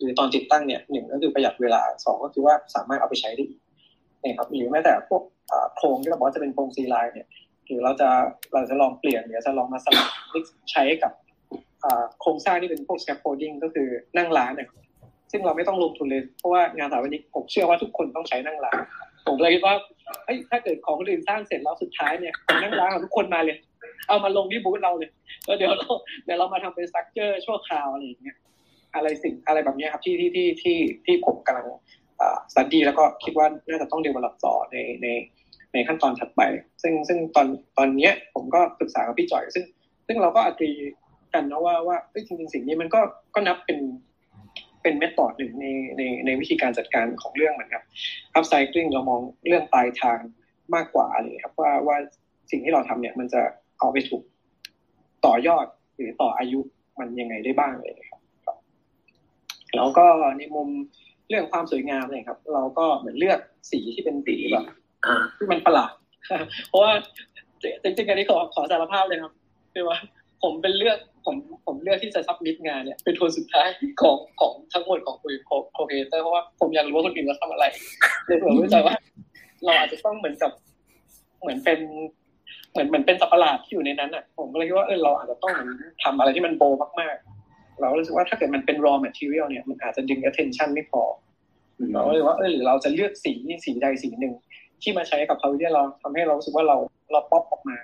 [0.00, 3.60] หรือตอนติดตั้งเนี่ยหนึ่งก็คือประหยัดเวลาสองก็คือว่าสามารถเอาไปใช้ได้อีก
[4.22, 5.22] นะครับหรือแม้แต่พวก
[5.76, 7.26] โครงที่เราบอกว่าจะเป็นโครงซีไลน์เนี่ย
[7.66, 8.08] หรือเราจะ
[8.52, 10.08] เราจะลองเปลี่ยนหรือจะลองมาสลับ
[10.72, 11.12] ใช้กับ
[11.84, 14.82] อ่าโครงสร้างที่เป็นพวก scaffolding ก็คือนั่งร้านนะครับ
[15.30, 18.78] ซึ่งเราไม่ต้องลงทุนเลยเพราะว่างานสถาปนิกผมเชื่อว่าทุกคนต้องใช้นั่งร้าน
[19.26, 19.74] ผมเลยคิดว่า
[20.24, 23.56] เฮ้ยถ้าเกิดของคนอื่นสร้างเสร็จแล้วสุดท้ายเนี่ยขนนั่งร้านของทุกคนมาเลย
[24.08, 25.10] เอามาลงที่บูธเราเลย
[25.46, 25.88] แล้วเดี๋ยวเรา
[26.24, 28.36] เดี๋ยวเรามาทำเป็น structure ชั่วคราวอะไรอย่างเงี้ย
[28.94, 31.66] อะไรสิ่งอะไรแบบเนี้ยครับที่ที่ที่ที่ที่ผมกำลัง
[32.52, 35.06] study แล้วก็คิดว่าน่าจะต้อง develop ต่อในใน
[35.72, 36.40] ในขั้นตอนถัดไป
[36.82, 37.46] ซึ่งซึ่งตอน
[37.78, 39.64] ตอนเนี้ยผมก็ปรึกษากับพี่จ่อย ซึ่ง
[40.06, 40.70] ซึ่งเราก็อัตรี
[41.34, 43.00] กันนะว่าว่าจริงๆสิ่งนี้มันก็
[43.34, 43.78] ก็นับเป็น
[44.82, 47.82] เป็นเมธอดหนึ่งในในในวิธีการจัดการของเรื่องเหมือนกับ
[48.34, 50.18] อัพไซคลิงเรามองเรื่องปลายทาง
[50.74, 51.96] มากกว่าเลยครับว่าว่า
[52.50, 53.42] สิ่งที่เราทำเนี่ยมันจะ
[53.78, 54.22] เอาไปถูก
[55.26, 55.66] ต่อยอด
[55.96, 56.60] หรือต่ออายุ
[56.98, 58.20] มันยังไงได้บ้างเลยครับ
[59.76, 60.06] แล้วก็
[60.38, 60.68] ในมุม
[61.28, 63.38] เรื่องความสวยงามเนี่ยครับ เราก็เหมือนเลือก
[63.70, 64.64] สีที่เป็นสีแบบ
[65.36, 65.92] ที่มันประหลาด
[66.68, 66.92] เพราะว่า
[67.82, 69.32] จริงๆอันนี้ขอขอสารภาพเลยครับ
[69.74, 69.98] คือว่า
[70.42, 73.68] ผมเป็นเลือกผมผมเลือกที่จะ submit งานเนี่ยเป็นคนสุดท้าย
[74.02, 77.64] ของของทั้งหมดของ co-curator เพราะว่าผมอยากรู้ว่าคนอื่นเขาทำอะไร
[78.26, 78.94] เลยผมรู้ใจว่า
[79.64, 80.52] เราอาจจะต้องเหมือนกับ
[81.40, 81.80] เหมือนเป็น
[82.72, 85.54] เหมือนเหมือนเป็นสัตว์ประหลาดที่อยู่ในนั้นอะ ผมก็เลยคิดว่าเออเราอาจจะต้อง
[86.02, 86.62] ทำอะไรที่มันโบ
[87.00, 91.02] มากๆ เรารู้สึกว่าถ้าเกิดมันเป็น raw material เนี่ยมันอาจจะดึง attention ไม่พอ
[91.92, 93.32] เราเลยว่าเออหรือเราจะเลือกสี
[93.64, 94.34] สีใดสีหนึ่ง
[94.82, 96.76] ที่มาใช้กับเขาที่เราทำให้เรารู้สึกว่าเรา
[97.12, 97.78] เราป๊อปออกมา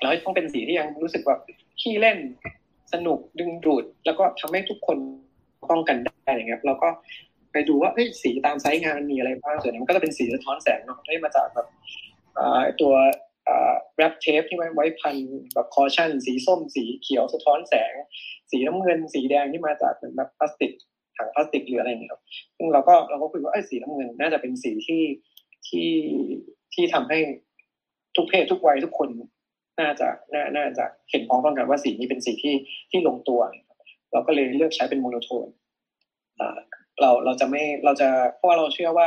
[0.00, 1.40] แล้วต้องเป็นสีที่ยังรู้สึกแบบ
[1.80, 2.18] ขี้เล่น
[2.92, 4.98] สนุกดึงดูด แล้วก็ทำให้ทุกคน
[5.70, 6.88] ป้องกันได้อย่างเงี้ยเราก็
[7.52, 11.66] ไปดูว่าเฮ้ยสีตามไซส์งานมันมีอะไรบ้างส่วนนี้มันก็จะเป็นสีสะท้อนแสงเนาะที่มาจากแบบ
[12.80, 12.92] ตัว
[13.96, 15.16] wrap tape ที่ไว้ไว้พัน
[15.54, 17.92] แบบ caution สีส้มสีเขียวสะท้อนแสง
[18.50, 20.72] สีน้ำเงิน สีแดงที่มาจากเหมือนแบบพลาสติก
[21.16, 22.22] ถังพลาสติกหรืออะไรอย่างเงี้ยครับ
[22.56, 25.02] ซึ่งเราก็เราก็คุยว่าไอ้สีน้ำเงินน่าจะเป็นสีที่
[25.68, 25.90] ที่
[26.74, 27.18] ที่ทำให้
[28.16, 29.08] ทุกเพศทุกวัยทุกคน
[29.80, 32.54] น่าจะน่าน่าจะเห็นพ้องต้องกันว่าสีนี้เป็นสีที่
[32.90, 33.40] ที่ลงตัว
[34.12, 35.46] เราก็เลยเลือกใช้เป็น monotone
[37.00, 39.06] เราเราจะไม่เราจะเพราะว่าเราเชื่อว่า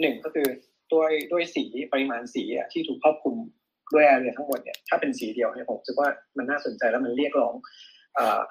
[0.00, 0.46] หนึ่งก็คือ
[0.94, 3.36] ด้วยด้วยสีปริมาณสีที่ถูกครอบคลุม
[3.94, 7.54] ด้วยแอเรียทั้งหมดเนี่ยถ้าเป็นสีเดียวเนี่ยผมคิดว่ามันน่าสนใจแล้วมันเรียกร้อง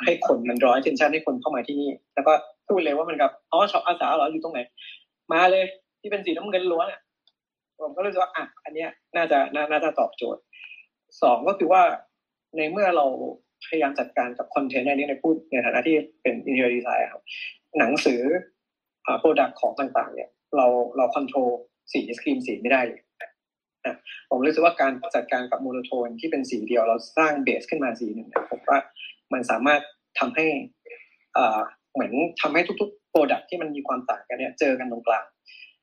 [0.04, 2.34] ให้คนมันร้อยเทนชันให้คนเข้ามาที่นี่ แล้วก็
[2.68, 4.60] พูดเลยว่ามันกับอ๋อชอบอาสาเหรออยู่ตรงไหน
[5.34, 5.66] มาเลย
[6.02, 7.02] ที่เป็นสีน้ำเงินล้วนอะ
[7.82, 9.40] ผมก็รู้สึกว่าอะอันเนี้ยน่าจะ
[9.72, 10.42] น่าจะตอบโจทย์
[11.22, 11.82] สองก็คือว่า
[12.58, 13.06] ในเมื่อเรา
[13.68, 17.24] พยายามจัดการกับคอนเทนต์ในนี้ในพูดในฐานะที่เป็น interior design ครับ
[17.80, 18.22] หนังสือ
[19.06, 20.66] อ่า product ของต่างๆ เนี่ย เรา
[20.98, 21.50] เรา control
[21.92, 23.02] สีสกรีนสีไม่ได้เลย
[24.30, 28.80] ผมรู้สึกว่าการจัดการกับ monotone ที่เป็นสีเดียวเราสร้าง base ขึ้นมาสีหนึ่งผมว่า
[29.34, 29.82] มันสามารถ
[30.20, 30.46] ทำให้
[31.94, 35.26] เหมือนทำให้ทุกๆ product ที่มันมีความต่างกันเนี่ยเจอกันตรงกลาง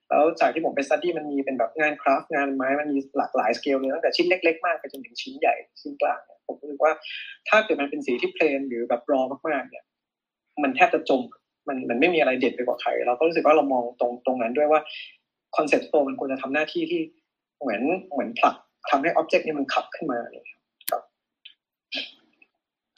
[0.08, 6.92] แล้วจากที่ผมไป study มันมีเป็นแบบงาน craft งานไม้มันมีหลากหลายสเกลเลยตั้งแต่ชิ้นเล็ก ๆ มากไปจนถึงชิ้นใหญ่ชิ้นกลางผมรู้สึกว่า
[7.48, 9.84] ถ้าเกิดมันเป็นสีที่ plain หรือแบบ raw มากๆเนี่ย
[10.62, 11.20] มันแทบจะจม
[11.68, 14.80] มันมันไม่มีอะไรเด็ดไปกว่าใครเราก็รู้สึกว่าเรามองตรงตรงนั้นด้วยว่า
[15.56, 17.00] concept store มันควรจะทำหน้าที่ที่
[17.60, 17.82] เหมือน
[18.12, 18.54] เหมือนผลัก
[18.90, 20.44] ทำให้ object นี้มันขับขึ้นมาเลย
[20.90, 21.02] ครับ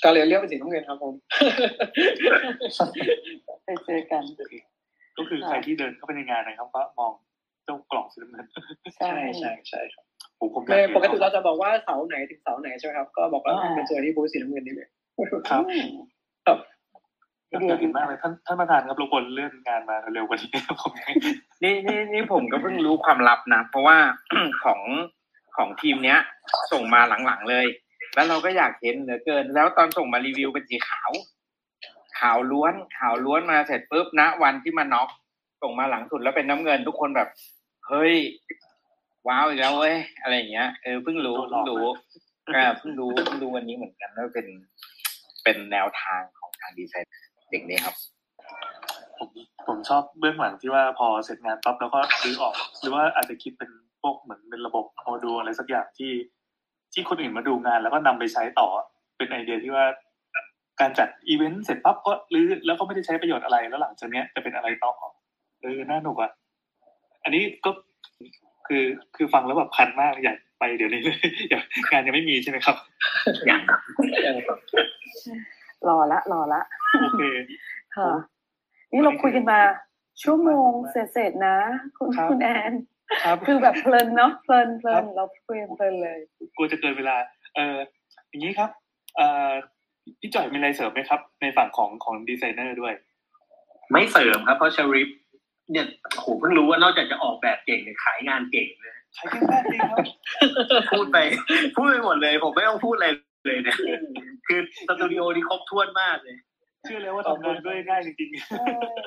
[0.04, 1.14] ก็เลยเลือกเป็นสีน้ำเงินครับผม
[3.64, 4.22] ไปเจอกัน
[5.16, 7.12] ก็คือใครที่เดินเข้าไปในงานนะครับก็มอง
[7.64, 8.46] เจ้ากล่องสีน้ำเงิน
[8.96, 10.04] ใช่ใช่ใช่ครับ
[10.38, 14.88] ผมผมไม่ปกติเราจะบอกว่าเสาไหนถึงเสาไหนใช่ไหมครับ ก็บอกว่าเป็นเจอที่บูธสีน้ำเงินนี่เลย
[15.30, 16.15] ครับครับอยา
[17.50, 20.50] กเห็นมากเลยท่านท่านประธานครับรบกวนเลื่อนงานมาเร็วกว่านี้
[20.80, 20.92] ผม
[21.62, 23.96] นี่นี่นี่ผมก็เพิ่งรู้ความลับนะ เพราะว่า
[24.64, 24.80] ของ
[25.56, 26.18] ของทีมเนี้ย
[26.72, 27.66] ส่งมาหลังๆเลย
[28.14, 31.10] แล้วเราก็อยากเห็นเหลือเกิน แล้วตอนส่งมารีวิวเป็นสีขาว
[32.18, 35.08] ขาวล้วนขาวล้วนมาเสร็จปุ๊บณวันที่มาน็อก
[35.62, 37.28] ส่งมาหลังสุดแล้วเป็นน้ำเงินทุกคนแบบ
[37.88, 38.14] เฮ้ย
[39.28, 41.84] ว้าวอีกแล้วเว้ยอะไรอย่างเงี้ยเออเพิ่งรู้เพิ่งรู้
[42.54, 44.46] อ่าเพิ่งรู้เพิ่งรู้วันนี้เหมือนกันว่าเป็น
[45.44, 47.10] เป็นแนวทางของทางดีไซน์
[47.50, 47.94] เด็กนี้ครับ
[49.18, 49.28] ผม
[49.66, 53.70] ผมชอบเบื้องหลังที่ว่าพอเสร็จงานปั๊บแล้วก็ซื้อออก หรือว่าอาจจะคิดเป็น
[54.02, 56.12] พวกเหมือนเป็นระบบโมดูลอะไรสักอย่างที่
[56.92, 58.68] ที่คนอื่นมาดูงาน แล้วก็นำไปใช้ต่อ
[59.16, 59.84] เป็นไอเดียที่ว่า
[60.80, 64.92] การจัดอีเวนต์เสร็จปั๊บก็รื้อแล้วก็ไม่ได้ใช้ประโยชน์อะไรแล้วหลังจากเนี้ยจะเป็นอะไรต่อ
[65.60, 66.30] เออน่าหนุกอะ
[67.24, 67.70] อันนี้ก็
[68.66, 68.84] คือ
[69.16, 71.18] คือฟังแล้วแบบพันมากอยากไปเดี๋ยวนี้เลย
[71.50, 71.62] อยาก
[71.92, 72.76] งานยังไม่มีใช่ไหมครับ
[73.46, 73.60] อย่าง
[74.36, 74.40] ร
[75.94, 76.62] อละรอละ
[77.00, 77.22] โอเค
[77.96, 78.10] ค่ะ
[78.92, 79.60] นี่เราคุยกันมา
[80.22, 81.58] ชั่วโมงเสร็จๆนะ
[81.98, 82.72] คุณครับคุณแอน
[83.24, 86.18] ครับคือแบบเพลินเนาะเพลินเพลิครันบเราคุยกันเพลินเลย
[86.56, 87.16] กลัวจะเกินเวลา
[87.56, 87.76] เออ
[88.28, 88.70] อย่างนี้ครับ
[89.16, 89.50] เอ่อ
[90.20, 92.94] พี่จ่อยมีอะไรเสริมไหมครับ ในฝั่งของของดีไซเนอร์ด้วย
[93.90, 95.08] ไม่เสริมครับเพราะชาริฟ
[95.70, 95.86] เนี่ย
[96.18, 99.98] โหเพิ่งรู้ว่านอกจากจะออกแบบเก่งเนี่ยขายงานเก่งเลยใช้แค่แค่นี้ครับ
[100.92, 101.18] พูดไป
[101.76, 103.08] พูดไปหมดเลย ผมไม่ต้องพูดอะไร
[103.46, 103.78] เลยเนี่ย
[104.46, 106.36] คือสตูดิโอนี่ครบถ้วนมากเลย
[106.84, 108.28] เชื่อเลยว่าทำงานด้วยง่ายจริง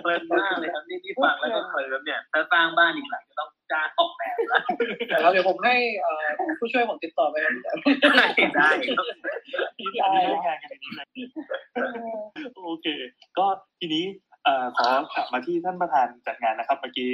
[0.04, 4.62] เพลินมากเลยครับนี่ที่ฟังแล้วก็เคยแบบเนี่ยถ้าสร้างบ้านอีกหลังจะต้องจ้างออกแบบแล้ว
[5.10, 6.26] แต่เราเดี๋ยวผมให้เอ่อ
[6.60, 7.54] ผู้ช่วยผมติดต่อไปครับ
[8.02, 8.26] ได้
[8.56, 11.06] ได้ครับๆที่ได้งานกันอย่างนี้เลย
[12.66, 12.88] โอเค
[13.38, 13.46] ก็
[13.80, 14.06] ทีนี้
[14.44, 17.12] เอ่อขอกลับมาที่ท่านประธานจัดงานนะครับเมื่อกี้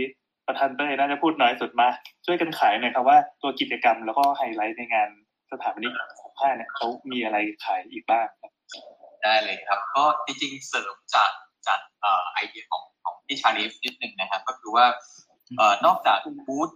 [0.47, 1.88] ประธานเต้ยน่าจะพูดน้อยสุดมา
[2.26, 5.10] ช่วยกันขายหน่อยครับว่าตัวกิจกรรมแล้วก็ไฮไลท์ในงาน
[5.52, 8.51] สถาปนิกของ ผ้าเนี่ยเขามีอะไรขายอีกบ้างครับ
[9.23, 11.31] ได้เลยครับ ก็จริงๆเสริมจาก
[11.67, 11.79] จาก
[12.33, 14.85] ไอเดียของของพี่ชาลิฟนิดหนึ่งนะครับ ก็คือว่า
[15.57, 16.17] เอ่อนอกจาก
[16.47, 16.69] บูธ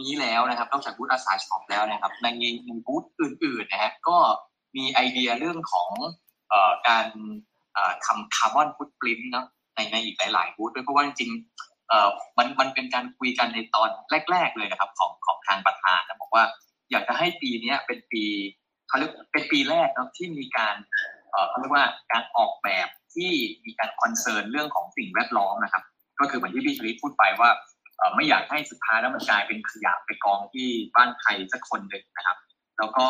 [0.00, 2.26] นี้แล้วนะครับ นอกจากบูธอาสาช็อปแล้วนะครับ ใน
[2.66, 4.16] ในบูธอื่นๆนะฮะก็
[4.76, 5.90] มีไอเดียเรื่องของ
[6.48, 7.06] เอ่อการ
[8.06, 12.08] ทำคาร์บอนฟุตปรินต์เนาะในในอีกหลายๆบูธด้วยเพราะว่าจริงๆเอ่อ
[12.38, 13.88] มันมันเป็นการคุยกันในตอน
[14.30, 16.44] แรก ๆ เลยนะครับ ของของทางประธานนะบอกว่า
[16.90, 18.24] อยากจะให้ปีนี้เป็นปี
[18.88, 20.76] เขาเรียกเป็นปีแรกเนาะที่มีการ
[21.48, 23.30] เขาเรียกว่าการออกแบบที่
[23.66, 25.82] มีการ concern เรื่องของสิ่งแวดล้อมนะครับ
[26.20, 27.50] ก็คือเหมือนที่พี่ชลิตพูดไปว่า
[28.16, 32.36] ไม่อยากให้สุดท้ายแล้วมันกลายเป็นขยะไปกองที่บ้านใครสักคนหนึ่งนะครับ
[32.78, 33.06] แล้วก็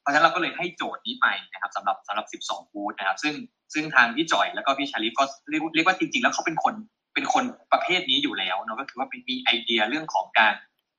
[0.00, 3.34] เพราะฉะนั้นเราก็เลยให้โจทย์นี้ไปนะครับสำหรับสำหรับ 12 บูธนะครับ ซึ่ง
[3.74, 6.74] ซึ่งทางพี่จ่อยแล้วก็พี่ชลิตก็เรียกเรียกว่าจริง ๆ แล้วเขาเป็นคน
[7.14, 10.54] เป็นคนประเภทนี้อยู่แล้วเนาะก็คือว่าเป็นมีไอเดียเรื่องของการ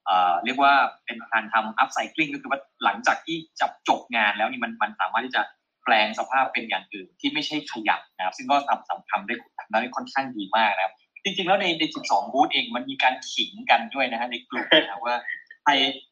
[0.05, 0.73] เอ่อเรียกว่า
[1.05, 5.41] เป็นการทำ upcycling ก็คือว่าหลังจากที่จับจบงานแล้วนี่มันมันสามารถที่จะ
[5.85, 15.15] แปลงสภาพเป็นอย่างอื่นที่ไม่ใช่ขยะนะครับ ซึ่งก็ทำทำทำได้ทำได้ค่อนข้างดีมากนะครับ จริงๆ แล้วในใน 12 บูธเองมันมีการขิงกันด้วยนะฮะในกลุ่มนะครับว่า
[15.63, 15.71] ใคร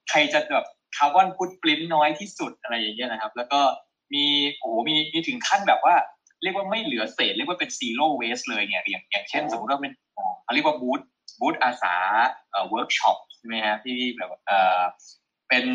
[0.09, 0.67] ใครจะแบบ
[0.97, 3.61] carbon footprint น้อยที่สุดอะไรอย่างเงี้ยนะครับ แล้วก็
[4.13, 4.25] มี
[4.59, 5.95] โอ้โหมีมีถึงขั้นแบบว่า
[6.43, 9.93] เรียกว่าไม่เหลือเศษ เรียกว่าเป็น zero waste เลยเนี่ยอย่างอย่างเช่น สมมติว่าเป็น
[10.43, 11.01] เขาเรียกว่าบูธ
[11.39, 11.95] บูธอาสา
[12.51, 14.81] เอ่อเวิร์กช็อปใช่ไหมฮะที่แบบเอ่อ
[15.49, 15.65] เป็น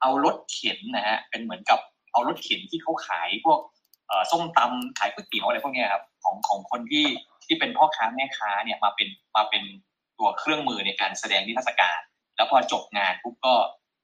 [0.00, 1.78] เอารถเข็นนะฮะเป็นเหมือนกับ
[2.12, 3.60] เอารถเข็นที่เขาขายพวก
[4.08, 7.06] เออส้มตำขายก๋วยเตี๋ยวอะไรพวกนี้ครับของของคนที่
[7.46, 9.62] ที่เป็นพ่อค้าแม่ค้าเนี่ยมาเป็นมาเป็น
[10.18, 12.00] ตัวเครื่องมือในการแสดงนิทรรศการ
[12.36, 13.54] แล้วพอจบงานปุ๊บก็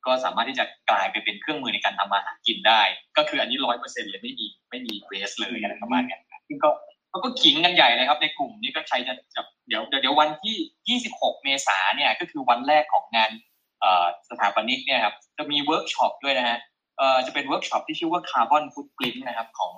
[0.06, 2.82] ก็สามารถที่จะกลายไปเป็นเครื่องมือในการทำมาหากินได้
[3.16, 6.18] ก็คืออันนี้ร้อยเปอร์เซ็นต์เลยไม่มีไม่มีเวสเลยอะไรประมาณนี้
[6.48, 6.70] ซึ่งก็
[7.12, 13.31] ก็ขิงกันใหญ่เลยครับในกลุ่มนี้ก็ใครจะจะเดี๋ยวเดี๋ยววันที่ 26 เมษาเนี่ยก็คือวันแรกของงาน
[14.31, 16.59] สถาปนิกเนี่ยครับจะมีเวิร์กช็อปด้วยนะฮะ
[17.27, 19.74] จะเป็นเวิร์กช็อปที่ชื่อว่า carbon footprint นะครับของ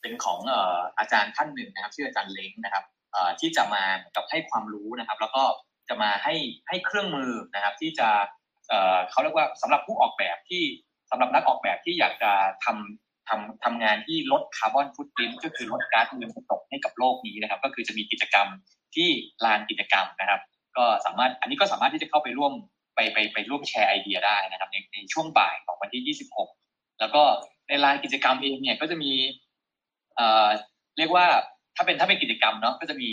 [0.00, 2.84] เป็นของอออาจารย์ท่านหนึ่งนะครับชื่ออาจารย์เล้งนะครับ
[3.40, 3.84] ที่จะมา
[4.16, 5.42] กับให้ความรู้นะครับ แล้วก็
[5.88, 6.34] จะมาให้
[6.68, 8.08] ให้เครื่องมือนะครับ ที่จะ
[8.68, 10.62] เเขาเรียกว่าสำหรับผู้ออกแบบที่
[11.10, 12.32] สำหรับนักออกแบบที่อยากจะ
[12.64, 18.46] ทำ ทำทำงานที่ลด carbon footprint ก็คือลดก๊าซเรือนกระจกให้กับโลกนี้นะครับ ก็คือจะมีกิจกรรม
[18.94, 19.08] ที่
[19.44, 20.40] ลานกิจกรรมนะครับ
[20.76, 22.52] ก็สามารถอันนี้ก็สามารถที่จะเข้าไปร่วม
[22.94, 26.16] ไปไปไปร่วมแชร์ไอเดียได้นะครับในในช่วงบ่ายของวันที่
[26.50, 27.22] 26 แล้วก็
[27.68, 29.12] ในลานกิจกรรมเองเนี่ยก็จะมี
[30.16, 30.48] เอ่อ
[30.98, 31.26] เรียกว่า
[31.76, 33.10] ถ้าเป็นถ้าเป็นกิจกรรมเนาะก็จะมี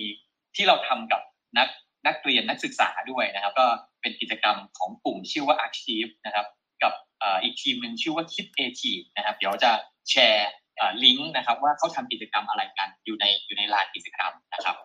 [0.56, 1.22] ที่เราทำกับ
[1.58, 1.68] นัก
[2.08, 3.66] นักเรียนนักศึกษาด้วยนะครับ ก็
[4.02, 6.46] เป็นกิจกรรมของกลุ่มชื่อว่า Archive นะครับ
[6.84, 6.94] กับ
[7.44, 9.72] อีกทีมหนึ่งชื่อว่า Kit A Team นะครับ เดี๋ยวจะ
[10.10, 10.52] แชร์
[11.04, 14.76] ลิงก์นะครับว่าเขาทำกิจกรรมอะไรกันอยู่ในอยู่ในลานกิจกรรมนะครับ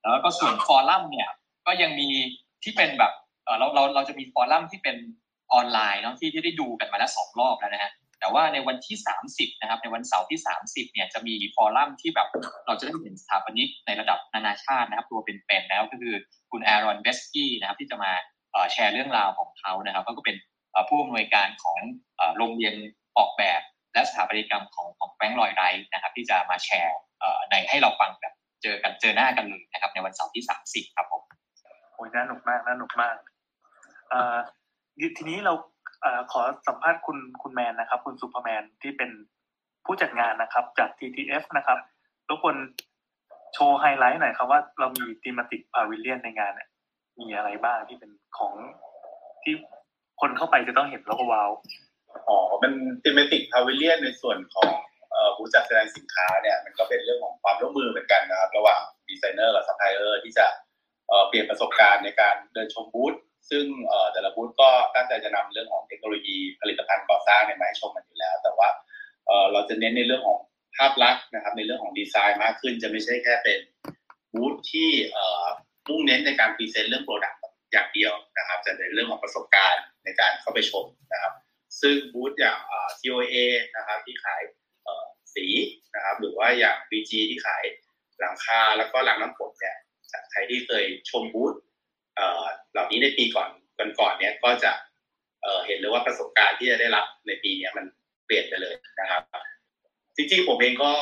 [0.00, 1.28] แล้วก็ส่วนฟอรัมเนี่ย
[1.66, 2.08] ก็ยังมี
[2.64, 3.12] ที่เป็นแบบ
[3.58, 4.96] เราเราเราจะมีฟอรัมที่เป็น
[5.52, 8.96] ออนไลน์เนาะที่ที่ได้ดูกันมาแล้วสองรอบแล้วนะฮะแต่ว่าในวันที่
[9.30, 12.28] 30 นะครับ ในวันเสาร์ที่ 30 เนี่ยจะมีฟอรัมที่แบบ
[12.66, 16.14] เราจะได้เห็นสถาปนิกในระดับนานาชาตินะครับ ตัวเป็นๆแล้วก็คือ
[16.50, 18.12] คุณแอรอนเบสกี้นะครับ ที่จะมา
[18.72, 20.36] แชร์เรื่องราวของเขานะครับ ก็เป็น
[20.88, 21.78] ผู้อำนวยการของ
[22.36, 22.74] โรงเรียน
[23.18, 23.60] ออกแบบ
[23.92, 26.98] และสถาปัตยกรรมของของ Frank Lloyd Wright นะครับ ที่จะมาแชร์
[27.50, 31.22] ในให้เราฟังแบบเจอกันเจอหน้ากันเลยนะครับ ในวันเสาร์ที่ 30 ครับผม
[31.94, 33.16] โอ้ยน่าหนุกมากน่าหนุกมาก
[34.12, 34.14] อ
[35.16, 35.52] ทีนี้เรา
[36.32, 39.10] ขอสัมภาษณ์คุณคุณแมนนะครับ คุณซูเปอร์แมนที่เป็น
[39.84, 41.78] ผู้จัดงานนะครับ จาก TTF นะครับ
[42.28, 42.54] ทุกคน
[43.54, 46.68] โชว์ไฮไลท์หน่อยครับว่าเรามี thematic pavilion ในงานเนี่ย
[47.18, 48.54] มีอะไรบ้างที่เป็นของ
[49.42, 49.54] ที่
[50.20, 51.50] คนเข้าไปจะต้องเห็นแล้วก็ว้าว
[52.28, 52.72] อ๋อมัน
[53.02, 54.70] thematic pavilion ในส่วนของ
[55.10, 60.46] เอ่อผู้จัดแสดงสินค้าเนี่ยมันก็เป็นเรื่องของความร่วมมือเหมือนกันนะครับ ระหว่างดีไซเนอร์กับซัพพลายเออร์ที่จะ
[61.28, 63.14] เปลี่ยนประสบการณ์ในการเดินชมบูธ
[63.50, 63.64] ซึ่ง
[64.12, 68.68] แต่ละบูธก็ตั้งใจจะนำเรื่องของเทคโนโลยีผลิตภัณฑ์ก่อสร้างเนี่ยมาให้ชมกันอยู่แล้ว แต่ว่า
[69.52, 70.38] เราจะเน้นในเรื่องของ
[70.76, 73.58] ภาพลักษณ์นะครับ ในเรื่องของดีไซน์มากขึ้น จะไม่ใช่แค่เป็น
[74.32, 74.90] บูธที่
[75.88, 77.40] มุ่งเน้นในการ present เรื่อง product
[77.72, 81.32] อย่างเดียวนะครับ จะในเรื่องของประสบการณ์ในการเข้าไปชมนะครับ
[81.80, 82.58] ซึ่งบูธอย่าง
[83.00, 83.36] TOA
[83.76, 84.42] นะครับที่ขาย
[85.34, 85.46] สี
[85.94, 87.64] นะครับหรือว่าอย่าง BG ที่ขาย
[88.20, 89.76] หลังคาแล้วก็รางน้ำฝนเนี่ย
[90.30, 91.54] ใครที่เคยชมบูธ
[92.72, 93.48] เหล่านี้ในปีก่อน
[94.00, 94.72] ก่อนๆเนี่ยก็จะ
[95.66, 97.84] เห็นเลยว่าประสบการณ์ที่จะได้รับในปีนี้มัน
[98.26, 99.22] เปลี่ยนไปเลยนะครับ
[100.16, 100.92] จริงๆผมเองก็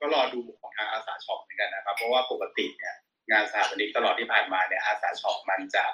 [0.00, 2.94] ก็รอดูของทาง ASA shop เหมือนกันนะครับ เพราะว่าปกติเนี่ย
[3.30, 5.84] งานสถาปนิกตลอดที่ผ่านมาเนี่ย ASA shop มันจะ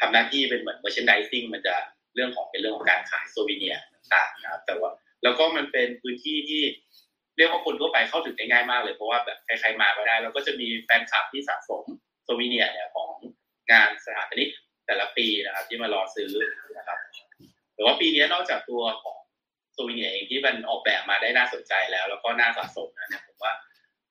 [0.00, 1.74] ทำหน้าที่เป็นเหมือน merchandising มันจะ
[2.14, 4.90] เรื่องของเป็นเรื่องของการขาย souvenir ต่างๆนะครับแต่ว่า
[5.22, 6.62] แล้วก็มันเป็นพื้นที่ที่
[7.36, 11.82] เรียกว่าคนทั่วไปเข้าถึงได้ง่ายมากเลย เพราะว่าแบบใครๆมาก็ได้ แล้วก็จะมีแฟนคลับที่สะสม
[12.24, 13.10] souvenir เนี่ยของ
[13.72, 14.48] งานสถาปนิก
[14.86, 16.30] แต่ละปีนะครับ ที่มารอซื้อ
[16.76, 16.98] นะครับ
[17.74, 19.18] แต่ว่าปีนี้นอกจากตัวของ
[19.74, 23.52] โซวิเนียเองที่มันออกแบบมาได้น่าสนใจแล้ว แล้วก็น่าสะสมนะเนี่ยผมว่า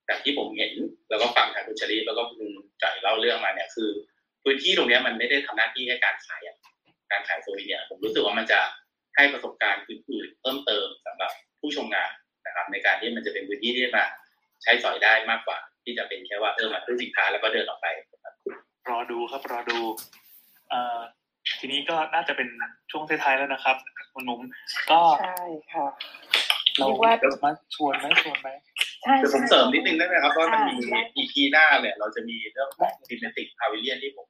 [0.08, 0.72] จากที่ผมเห็น
[1.10, 2.50] แล้วก็ฟังทางคุณชลีแล้วก็คุณ
[2.82, 3.90] จ่อยเล่าเรื่องมาเนี่ยคือ
[4.42, 6.40] พื้นที่ตรงนี้มันไม่ได้ทำหน้าที่ให้การขาย
[7.12, 8.60] การขายโซวิเนียผมรู้สึกว่ามันจะ
[9.16, 12.10] ให้ประสบการณ์อื่นๆเพิ่มเติมสำหรับผู้ชมงาน
[12.46, 14.04] นะครับ ในการที่มันจะเป็นพื้นที่ที่มา
[14.62, 17.86] ใช้สอยได้มากกว่า ที่จะเป็นแค่ว่าเออมาซื้อสินค้าแล้วก็เดินออกไป
[18.90, 19.78] รอดูครับรอดู
[20.70, 20.98] เอ่อ
[21.60, 22.48] ทีนี้ก็น่าจะเป็น
[22.90, 23.76] ช่วงท้ายๆแล้วนะครับ
[24.14, 24.40] คุณมุ้ม
[24.90, 25.86] ก็ใช่ค่ะ
[26.78, 27.12] เราเรียกว่า
[27.44, 28.48] มาชวนไหมชวนไหม
[29.02, 34.26] ใช่เดี๋ยวผมใช่เสริมนิดนึงได้ไหมครับว่ามันมีได้ EP หน้าเนี่ยเราจะมีเรื่องของ thematic pavilion ที่ผม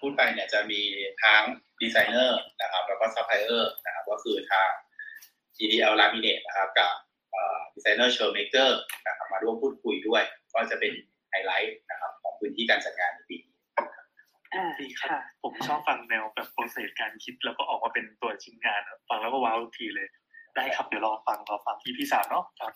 [0.00, 0.80] พูดไปเนี่ยจะมี
[1.22, 1.42] ทั้ง
[1.82, 4.70] ดีไซเนอร์นะครับแล้วก็ซัพพลายเออร์นะครับก็คือทาง
[5.56, 6.92] GDL Laminate นะครับกับ
[7.74, 10.92] ดีไซเนอร์เชอร์เมเกอร์นะครับมาร่วมพูดคุยด้วย ก็จะเป็น
[11.30, 13.54] ไฮไลท์นะครับของพื้นที่การจัดงานในปีนี้
[14.54, 20.08] อ่าดีครับค่ะผมชอบฟังแนวแบบ process การคิดแล้วก็ออกมาเป็นตัวชิ้นงานอะฟังแล้วก็ว้าวทุกทีเลย
[20.56, 22.72] ได้ครับเดี๋ยวรอฟังรอฟังที่พี่สามเนาะครับ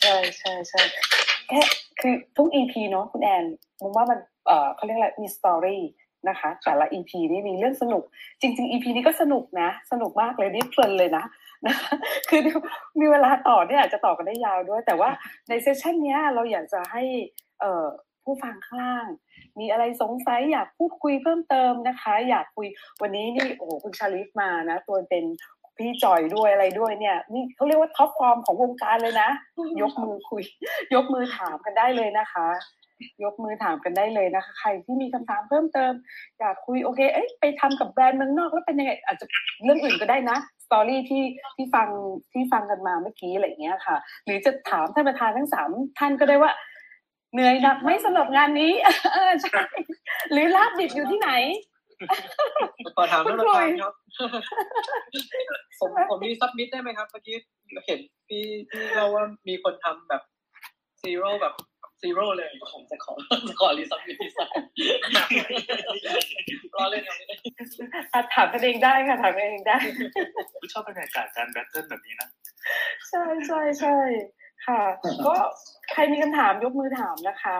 [0.00, 0.82] ใช่ใช่ใช่
[1.48, 1.60] แค่
[2.00, 3.44] คือทุก EP เนาะคุณแอน
[3.80, 5.82] มุมว่ามันเอ่อเขาเรียกอะไรมี story
[6.28, 8.02] นะคะ แต่ละ EP นี่มีเรื่องสนุก
[8.40, 11.24] จริง ๆ EP นี้ก็สนุกนะ สนุกมากเลยนี่เพลินเลยนะ
[11.66, 11.94] นะคะ
[12.28, 12.40] คือ
[13.00, 15.10] มีเวลาต่อเนี่ยอาจจะต่อกันได้ยาวด้วย แต่ว่า
[15.48, 17.02] ใน session เนี้ยเราอยากจะให้
[17.60, 17.86] เอ่อ
[18.24, 19.06] ผู้ฟังข้างล่าง
[19.60, 22.66] มีอะไรสงสัยอยากพูดคุยเพิ่มเติมนะคะ อยากคุย
[23.02, 25.24] วันนี้นี่โอ้โหคุณชาลิฟมานะตัวเป็นๆ
[25.76, 29.28] พี่จอยด้วยอะไรด้วยเนี่ยนี่เขาเรียกว่า top form ของวงการเลยนะ
[29.82, 30.44] ยกมือคุย
[30.94, 32.46] ยกมือถามกันได้เลยนะคะ
[33.24, 35.92] ยกมือถามกันได้เลยนะคะ ใครที่มีคำถามเพิ่มเติม
[36.38, 39.26] อยากคุยโอเค เอ้ยไปทำกับแบรนด์เมืองนอกแล้วเป็นยังไง อาจจะ
[39.64, 41.22] เรื่องอื่นก็ได้นะ story ที่
[41.56, 41.88] ที่ฟัง
[42.32, 46.52] ที่ฟังกันมาเมื่อกี้อะไรอย่างเงี้ยค่ะ หรือจะถามท่านประธานทั้งสามท่านก็ได้ว่า
[47.32, 48.72] เหนื่อยหนักไหมสำหรับงานนี้
[49.14, 49.64] เออใช่
[50.32, 51.30] หรือลาบดิบอยู่ที่ไหน
[52.96, 53.94] ขอถามท่านประธานครับ
[55.80, 57.36] ผมใช่ไหมผมมี submit ได้ไหมครับเมื่อกี้
[57.86, 60.22] เห็นพี่พี่เราว่ามีคนทำแบบ
[61.00, 61.54] zero แบบ
[62.04, 63.12] zero เลยผมจะขอ
[63.48, 64.64] จะขอ resubmit design
[66.74, 67.16] รอเล่นครับ
[68.12, 69.78] อะถามกันเองได้ค่ะถามกันเองได้
[70.72, 72.28] ชอบบรรยากาศการแบทเทิลแบบนี้นะ
[73.10, 73.96] ใช่ใช่ใช่
[74.66, 74.80] ค่ะ
[75.26, 75.34] ก็
[75.92, 77.56] ใครมีคำถามยกมือถามนะคะ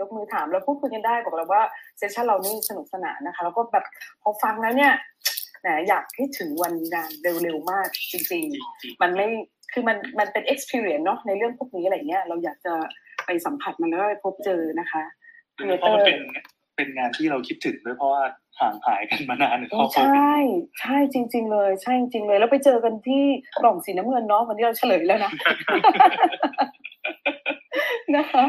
[0.00, 1.62] ยกมือถามแล้วพูดคุยกันได้บอกเลยว่า
[1.98, 3.84] เซสชันเรานี่สนุกสนานนะคะ แล้วก็แบบ
[4.22, 4.92] พอฟังแล้วเนี่ย
[5.60, 7.10] แหมอยากให้ถึงวันงาน
[7.42, 8.44] เร็วๆมากจริง
[8.74, 9.26] ๆ มันไม่
[9.72, 12.74] คือมันมันเป็น experience เนาะในเรื่องพวกนี้อะไรเงี้ยเราอยากจะ
[13.26, 15.02] ไปสัมผัสมันแล้วก็ไปพบเจอนะคะ
[15.54, 16.18] เพราะมันเป็น
[16.76, 18.22] เป็นงานที่เราคิดถึงด้วยเพราะว่า
[18.60, 20.36] ห่างหายกันมานานโอ้เพราะโควิดใช่
[20.80, 23.24] ใช่จริง ๆ เลย ใช่จริงๆเลย แล้วไปเจอกันที่
[23.60, 25.32] กล่องสีน้ำเงินเนาะวันนี้เราเฉลยแล้วนะ
[28.16, 28.44] นะคะ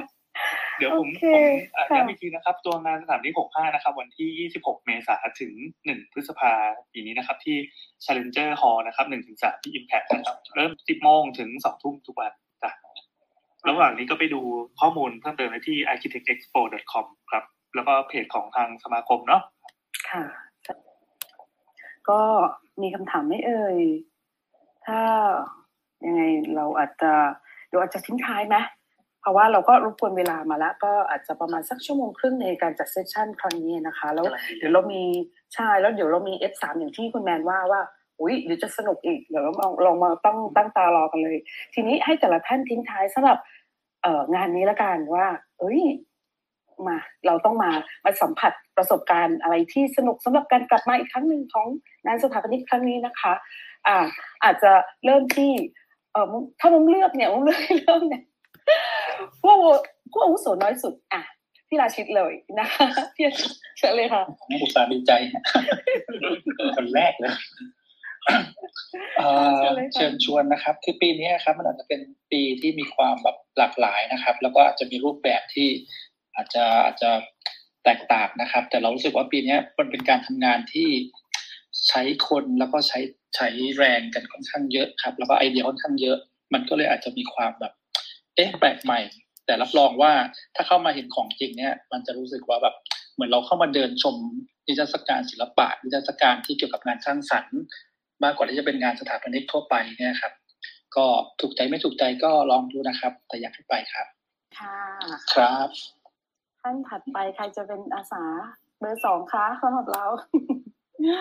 [0.78, 5.54] เดี๋ยวผมโอเคผมอะค่ะย้ำอีกทีนะครับ ตัวงานสถานที่ 65 นะครับ วันที่ 26 เมษายนถึง
[5.88, 6.52] 1 พฤษภา
[6.94, 7.58] ปีนี้นะครับ ที่
[8.04, 12.32] Challenger Hall นะครับ1ถึง3ที่ Impact นะครับ เริ่ม 10 โมงถึง 2 ทุ่มทุกวัน
[12.64, 12.72] จ้ะ
[13.70, 14.42] ระหว่างนี้ก็ไปดู
[14.80, 17.44] ข้อมูลเพิ่มเติมได้ที่ architectexpo.com ครับ
[17.76, 19.42] แล้วก็เพจของทางสมาคมเนาะ
[20.10, 20.24] ค่ะ
[22.10, 22.22] ก็
[22.82, 23.78] มีคำถามไหม่เอ่ย
[24.86, 25.02] ถ้า
[26.06, 26.22] ยังไง
[26.56, 27.12] เราอาจจะ
[27.68, 28.58] เดี๋ยวอาจจะทิ้งท้ายไหม
[29.22, 34.26] เพราะว่าเราก็รบกวนเวลามาแล้วก็อาจจะประมาณสักชั่วโมงครึ่งในการจัดเซสชันครั้งนี้นะคะ แล้ว
[34.58, 35.04] เดี๋ยวเรามี
[35.56, 37.82] ใช่แล้วเดี๋ยวเรามี F3 อย่างที่คุณแมนว่าว่า
[38.22, 41.38] อุ้ยเดี๋ยวจะสนุกอีกเดี๋ยวเราลองมาต้องตั้งตารอกันเลย
[41.74, 43.38] ทีนี้ให้แต่ละท่านทิ้งท้ายสำหรับ
[44.02, 45.28] เอ่องานนี้ละกันว่า
[45.60, 45.82] เอ้ย
[46.88, 47.72] มา เราต้องมา
[48.04, 51.68] มาสัมผัสประสบการณ์อะไรที่สนุกสำหรับการกลับมาอีกครั้งหนึ่งของ
[52.06, 53.34] งานสถาปนิกครั้งนี้นะคะ
[53.88, 53.98] อ่า
[54.44, 54.72] อาจจะ
[55.06, 55.52] เริ่มที่
[56.14, 56.26] เออ
[56.60, 58.24] ถ้ามุมเลือกเนี่ยมุมเลือกเริ่มเนี่ย
[59.42, 59.72] ผู้อาวุ
[60.12, 61.22] ผู้อาวุโสน้อยสุด อะ
[61.68, 63.26] พี่ราชิตเลยนะคะพี่
[63.78, 64.24] เชิญเลยค่ะ
[64.62, 65.12] อุตส่าห์ดีใจ
[66.78, 67.34] คนแรกเลย
[69.94, 72.02] เชิญชวนนะครับ คือปีนี้ครับ มันอาจจะเป็น
[72.32, 75.70] ปีที่มีความแบบหลากหลายนะครับ แล้วก็อาจจะมีรูปแบบที่
[76.36, 77.12] อาจจะอาจจะ
[77.86, 80.90] แตกต่างนะครับ แต่เรารู้สึกว่าปีนี้มันเป็นการทำงานที่
[81.88, 83.00] ใช้คนแล้วก็ใช้
[83.36, 83.48] ใช้
[83.78, 86.18] แรงกันค่อนข้างเยอะครับ แล้วก็ไอเดียค่อนข้างเยอะ
[86.54, 87.74] มันก็เลยอาจจะมีความแบบ
[88.36, 89.00] เอ๊ะแปลกใหม่
[89.46, 90.14] แต่รับรองว่า
[90.56, 92.76] ถ้าเข้ามาเห็นของจริงเนี่ย มันจะรู้สึกว่าแบบ
[93.14, 94.16] เหมือนเราเข้ามาเดินชม
[94.68, 97.60] นิทรรศการศิลปะนิทรรศการที่เกี่ยวกับงานสร้างสรรค์
[98.24, 100.34] มากกว่าที่จะเป็นงานสถาปนิกทั่วไปเนี่ยครับ
[100.96, 101.06] ก็
[101.42, 104.08] ถูกใจไม่ถูกใจก็ลองดูนะครับ แต่อยากให้ไปครับ
[104.60, 104.78] ค่ะ
[105.34, 105.68] ครับ
[106.62, 108.24] ท่านถัดไปใครจะเป็นอาสา
[108.80, 110.06] เบอร์สองคะสำหรับเรา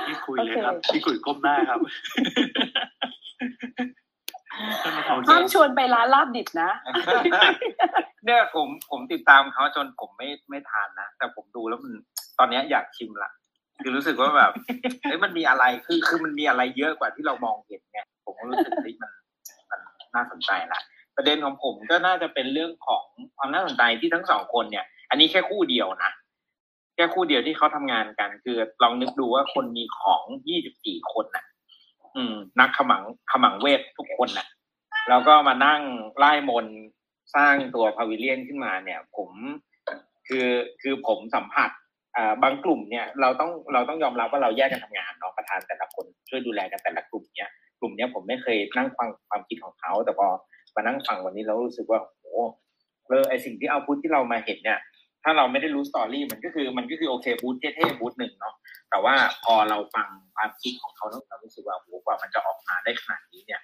[0.08, 1.80] พี่คุยเลยครับพี่คุยก้มหน้าครับ
[5.28, 6.70] ห้ามชวนไปร้านลาบดิบนะ
[8.24, 11.92] เนี่ยผมผมติดตามเขาจนผมไม่ไม่ทานนะ แต่ผมดูแล้วมัน
[12.38, 13.30] ตอนเนี้ยอยากชิมละ
[13.82, 14.52] คือรู้สึกว่าแบบ
[15.02, 19.12] เฮ้ยมันมีอะไรคือคือมันมีอะไรเยอะกว่าที่เรามองเห็นไงผมก็รู้สึกที่มัน
[19.70, 19.80] มัน
[20.14, 20.80] น่าสนใจละ
[21.16, 23.04] ประเด็นของผมก็น่าจะเป็นเรื่องของ
[23.36, 26.12] ความน่าสนใจที่ทั้งสองคนเนี่ย อันนี้แค่คู่เดียวนะ
[26.94, 31.44] แค่คู่เดียวที่เขาทำงานกัน คือลองนึกดูว่าคนมีของยี่สิบสี่คนน่ะ
[32.16, 34.46] อืม นักขมังขมังเวททุกคนน่ะ
[35.08, 35.80] แล้วก็มานั่ง
[36.18, 36.66] ไล่มน
[37.34, 39.30] สร้างตัวพาวิเลียนขึ้นมาเนี่ย ผม
[40.28, 40.48] คือ
[40.82, 41.70] คือผมสัมผัส
[42.42, 50.28] บางกลุ่มเนี่ยเราต้องเราต้องยอมรับว่าเราแยกกันทำงานเนาะประธานแต่ละคนช่วยดูแลกันแต่ละกลุ่มเนี่ยกลุ่มเนี้ยผมไม่เคยนั่งฟังความคิดของเขาแต่พอ
[50.74, 52.42] มานั่งฟังวันนี้เรารู้สึกว่าโอ้
[53.08, 54.78] เออไอสิ่งที่เอาพุทที่เรามาเห็นเนี่ย
[55.24, 58.54] ถ้าเราไม่ได้รู้สตอรี่มันก็คือมันก็คือโอเคบูธเท่ๆบูธหนึ่งเนาะ
[58.90, 59.14] แต่ว่า
[59.44, 63.60] พอเราฟังความคิดของเขาแล้วเรารู้สึกว่าโอ้กว่ามันจะออกมาได้ขนาดนี้เนี่ย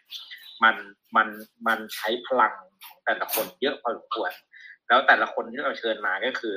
[0.62, 0.74] มัน
[1.16, 1.28] มัน
[1.66, 2.54] มันใช้พลัง
[2.86, 4.32] ของแต่ละคนเยอะพอสมควร
[4.88, 6.54] แล้วแต่ละคนที่เราเชิญมาก็คือ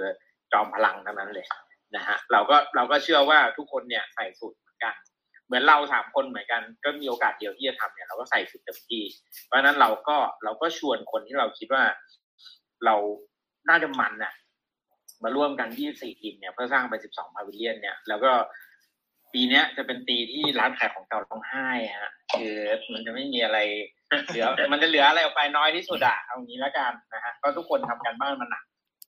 [0.51, 1.45] จอมพลังทั้งนั้นเลย
[1.95, 4.95] นะฮะเราก็เราก็เชื่อว่าทุกคนเนี่ยใส่สุดเหมือนกัน
[5.45, 9.03] เหมือนเราสามคนเหมือนกันก็มีโอกาสเดียวที่จะทำเนี่ยเราก็ใส่สุดเต็มที่
[9.45, 11.83] เพราะนั้นเราก็เราก็ชวนคนที่เราคิดว่า
[12.85, 12.95] เรา
[13.69, 14.33] น่าจะมันน่ะ
[15.23, 18.31] มาร่วมกัน 24 ทีมเนี่ยเพื่อสร้างไป 12 พาวิเลียนเนี่ย แล้วก็
[19.33, 21.69] ปีเนี้ยจะเป็นปีที่ร้านขายของเก่าร้องไห้
[22.01, 22.55] ฮะคือ
[22.93, 23.57] มันจะไม่มีอะไร
[24.29, 28.63] เหลือ มันจะเหลืออะไรออกไปน้อยที่สุดอะเอางี้แล้วกันนะฮะก็ทุกคนทำกันบ้านมาหนัก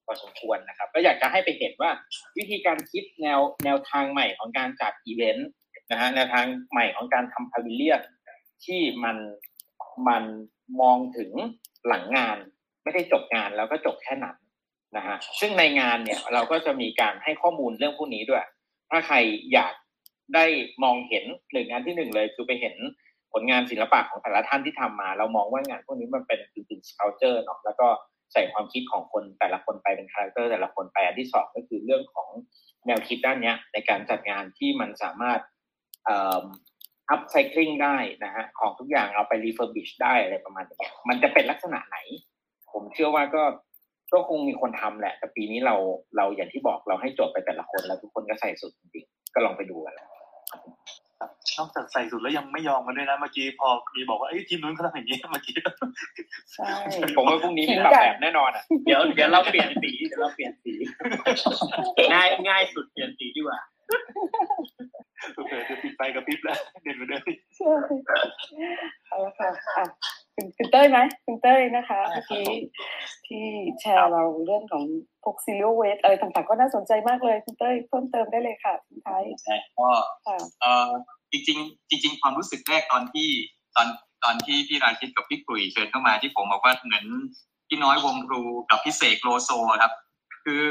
[0.05, 1.91] พอสมควรนะครับ ก็อยากจะให้ไปเห็นว่า
[2.37, 5.49] วิธีการคิดแนวแนวทางใหม่ของการจัดอีเวนต์
[5.91, 8.01] นะฮะแนวทางใหม่ของการทำพาวิเลียน
[8.65, 9.17] ที่มัน
[10.07, 10.23] มัน
[10.81, 11.31] มองถึง
[11.87, 12.37] หลังงาน
[12.83, 14.35] ไม่ได้จบงานแล้วก็จบแค่นั้น
[14.97, 18.43] นะฮะซึ่งในงานเนี่ยเราก็จะมีการให้ข้อมูลเรื่องพวกนี้ด้วย
[18.89, 19.17] ถ้าใคร
[19.53, 19.73] อยาก
[20.35, 20.45] ได้
[20.83, 22.75] มองเห็นหนึ่งงานที่หนึ่งเลย คือไปเห็น
[23.33, 27.87] ผลงานศิลปะของแต่ละท่านที่ทำมา เรามองว่างานพวกนี้มันเป็นจริงๆ sculpture เนาะแล้วก็
[28.33, 32.29] ใส่ความคิดของคนแต่ละคนไปเป็นคาแรคเตอร์แต่ละคนไปอันที่สองก็คือเรื่องของ
[32.87, 35.39] แนวคิดด้านเนี้ย ในการจัดงานที่มันสามารถ
[36.05, 36.43] เอ่อ
[37.13, 40.77] upcycling ได้นะฮะของทุกอย่างเอาไป refurbish ได้อะไรประมาณนี้
[41.09, 41.97] มันจะเป็นลักษณะไหน
[42.71, 43.43] ผมเชื่อว่าก็
[44.13, 45.75] ก็คงมีคนทำแหละ แต่ปีนี้เรา
[46.17, 49.95] เราอย่างที่บอกเราให้โจทย์ไปแต่ละคน แล้วทุกคนก็ใส่สุดจริงๆก็ลองไปดูกัน
[51.57, 55.55] นอกจากใส่สุดแล้วยังไม่ยอมกันด้วยนะเมื่อกี้พอมีบอกว่าไอ้ยทีมนู้นเขาทำอย่างนี้เมื่อกี้
[56.53, 56.67] ใช่
[57.15, 60.73] ผมว่าพรุ่งนี้มีปรับแบบแน่นอนอะเดี๋ยวเดี๋ยวเราเปลี่ยนสีเดี๋ยวเราเปลี่ยนสี
[62.13, 63.59] ง่ายง่ายสุดเปลี่ยนสีดีกว่า
[65.35, 67.21] โอเคจะปิดไฟกับพริบแล้วเด่นไปเลย
[67.57, 67.71] ใช่
[69.07, 69.85] เอาละค่ะอะ
[70.35, 72.45] คุณคุณเต้ยไหมคุณเต้ยนะคะเมื่อกี้
[73.27, 73.45] ที่
[73.79, 74.83] แชร์เราเรื่องของ
[75.23, 79.89] พวกซีโรเวทอะไรต่างๆ ก็น่าสนใจมากเลยคุณเต้ยเพิ่มเติมได้เลยค่ะทิ้งท้ายใช่ก็
[80.27, 80.89] ค่ะเออ
[81.31, 83.27] จริงๆจริง ๆ ความรู้สึกแรกตอนที่
[83.75, 83.87] ตอน
[84.23, 87.05] ตอนที่พี่ราชิตกับพี่กลุยเชิญเข้ามาที่ผมบอกว่าเหมือน
[87.67, 89.49] พี่น้อยวงครูกับพี่เสกโลโซ
[89.81, 89.93] ครับ
[90.43, 90.61] คือ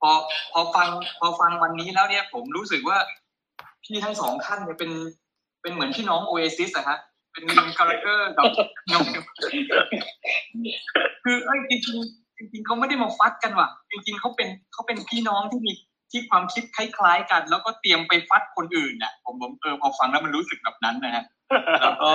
[0.00, 0.10] พอ
[0.52, 0.88] พอฟัง
[1.20, 2.98] พอฟังวันนี้แล้วเนี่ยผมรู้สึกว่า
[3.84, 4.90] พี่ทั้งสองท่านเนี่ยเป็น
[5.62, 6.98] เป็นเหมือนพี่น้องโอเอซิสอะฮะ
[7.44, 8.44] เป็น character กับ
[8.92, 9.06] นม
[11.24, 11.80] คือเอ้ยจริง
[12.52, 15.72] จริงเขาไม่ได้มาฟัดกันว่ะ จริงๆเขาเป็นเขาเป็นพี่น้องที่มี
[16.10, 21.24] ที่ความคิดคล้ายๆกัน แล้วก็เตรียมไปฟัดคนอื่นน่ะ ผมผมเออพอฟังแล้วมันรู้สึกแบบนั้นนะฮะ
[21.82, 22.10] แล้วก็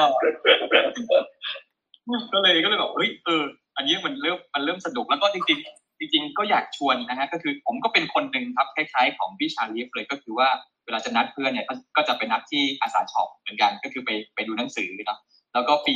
[2.34, 3.44] ก็เลยก็เลยแบบเฮ้ยเออ
[3.78, 5.60] อันนี้มันเริ่มมันเริ่มสนุกแล้วก็จริง
[6.00, 10.50] จริงๆ ก็อยากชวนนะฮะก็คือผมก็เป็นคนหนึ่งครับคล้ายๆ ของพี่ชาลีฟเลยก็คือว่า
[10.86, 15.20] เวลาจะนัดเพื่อนเนี่ยก็จะไปนัดที่อาสาช็อปเหมือนกันก็คือไปไปดูหนังสือเนาะ
[15.54, 15.96] แล้วก็ปี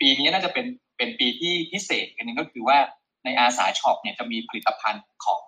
[0.00, 0.66] ปีนี้น่าจะเป็น
[0.96, 2.78] เป็นปีที่พิเศษกันนึงก็คือว่า
[3.24, 5.44] ในอาสาช็อปเนี่ยจะมีผลิตภัณฑ์ของ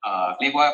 [0.00, 0.68] เอ่อเรียกว่า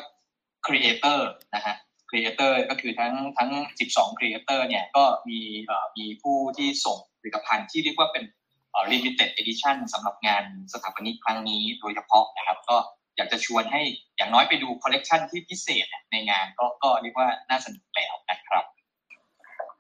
[0.66, 1.20] creator
[1.55, 1.74] นะฮะ
[2.11, 8.24] creator ก็คือทั้งทั้ง 12 creator เนี่ยก็มีเอ่อมีผู้ที่ส่งผลิตภัณฑ์ที่เรียกว่าเป็น
[8.73, 12.77] เอ่อ limited edition สำหรับงานสถาปนิกครั้งนี้โดยเฉพาะนะครับ ก็
[13.16, 13.82] อยากจะชวนให้
[14.16, 18.65] อย่างน้อยไปดูคอลเลกชันที่พิเศษในงานก็ก็เรียกว่าน่าสนุกแล้วนะครับ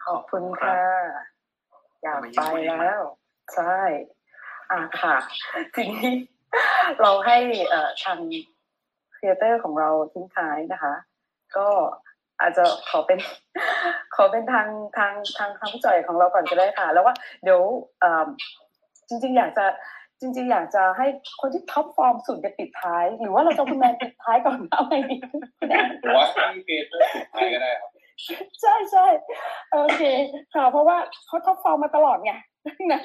[0.06, 0.78] ขอบคุณค่ะ
[2.02, 3.02] อยากไปแล้ว
[3.54, 3.78] ใช่
[4.70, 5.16] อะค่ะ
[5.74, 6.10] ทีนี้
[7.00, 7.38] เราให้
[7.68, 8.18] เอ่อทาง
[9.16, 10.94] creator ของเราทิ้งท้ายนะคะ
[11.56, 11.68] ก็
[12.40, 13.18] อาจจะขอเป็น
[14.14, 17.60] ขอเป็นทางทางทางทางพี่จอยของเราก่อนก็ได้ค่ะ แล้วว่าเดี๋ยว
[18.00, 18.28] เอิ่ม
[19.08, 19.66] จริง ๆ อยากจะ
[20.20, 21.06] จริง ๆ อยากจะให้
[21.40, 27.90] คนที่ top form สุดจะปิดท้าย หรือว่าเราจะคุณแมนปิดท้ายก่อนเอาไงดีคุณแอนหรือว่าให้ creator สุดท้ายก็ได้ครับ
[28.60, 29.06] ใช่ใช่
[29.72, 30.02] โอเค
[30.54, 30.96] ค่ะเพราะว่า
[31.26, 32.32] เขา top form มาตลอดไง
[32.92, 33.00] นะ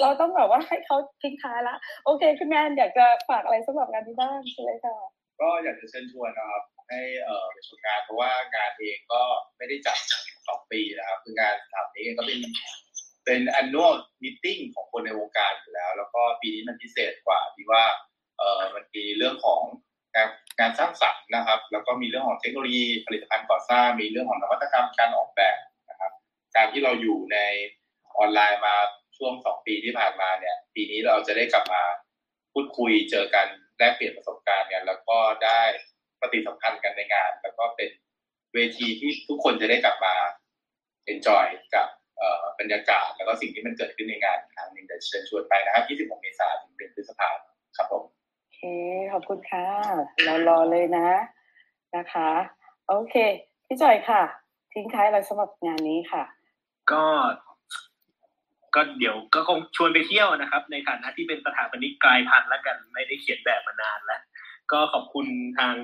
[0.00, 4.96] เราต้องแบบว่าให้เขาทิ้งท้ายละ โอเคคุณแมนอยากจะฝากอะไรสำหรับงานที่บ้านใช่ไหมคะ
[5.40, 9.20] ก็อยากจะเชิญชวนนะครับ ให้เอ่อไปชมงานเพราะว่างานเองก็
[9.56, 9.96] ไม่ได้จัด
[10.48, 12.38] สองปีนะครับคืองานสถาปนี้เองก็เป็น
[13.28, 17.84] เป็น annual meeting ของคนในวงการอยู่แล้ว แล้วก็ปีนี้มันพิเศษกว่าที่ว่า
[18.38, 19.60] เอ่อมันมีเรื่องของ
[20.14, 20.28] งาน
[20.58, 25.56] งานสร้างสรรค์นะครับ แล้วก็มีเรื่องของเทคโนโลยีผลิตภัณฑ์ก่อสร้าง มีเรื่องของนวัตกรรมการออกแบบ
[25.90, 26.12] นะครับ
[26.56, 27.38] การที่เราอยู่ใน
[28.18, 28.76] ออนไลน์มา
[29.16, 31.82] ช่วงสองปีที่ผ่านมาเนี่ย ปีนี้เราจะได้กลับมา
[32.52, 33.46] พูดคุยเจอกัน
[33.78, 35.60] แลกเปลี่ยนประสบการณ์กันแล้วก็ได้
[36.20, 37.90] ปฏิสัมพันธ์กันในงาน แล้วก็เป็น
[38.54, 40.14] เวทีที่ทุกคนจะได้กลับมา
[41.12, 41.86] enjoy กับ
[42.62, 47.40] รรยากาศ แล้วก็สิ่งที่มันเกิดขึ้นในงานอีกครั้งหนึ่งเดี๋ยวเชิญชวนไปนะครับ 26 เมษายนถึงเดือนพฤษภาคม
[47.76, 48.02] ครับผม
[48.40, 48.60] โอเค
[49.12, 49.64] ขอบคุณค่ะ
[50.24, 51.08] เรารอเลยนะ
[51.96, 52.30] นะคะ
[52.88, 53.16] โอเค
[53.66, 54.22] พี่จอยค่ะ
[54.72, 56.22] ทิ้งท้ายอะไรสำหรับงานนี้ค่ะ
[56.92, 57.04] ก็
[58.74, 64.20] ก็เดี๋ยวก็คงชวนไปเที่ยวนะครับ ในฐานะที่เป็นสถาปนิกกลายพันธุ์แล้วกันไม่ได้เขียนแบบมานานแล้ว
[64.72, 65.26] ก็ขอบคุณ
[65.58, 65.74] ทาง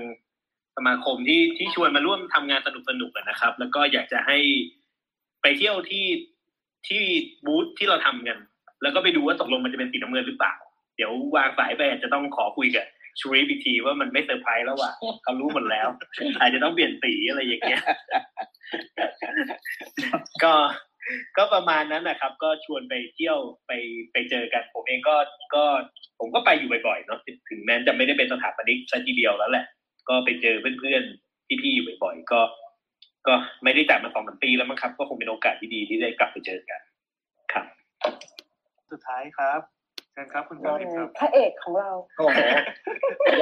[0.77, 4.39] สมาคมที่ที่ชวนมาร่วมทำงานสนุกสนุกๆอะนะครับ แล้วก็อยากจะให้
[5.45, 6.07] ไปเที่ยวที่
[6.89, 7.03] ที่
[7.47, 8.39] บูธที่เราทำกัน
[8.83, 10.55] แล้วก็ไปดูว่าตกลงมันจะเป็นสีน้ำเงินหรือเปล่า
[10.97, 12.85] เดี๋ยววางสายไปอาจจะต้องขอคุยกับ
[13.21, 14.91] ชูริอีทีว่ามันไม่เซอร์ไพรส์แล้วว่ะ
[15.23, 15.89] เขารู้หมดแล้ว
[16.41, 17.83] อาจจะต้องเปลี่ยนสีอะไรอย่างเงี้ย
[20.45, 20.55] ก็
[21.37, 23.73] ก็ประมาณนั้นนะครับ ก็ชวนไปเที่ยวไป
[24.13, 25.17] ไปเจอกัน ผมเองก็
[25.55, 25.65] ก็
[26.19, 27.19] ผมก็ไปอยู่บ่อยๆเนาะ
[27.49, 29.65] ถึงแม้จะไม่ได้เป็นสถาปนิกซะทีเดียวแล้วแหละ
[30.09, 32.41] ก็ไปเจอเพื่อนๆพี่ๆอยู่บ่อยๆก็
[33.27, 33.35] ก็
[33.65, 36.81] ไม่ได้จัดมาสองสามปีแล้วมั้งครับ ก็คงเป็นโอกาสที่ดีที่ได้กลับไปเจอกัน
[37.53, 37.67] ครับ
[38.91, 39.61] สุดท้ายครับ
[40.13, 42.39] เชิญครับคุณจอยครับพระเอกของเราโอ้โห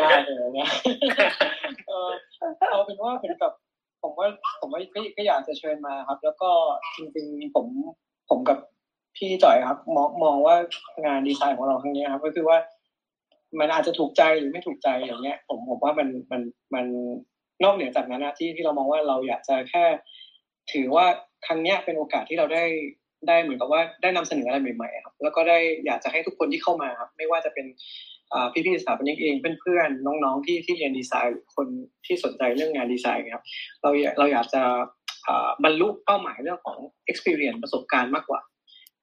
[0.01, 0.69] ยากเลยนะ
[1.89, 2.11] เออ
[2.71, 3.53] เอาเป็นว่าเหมือนกับ
[4.03, 4.29] ผมว่า
[4.61, 6.51] ผมว่าก็ก็อยากจะเชิญมาครับ แล้วก็
[6.97, 7.67] จริงๆผม
[8.31, 8.59] ผมกับ
[9.17, 10.57] พี่จ่อยครับ มองมองว่า
[11.05, 12.59] งานดีไซน์ของเราครั้งนี้ครับ ก็คือว่า
[13.61, 16.43] มันอาจจะถูกใจหรือไม่ถูกใจอย่างเงี้ย ผมผมว่ามันมัน
[16.75, 16.87] มัน
[17.65, 19.85] นอกเหนือจากนั้นนะที่ที่เรามองว่าเราอยากจะแค่
[20.73, 21.07] ถือว่า
[21.47, 22.65] ครั้งนี้เป็นโอกาสที่เราได้
[23.29, 27.67] ได้เหมือนกับว่าได้นำเสนออะไรใหม่ๆครับแล้วก็ได้อยากจะให้ทุกคนที่เข้ามาครับไม่ว่าจะเป็น
[28.33, 31.67] อ่พี่ๆสถาปนิกเองเพื่อนๆน้องๆที่ที่เรียนดีไซน์คน
[32.07, 33.45] ที่สนใจเรื่องงานดีไซน์ครับ
[33.83, 34.63] เราเราอยากจะ
[35.65, 36.79] บรรลุเป้าหมายเรื่องของ
[37.11, 38.41] experience ประสบการณ์มากกว่า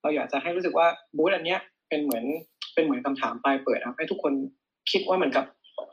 [0.01, 0.87] เราอยากจะให้รู้สึกว่า
[1.17, 1.59] บูธอันเนี้ย
[1.89, 2.25] เป็นเหมือน
[2.73, 4.33] เป็นเหมือนคำถามปลายเปิดครับให้ทุกคน
[4.91, 5.45] คิดว่าเหมือนกับ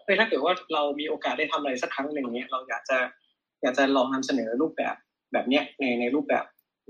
[0.05, 2.99] เฮ้ยถ้าเกิดว่าเรามีโอกาสได้ทำอะไรสักครั้งหนึ่งเนี้ยเราอยากจะ
[3.63, 4.95] อยากจะลองนำเสนอรูปแบบ
[5.33, 6.45] แบบเนี้ยในในรูปแบบ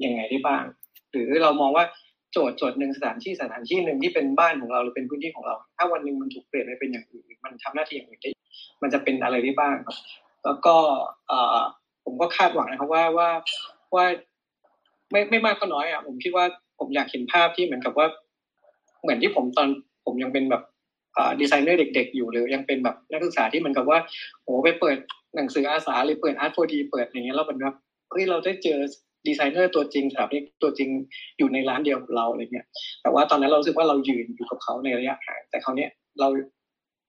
[0.04, 0.64] ยังไงได้บ้าง
[1.10, 1.84] หรือเรามองว่า
[2.32, 8.30] โจทย์โจทย์หนึ่งสถานที่สถานที่หนึ่งที่เป็นบ้านของเราหรือเป็นพื้นที่ของเรา ถ้าวันหนึ่งมันถูกเปลี่ยนไปเป็นอย่างอื่นมันทำหน้าที่อย่างอื่นได้
[8.82, 9.76] มันจะเป็นอะไรได้บ้าง
[10.44, 10.76] แล้วก็
[11.28, 11.58] เอ่อ
[12.04, 13.28] ผมก็คาดหวังนะครับว่าว่า
[13.94, 14.06] ว่า
[15.10, 16.44] ไม่ไม่มากก็น้อยอะผมคิดว่า
[16.78, 18.06] ผมอยากเห็นภาพที่เหมือนกับว่า
[19.02, 19.68] เหมือนที่ผมตอน
[20.04, 20.62] ผมยังเป็นแบบ
[21.40, 23.98] ดีไซเนอร์เด็ก ๆ อยู่หรือยังเป็นแบบนักศึกษาที่เหมือนกับว่า
[24.44, 24.96] โอ้ไปเปิด
[25.36, 27.74] หนังสืออาษาหรือเปิด art4d เปิดอย่างเงี้ยแล้วมันแบบ
[28.10, 28.78] เฮ้ยเราได้เจอ
[29.26, 30.88] ดีไซเนอร์ตัวจริงสถาปนิกตัวจริง
[31.38, 32.66] อยู่ในร้านเดียวกับเราอะไรเงี้ย
[33.02, 35.90] แต่ว่าตอนนั้นเราสึกว่าเรายืนอยู่กับเขาในระยะห่างแต่คราวเนี้ย
[36.20, 36.28] เรา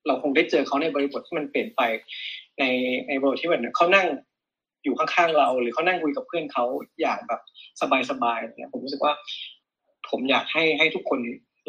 [0.07, 1.81] เราคงได้เจอเขาในบริบทที่มันเปลี่ยนไป
[2.59, 2.63] ใน
[3.07, 4.07] ในบริบทที่แบบเขานั่ง
[4.84, 6.65] อยู่ข้างๆเรา หรือเขานั่งคุยกับเพื่อนเขา
[7.01, 7.41] อย่างแบบ
[8.09, 9.13] สบายๆเนี่ยผมรู้สึกว่า
[10.09, 11.19] ผมอยากให้ให้ทุกคน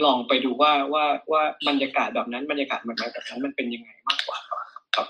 [0.04, 4.38] ลองไปดูว่าว่าว่าบรรยากาศแบบนั้นบรรยากาศแบบนั้นแบบนั้นมันเป็นยังไงมากกว่า
[4.96, 5.06] ครับ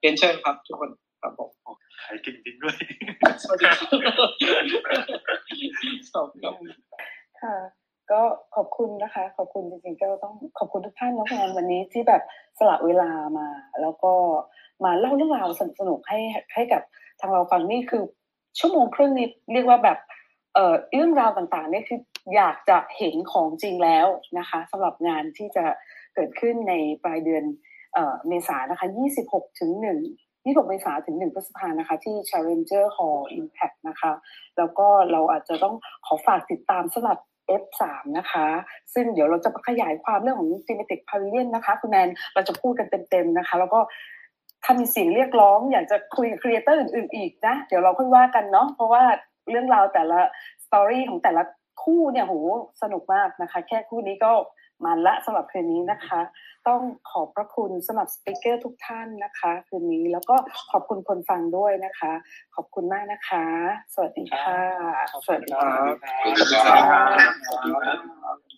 [0.00, 0.90] เรียนเชิญครับ ทุกคน
[1.20, 1.50] ครับผม
[2.02, 2.76] ขายกินจริงด้วย
[3.42, 3.88] สวัสดีครับ
[6.14, 6.26] ขอบ
[6.60, 6.68] คุณ
[7.42, 7.56] ค่ะ
[8.10, 8.20] ก็
[8.56, 12.22] ขอบคุณนะคะ ขอบคุณจริงๆก็ต้องขอบคุณทุกท่านน้องงานวันนี้ที่แบบ
[12.58, 13.48] สละเวลามา
[13.82, 14.12] แล้วก็
[14.84, 16.18] มาเล่าเรื่องราวสนุกๆให้
[16.54, 16.82] ให้กับ
[17.20, 18.02] ทางเราฟังนี่คือ
[18.58, 19.98] ชั่วโมงครึ่งนี้เรียกว่าแบบ
[20.54, 21.98] เอ่อเรื่องราวต่างๆเนี่ยคือ
[22.34, 24.06] อยากจะเห็นของจริงแล้ว
[24.38, 25.64] นะคะสำหรับงานที่จะ
[26.14, 26.74] เกิดขึ้นใน
[27.04, 27.44] ปลายเดือน
[28.28, 28.86] เมษายนะคะ
[29.24, 34.12] 26ถึง1 26เมษายนถึง 1พฤษภานะคะ ที่ Challenger Hall Impact นะคะ
[34.58, 35.74] แล้วก็เราอาจจะต้อง
[36.06, 37.18] ขอฝากติดตามสำหรับ
[37.62, 37.82] F3
[38.18, 38.46] นะคะ
[38.94, 43.80] ซึ่งเดี๋ยวเราจะขยายความเรื่องของ Thematic Pavilion นะคะ คุณแนนเราจะพูดกันเต็มๆนะคะ แล้วก็
[44.64, 49.02] ถ้ามีเสียงเรียกร้อง อยากจะคุยกับครีเอเตอร์อื่นๆอีกนะ เดี๋ยวเราค่อยว่ากันเนาะเพราะว่า
[49.50, 50.18] เรื่องราวแต่ละ
[50.64, 51.42] สตอรี่ของแต่ละ
[51.82, 52.34] คู่เนี่ยโห
[52.82, 54.32] สนุกมากนะคะ แค่คู่นี้ก็
[54.84, 56.20] มันละสำหรับคืนนี้นะคะ
[56.68, 56.80] ต้อง
[57.10, 60.36] ขอบพระคุณสำหรับสปิเกอร์ทุกท่านนะคะ คืนนี้แล้วก็
[60.72, 62.12] ขอบคุณคนฟังด้วยนะคะ
[62.54, 63.44] ขอบคุณมากนะคะ
[63.94, 64.60] สวัสดีค่ะ
[65.26, 65.72] สวัสดีค่ะ
[67.46, 67.70] สวัสดี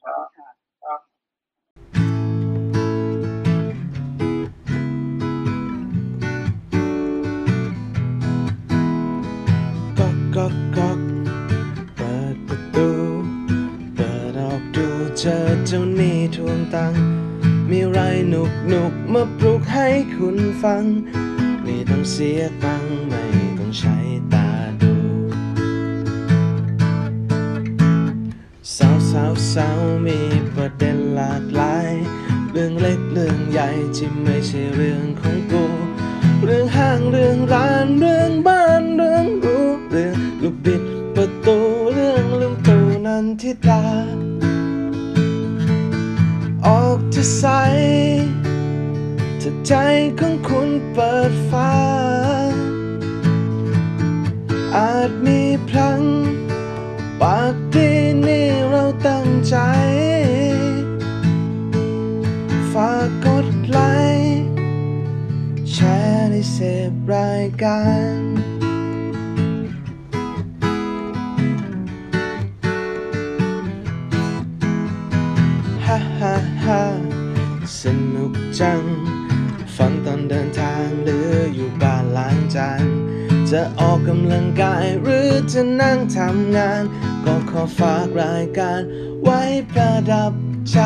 [0.05, 0.19] ครั
[0.51, 0.52] บ
[15.75, 16.95] จ้าหนี้ทวงตัง
[17.71, 20.85] มีไรหนุกหนุกมาปลุกให้คุณฟัง
[21.63, 23.23] ไม่ต้องเสียตังไม่
[23.59, 23.97] ต้องใช้
[24.35, 24.49] ตา
[24.81, 24.95] ดู
[28.77, 30.19] สาวสาวสาวมี
[30.55, 31.91] ประเด็นหลากหลาย
[32.53, 35.65] เรื่องเล็กเรื่องใหญ่ที่ไม่ใช่เรื่องของกู
[36.45, 40.83] เรื่องห้างเรื่องร้านเรื่องบ้านเรื่องรู้เรื่องลูกบิด
[41.15, 41.59] ประตู
[41.93, 42.77] เรื่องลืมตู
[43.07, 43.83] นันทิดา
[46.67, 47.45] ออกจะใส
[49.41, 49.73] ถ้าใจ
[50.19, 51.73] ของคุณเปิดฟ้า
[54.77, 56.03] อาจมีพลัง
[57.21, 57.91] ปากดี
[58.27, 59.57] นี่เราตั้งใจ
[62.73, 63.79] ฝากกดไล
[64.21, 64.47] ค์
[65.73, 66.59] แชร์ในเส
[66.91, 67.81] พรายกา
[68.21, 68.22] ร
[78.61, 78.83] จัง
[79.77, 82.85] ฟังตอนเดินทางหรืออยู่บ้านล้างจาน
[83.51, 86.83] จะออกกำลังกายหรือจะนั่งทำงาน
[87.25, 88.81] ก็ขอฝากรายการ
[89.23, 90.33] ไว้ประดับ
[90.71, 90.79] ใจ